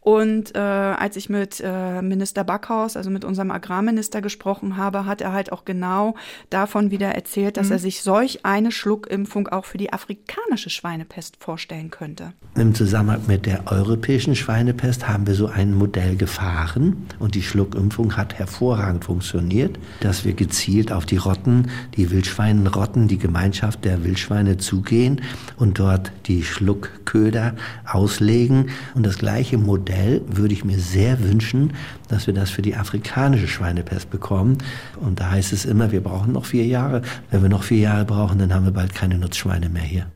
Und 0.00 0.54
äh, 0.54 0.58
als 0.58 1.16
ich 1.16 1.28
mit 1.28 1.62
äh, 1.62 2.00
Minister 2.00 2.42
Backhaus, 2.42 2.96
also 2.96 3.10
mit 3.10 3.24
unserem 3.24 3.50
Agrarminister 3.50 4.22
gesprochen 4.22 4.78
habe, 4.78 5.04
hat 5.04 5.20
er 5.20 5.32
halt 5.32 5.52
auch 5.52 5.66
genau 5.66 6.14
davon 6.48 6.90
wieder 6.90 7.08
erzählt, 7.08 7.58
dass 7.58 7.70
er 7.70 7.78
sich 7.78 8.02
solch 8.02 8.44
eine 8.46 8.72
Schluckimpfung 8.72 9.48
auch 9.48 9.66
für 9.66 9.76
die 9.76 9.92
afrikanische 9.92 10.70
Schweinepest 10.70 11.36
vorstellen 11.38 11.90
könnte. 11.90 12.32
Im 12.54 12.74
Zusammenhang 12.74 13.26
mit 13.26 13.44
der 13.44 13.70
europäischen 13.70 14.34
Schweinepest 14.34 15.06
haben 15.06 15.26
wir 15.26 15.34
so 15.34 15.46
ein 15.46 15.74
Modell 15.74 16.16
gefahren 16.16 17.06
und 17.18 17.34
die 17.34 17.42
Schluckimpfung 17.42 18.16
hat 18.16 18.34
hervorragend 18.38 19.04
funktioniert, 19.04 19.78
dass 20.00 20.24
wir 20.24 20.32
gezielt 20.32 20.92
auf 20.92 21.04
die 21.04 21.18
Rotten, 21.18 21.70
die 21.96 22.10
Wildschweinenrotten, 22.10 23.06
die 23.06 23.18
Gemeinschaft 23.18 23.84
der 23.84 24.02
Wildschweine 24.02 24.56
zugehen 24.56 25.20
und 25.58 25.78
dort 25.78 26.10
die 26.26 26.42
Schluckköder 26.42 27.54
auslegen. 27.84 28.70
Und 28.94 29.04
das 29.04 29.18
gleiche 29.18 29.58
Modell 29.58 29.89
würde 30.26 30.54
ich 30.54 30.64
mir 30.64 30.78
sehr 30.78 31.22
wünschen, 31.22 31.72
dass 32.08 32.26
wir 32.26 32.34
das 32.34 32.50
für 32.50 32.62
die 32.62 32.76
afrikanische 32.76 33.48
Schweinepest 33.48 34.10
bekommen. 34.10 34.58
Und 35.00 35.20
da 35.20 35.30
heißt 35.30 35.52
es 35.52 35.64
immer, 35.64 35.92
wir 35.92 36.02
brauchen 36.02 36.32
noch 36.32 36.44
vier 36.44 36.66
Jahre. 36.66 37.02
Wenn 37.30 37.42
wir 37.42 37.48
noch 37.48 37.62
vier 37.62 37.78
Jahre 37.78 38.04
brauchen, 38.04 38.38
dann 38.38 38.54
haben 38.54 38.64
wir 38.64 38.72
bald 38.72 38.94
keine 38.94 39.18
Nutzschweine 39.18 39.68
mehr 39.68 39.82
hier. 39.82 40.06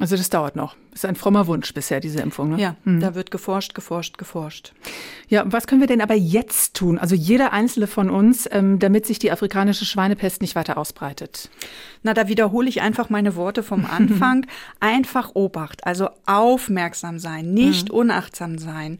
Also 0.00 0.16
das 0.16 0.30
dauert 0.30 0.56
noch. 0.56 0.74
Ist 0.92 1.04
ein 1.04 1.14
frommer 1.14 1.46
Wunsch 1.46 1.72
bisher, 1.72 2.00
diese 2.00 2.20
Impfung. 2.20 2.50
Ne? 2.50 2.60
Ja, 2.60 2.76
da 2.84 3.14
wird 3.14 3.30
geforscht, 3.30 3.74
geforscht, 3.74 4.18
geforscht. 4.18 4.72
Ja, 5.28 5.44
was 5.46 5.68
können 5.68 5.80
wir 5.80 5.86
denn 5.86 6.00
aber 6.00 6.14
jetzt 6.14 6.74
tun? 6.74 6.98
Also 6.98 7.14
jeder 7.14 7.52
einzelne 7.52 7.86
von 7.86 8.10
uns, 8.10 8.48
ähm, 8.50 8.80
damit 8.80 9.06
sich 9.06 9.20
die 9.20 9.30
afrikanische 9.30 9.84
Schweinepest 9.84 10.40
nicht 10.42 10.56
weiter 10.56 10.78
ausbreitet. 10.78 11.48
Na, 12.02 12.12
da 12.12 12.26
wiederhole 12.26 12.68
ich 12.68 12.80
einfach 12.82 13.08
meine 13.08 13.36
Worte 13.36 13.62
vom 13.62 13.86
Anfang. 13.90 14.46
einfach 14.80 15.30
Obacht, 15.34 15.86
also 15.86 16.08
aufmerksam 16.26 17.18
sein, 17.20 17.52
nicht 17.52 17.90
unachtsam 17.90 18.58
sein. 18.58 18.98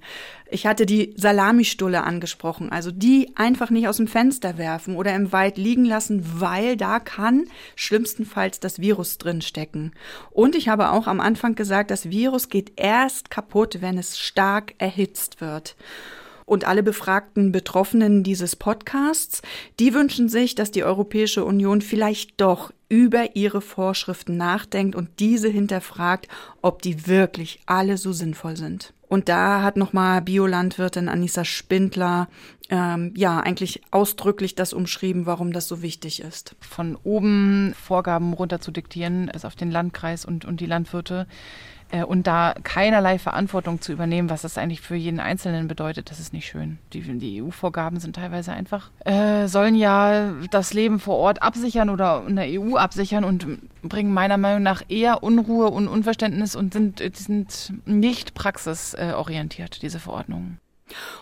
Ich 0.53 0.67
hatte 0.67 0.85
die 0.85 1.15
Salamistulle 1.17 2.03
angesprochen, 2.03 2.73
also 2.73 2.91
die 2.91 3.31
einfach 3.37 3.71
nicht 3.71 3.87
aus 3.87 3.99
dem 3.99 4.09
Fenster 4.09 4.59
werfen 4.59 4.97
oder 4.97 5.15
im 5.15 5.31
Wald 5.31 5.57
liegen 5.59 5.85
lassen, 5.85 6.25
weil 6.41 6.77
da 6.77 6.99
kann 6.99 7.45
schlimmstenfalls 7.77 8.59
das 8.59 8.81
Virus 8.81 9.19
drin 9.19 9.43
stecken. 9.43 9.93
Und 10.33 10.57
ich 10.57 10.69
habe 10.69 10.91
auch 10.91 11.07
am 11.07 11.21
Anfang 11.21 11.55
gesagt, 11.55 11.93
das 11.93 12.11
Virus 12.11 12.49
geht 12.49 12.73
erst 12.75 13.31
kaputt, 13.31 13.81
wenn 13.81 13.97
es 13.97 14.19
stark 14.19 14.75
erhitzt 14.79 15.41
wird. 15.41 15.77
Und 16.47 16.65
alle 16.65 16.83
befragten 16.83 17.53
Betroffenen 17.53 18.25
dieses 18.25 18.57
Podcasts, 18.57 19.43
die 19.79 19.95
wünschen 19.95 20.29
sich, 20.29 20.57
dass 20.57 20.73
die 20.73 20.83
Europäische 20.83 21.45
Union 21.45 21.81
vielleicht 21.81 22.41
doch 22.41 22.73
über 22.89 23.37
ihre 23.37 23.61
Vorschriften 23.61 24.37
nachdenkt 24.37 24.97
und 24.97 25.11
diese 25.21 25.49
hinterfragt, 25.49 26.27
ob 26.61 26.83
die 26.83 27.07
wirklich 27.07 27.61
alle 27.67 27.97
so 27.99 28.13
sinnvoll 28.13 28.57
sind. 28.57 28.93
Und 29.11 29.29
da 29.29 29.63
hat 29.63 29.77
nochmal 29.77 30.23
Biolandwirtin 30.23 31.09
Anissa 31.09 31.45
Spindler 31.45 32.29
ähm, 32.71 33.13
ja 33.17 33.41
eigentlich 33.41 33.83
ausdrücklich 33.91 34.55
das 34.55 34.73
umschrieben, 34.73 35.27
warum 35.27 35.53
das 35.53 35.67
so 35.67 35.83
wichtig 35.83 36.23
ist. 36.23 36.55
Von 36.61 36.97
oben 37.03 37.75
Vorgaben 37.75 38.33
runter 38.33 38.61
zu 38.61 38.71
diktieren, 38.71 39.29
es 39.29 39.45
auf 39.45 39.57
den 39.57 39.73
Landkreis 39.73 40.25
und, 40.25 40.45
und 40.45 40.61
die 40.61 40.67
Landwirte 40.67 41.27
äh, 41.91 42.05
und 42.05 42.29
da 42.29 42.55
keinerlei 42.63 43.19
Verantwortung 43.19 43.81
zu 43.81 43.93
übernehmen, 43.93 44.31
was 44.31 44.43
das 44.43 44.57
eigentlich 44.57 44.81
für 44.81 44.95
jeden 44.95 45.19
Einzelnen 45.19 45.67
bedeutet, 45.67 46.13
das 46.13 46.21
ist 46.21 46.33
nicht 46.33 46.47
schön. 46.47 46.79
Die, 46.93 47.01
die 47.01 47.43
EU-Vorgaben 47.43 47.99
sind 47.99 48.15
teilweise 48.15 48.53
einfach, 48.53 48.91
äh, 49.05 49.49
sollen 49.49 49.75
ja 49.75 50.35
das 50.53 50.73
Leben 50.73 51.01
vor 51.01 51.17
Ort 51.17 51.43
absichern 51.43 51.91
oder 51.91 52.23
in 52.29 52.37
der 52.37 52.47
EU 52.61 52.77
absichern 52.77 53.25
und 53.25 53.45
bringen 53.83 54.13
meiner 54.13 54.37
Meinung 54.37 54.63
nach 54.63 54.83
eher 54.89 55.23
Unruhe 55.23 55.71
und 55.71 55.89
Unverständnis 55.89 56.55
und 56.57 56.73
sind, 56.73 57.01
die 57.01 57.11
sind 57.15 57.73
nicht 57.85 58.35
praxisorientiert, 58.35 59.83
diese 59.83 59.99
Verordnungen. 60.01 60.59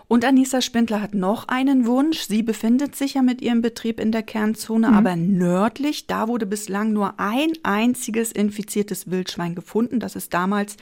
Und 0.08 0.24
Anissa 0.24 0.60
Spindler 0.62 1.02
hat 1.02 1.14
noch 1.14 1.48
einen 1.48 1.86
Wunsch. 1.86 2.20
Sie 2.20 2.42
befindet 2.42 2.96
sich 2.96 3.14
ja 3.14 3.22
mit 3.22 3.42
ihrem 3.42 3.60
Betrieb 3.60 4.00
in 4.00 4.10
der 4.12 4.22
Kernzone, 4.22 4.88
aber 4.88 5.16
nördlich, 5.16 6.06
da 6.06 6.28
wurde 6.28 6.46
bislang 6.46 6.92
nur 6.92 7.14
ein 7.20 7.52
einziges 7.62 8.32
infiziertes 8.32 9.10
Wildschwein 9.10 9.54
gefunden. 9.54 10.00
Das 10.00 10.16
ist 10.16 10.32
damals, 10.32 10.76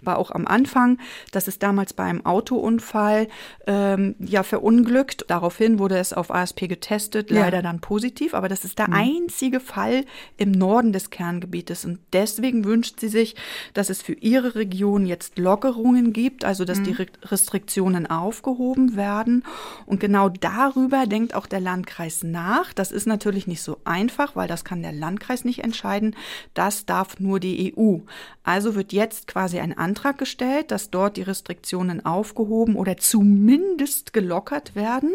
war 0.00 0.18
auch 0.18 0.30
am 0.30 0.46
Anfang, 0.46 0.98
das 1.32 1.46
ist 1.48 1.62
damals 1.62 1.92
bei 1.92 2.04
einem 2.04 2.24
Autounfall 2.24 3.28
ähm, 3.66 4.14
ja 4.18 4.42
verunglückt. 4.42 5.24
Daraufhin 5.28 5.78
wurde 5.78 5.98
es 5.98 6.12
auf 6.12 6.30
ASP 6.30 6.68
getestet, 6.68 7.30
Ja. 7.30 7.40
leider 7.40 7.62
dann 7.62 7.80
positiv, 7.80 8.32
aber 8.34 8.48
das 8.48 8.64
ist 8.64 8.78
der 8.78 8.92
einzige 8.92 9.60
Fall 9.60 10.04
im 10.38 10.52
Norden 10.52 10.92
des 10.92 11.10
Kerngebietes. 11.10 11.84
Und 11.84 11.98
deswegen 12.12 12.64
wünscht 12.64 12.98
sie 13.00 13.08
sich, 13.08 13.34
dass 13.74 13.90
es 13.90 14.00
für 14.02 14.14
ihre 14.14 14.54
Region 14.54 15.06
jetzt 15.06 15.38
Lockerungen 15.38 16.12
gibt, 16.12 16.44
also 16.44 16.64
dass 16.64 16.82
die 16.82 16.92
Re- 16.92 17.06
Restriktionen 17.24 18.06
aufgehoben 18.30 18.94
werden. 18.94 19.42
Und 19.86 19.98
genau 19.98 20.28
darüber 20.28 21.06
denkt 21.06 21.34
auch 21.34 21.46
der 21.46 21.58
Landkreis 21.58 22.22
nach. 22.22 22.72
Das 22.72 22.92
ist 22.92 23.08
natürlich 23.08 23.48
nicht 23.48 23.60
so 23.60 23.78
einfach, 23.84 24.36
weil 24.36 24.46
das 24.46 24.64
kann 24.64 24.82
der 24.82 24.92
Landkreis 24.92 25.44
nicht 25.44 25.64
entscheiden. 25.64 26.14
Das 26.54 26.86
darf 26.86 27.18
nur 27.18 27.40
die 27.40 27.74
EU. 27.76 27.98
Also 28.44 28.76
wird 28.76 28.92
jetzt 28.92 29.26
quasi 29.26 29.58
ein 29.58 29.76
Antrag 29.76 30.16
gestellt, 30.16 30.70
dass 30.70 30.90
dort 30.90 31.16
die 31.16 31.22
Restriktionen 31.22 32.06
aufgehoben 32.06 32.76
oder 32.76 32.96
zumindest 32.96 34.12
gelockert 34.12 34.76
werden. 34.76 35.10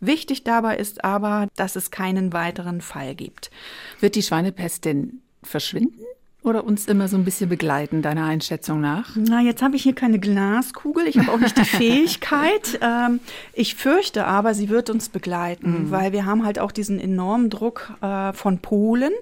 Wichtig 0.00 0.44
dabei 0.44 0.76
ist 0.76 1.04
aber, 1.04 1.48
dass 1.56 1.74
es 1.74 1.90
keinen 1.90 2.34
weiteren 2.34 2.82
Fall 2.82 3.14
gibt. 3.14 3.50
Wird 4.00 4.14
die 4.14 4.22
Schweinepest 4.22 4.84
denn 4.84 5.22
verschwinden 5.42 6.04
oder 6.42 6.64
uns 6.64 6.86
immer 6.86 7.08
so 7.08 7.16
ein 7.16 7.24
bisschen 7.24 7.48
begleiten, 7.48 8.00
deiner 8.00 8.24
Einschätzung 8.24 8.80
nach? 8.80 9.10
Na, 9.16 9.40
jetzt 9.40 9.60
habe 9.60 9.76
ich 9.76 9.82
hier 9.82 9.94
keine 9.94 10.20
Glaskugel. 10.20 11.06
Ich 11.08 11.18
habe 11.18 11.32
auch 11.32 11.38
nicht 11.38 11.58
die 11.58 11.64
Fähigkeit. 11.64 12.78
Ähm, 12.80 13.20
ich 13.52 13.74
fürchte 13.74 14.24
aber, 14.24 14.54
sie 14.54 14.68
wird 14.68 14.88
uns 14.88 15.08
begleiten, 15.08 15.90
weil 15.90 16.12
wir 16.12 16.26
haben 16.26 16.44
halt 16.44 16.58
auch 16.60 16.70
diesen 16.70 17.00
enormen 17.00 17.50
Druck 17.50 17.92
äh, 18.00 18.32
von 18.32 18.58
Polen. 18.58 19.12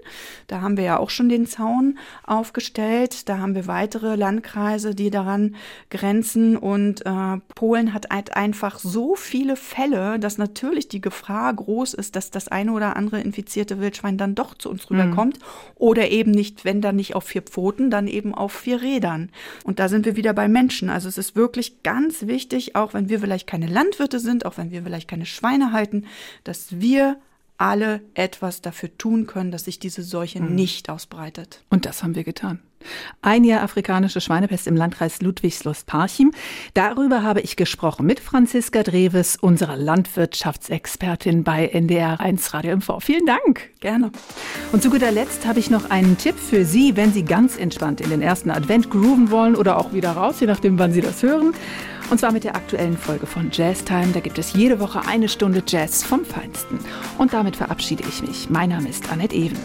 Da 0.46 0.60
haben 0.60 0.76
wir 0.76 0.84
ja 0.84 0.98
auch 0.98 1.10
schon 1.10 1.28
den 1.28 1.46
Zaun 1.46 1.98
aufgestellt. 2.24 3.28
Da 3.28 3.38
haben 3.38 3.54
wir 3.54 3.66
weitere 3.66 4.14
Landkreise, 4.14 4.94
die 4.94 5.10
daran 5.10 5.56
grenzen. 5.90 6.56
Und 6.56 7.04
äh, 7.06 7.38
Polen 7.54 7.94
hat 7.94 8.10
halt 8.10 8.36
einfach 8.36 8.78
so 8.78 9.16
viele 9.16 9.56
Fälle, 9.56 10.18
dass 10.18 10.38
natürlich 10.38 10.88
die 10.88 11.00
Gefahr 11.00 11.52
groß 11.54 11.94
ist, 11.94 12.14
dass 12.14 12.30
das 12.30 12.48
eine 12.48 12.72
oder 12.72 12.94
andere 12.96 13.20
infizierte 13.20 13.80
Wildschwein 13.80 14.18
dann 14.18 14.34
doch 14.34 14.54
zu 14.54 14.68
uns 14.70 14.90
rüberkommt. 14.90 15.38
Oder 15.76 16.10
eben 16.10 16.30
nicht, 16.30 16.64
wenn 16.64 16.80
dann 16.80 16.96
nicht 16.96 17.05
auf 17.14 17.24
vier 17.24 17.42
Pfoten, 17.42 17.90
dann 17.90 18.08
eben 18.08 18.34
auf 18.34 18.52
vier 18.52 18.82
Rädern. 18.82 19.30
Und 19.64 19.78
da 19.78 19.88
sind 19.88 20.06
wir 20.06 20.16
wieder 20.16 20.32
bei 20.32 20.48
Menschen. 20.48 20.90
Also 20.90 21.08
es 21.08 21.18
ist 21.18 21.36
wirklich 21.36 21.82
ganz 21.82 22.26
wichtig, 22.26 22.74
auch 22.74 22.94
wenn 22.94 23.08
wir 23.08 23.20
vielleicht 23.20 23.46
keine 23.46 23.66
Landwirte 23.66 24.18
sind, 24.18 24.46
auch 24.46 24.56
wenn 24.56 24.70
wir 24.70 24.82
vielleicht 24.82 25.08
keine 25.08 25.26
Schweine 25.26 25.72
halten, 25.72 26.04
dass 26.44 26.80
wir 26.80 27.16
alle 27.58 28.00
etwas 28.14 28.60
dafür 28.60 28.96
tun 28.98 29.26
können, 29.26 29.50
dass 29.50 29.64
sich 29.64 29.78
diese 29.78 30.02
Seuche 30.02 30.42
nicht 30.42 30.90
ausbreitet. 30.90 31.62
Und 31.70 31.86
das 31.86 32.02
haben 32.02 32.14
wir 32.14 32.24
getan. 32.24 32.60
Ein 33.22 33.44
Jahr 33.44 33.62
afrikanische 33.62 34.20
Schweinepest 34.20 34.66
im 34.66 34.76
Landkreis 34.76 35.20
Ludwigslust-Parchim. 35.20 36.32
Darüber 36.74 37.22
habe 37.22 37.40
ich 37.40 37.56
gesprochen 37.56 38.06
mit 38.06 38.20
Franziska 38.20 38.82
Dreves, 38.82 39.36
unserer 39.36 39.76
Landwirtschaftsexpertin 39.76 41.42
bei 41.42 41.66
NDR 41.66 42.20
1 42.20 42.54
Radio 42.54 42.76
MV. 42.76 43.00
Vielen 43.00 43.26
Dank. 43.26 43.70
Gerne. 43.80 44.12
Und 44.72 44.82
zu 44.82 44.90
guter 44.90 45.10
Letzt 45.10 45.46
habe 45.46 45.58
ich 45.58 45.70
noch 45.70 45.90
einen 45.90 46.18
Tipp 46.18 46.36
für 46.38 46.64
Sie, 46.64 46.96
wenn 46.96 47.12
Sie 47.12 47.24
ganz 47.24 47.56
entspannt 47.56 48.00
in 48.00 48.10
den 48.10 48.22
ersten 48.22 48.50
Advent 48.50 48.90
grooven 48.90 49.30
wollen 49.30 49.56
oder 49.56 49.78
auch 49.78 49.92
wieder 49.92 50.12
raus, 50.12 50.40
je 50.40 50.46
nachdem, 50.46 50.78
wann 50.78 50.92
Sie 50.92 51.00
das 51.00 51.22
hören. 51.22 51.54
Und 52.10 52.20
zwar 52.20 52.32
mit 52.32 52.44
der 52.44 52.54
aktuellen 52.54 52.96
Folge 52.96 53.26
von 53.26 53.50
Jazz 53.52 53.84
Time. 53.84 54.08
Da 54.12 54.20
gibt 54.20 54.38
es 54.38 54.52
jede 54.52 54.78
Woche 54.78 55.02
eine 55.06 55.28
Stunde 55.28 55.62
Jazz 55.66 56.04
vom 56.04 56.24
Feinsten. 56.24 56.78
Und 57.18 57.32
damit 57.32 57.56
verabschiede 57.56 58.04
ich 58.08 58.22
mich. 58.22 58.48
Mein 58.48 58.70
Name 58.70 58.88
ist 58.88 59.10
Annette 59.10 59.34
Even. 59.34 59.58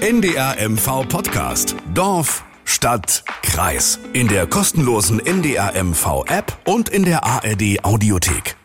NDR 0.00 0.56
MV 0.68 1.06
Podcast. 1.08 1.76
Dorf, 1.92 2.44
Stadt, 2.64 3.24
Kreis. 3.42 3.98
In 4.12 4.28
der 4.28 4.46
kostenlosen 4.46 5.20
NDR 5.20 5.72
MV 5.82 6.24
App 6.28 6.56
und 6.64 6.88
in 6.88 7.04
der 7.04 7.24
ARD 7.24 7.84
Audiothek. 7.84 8.59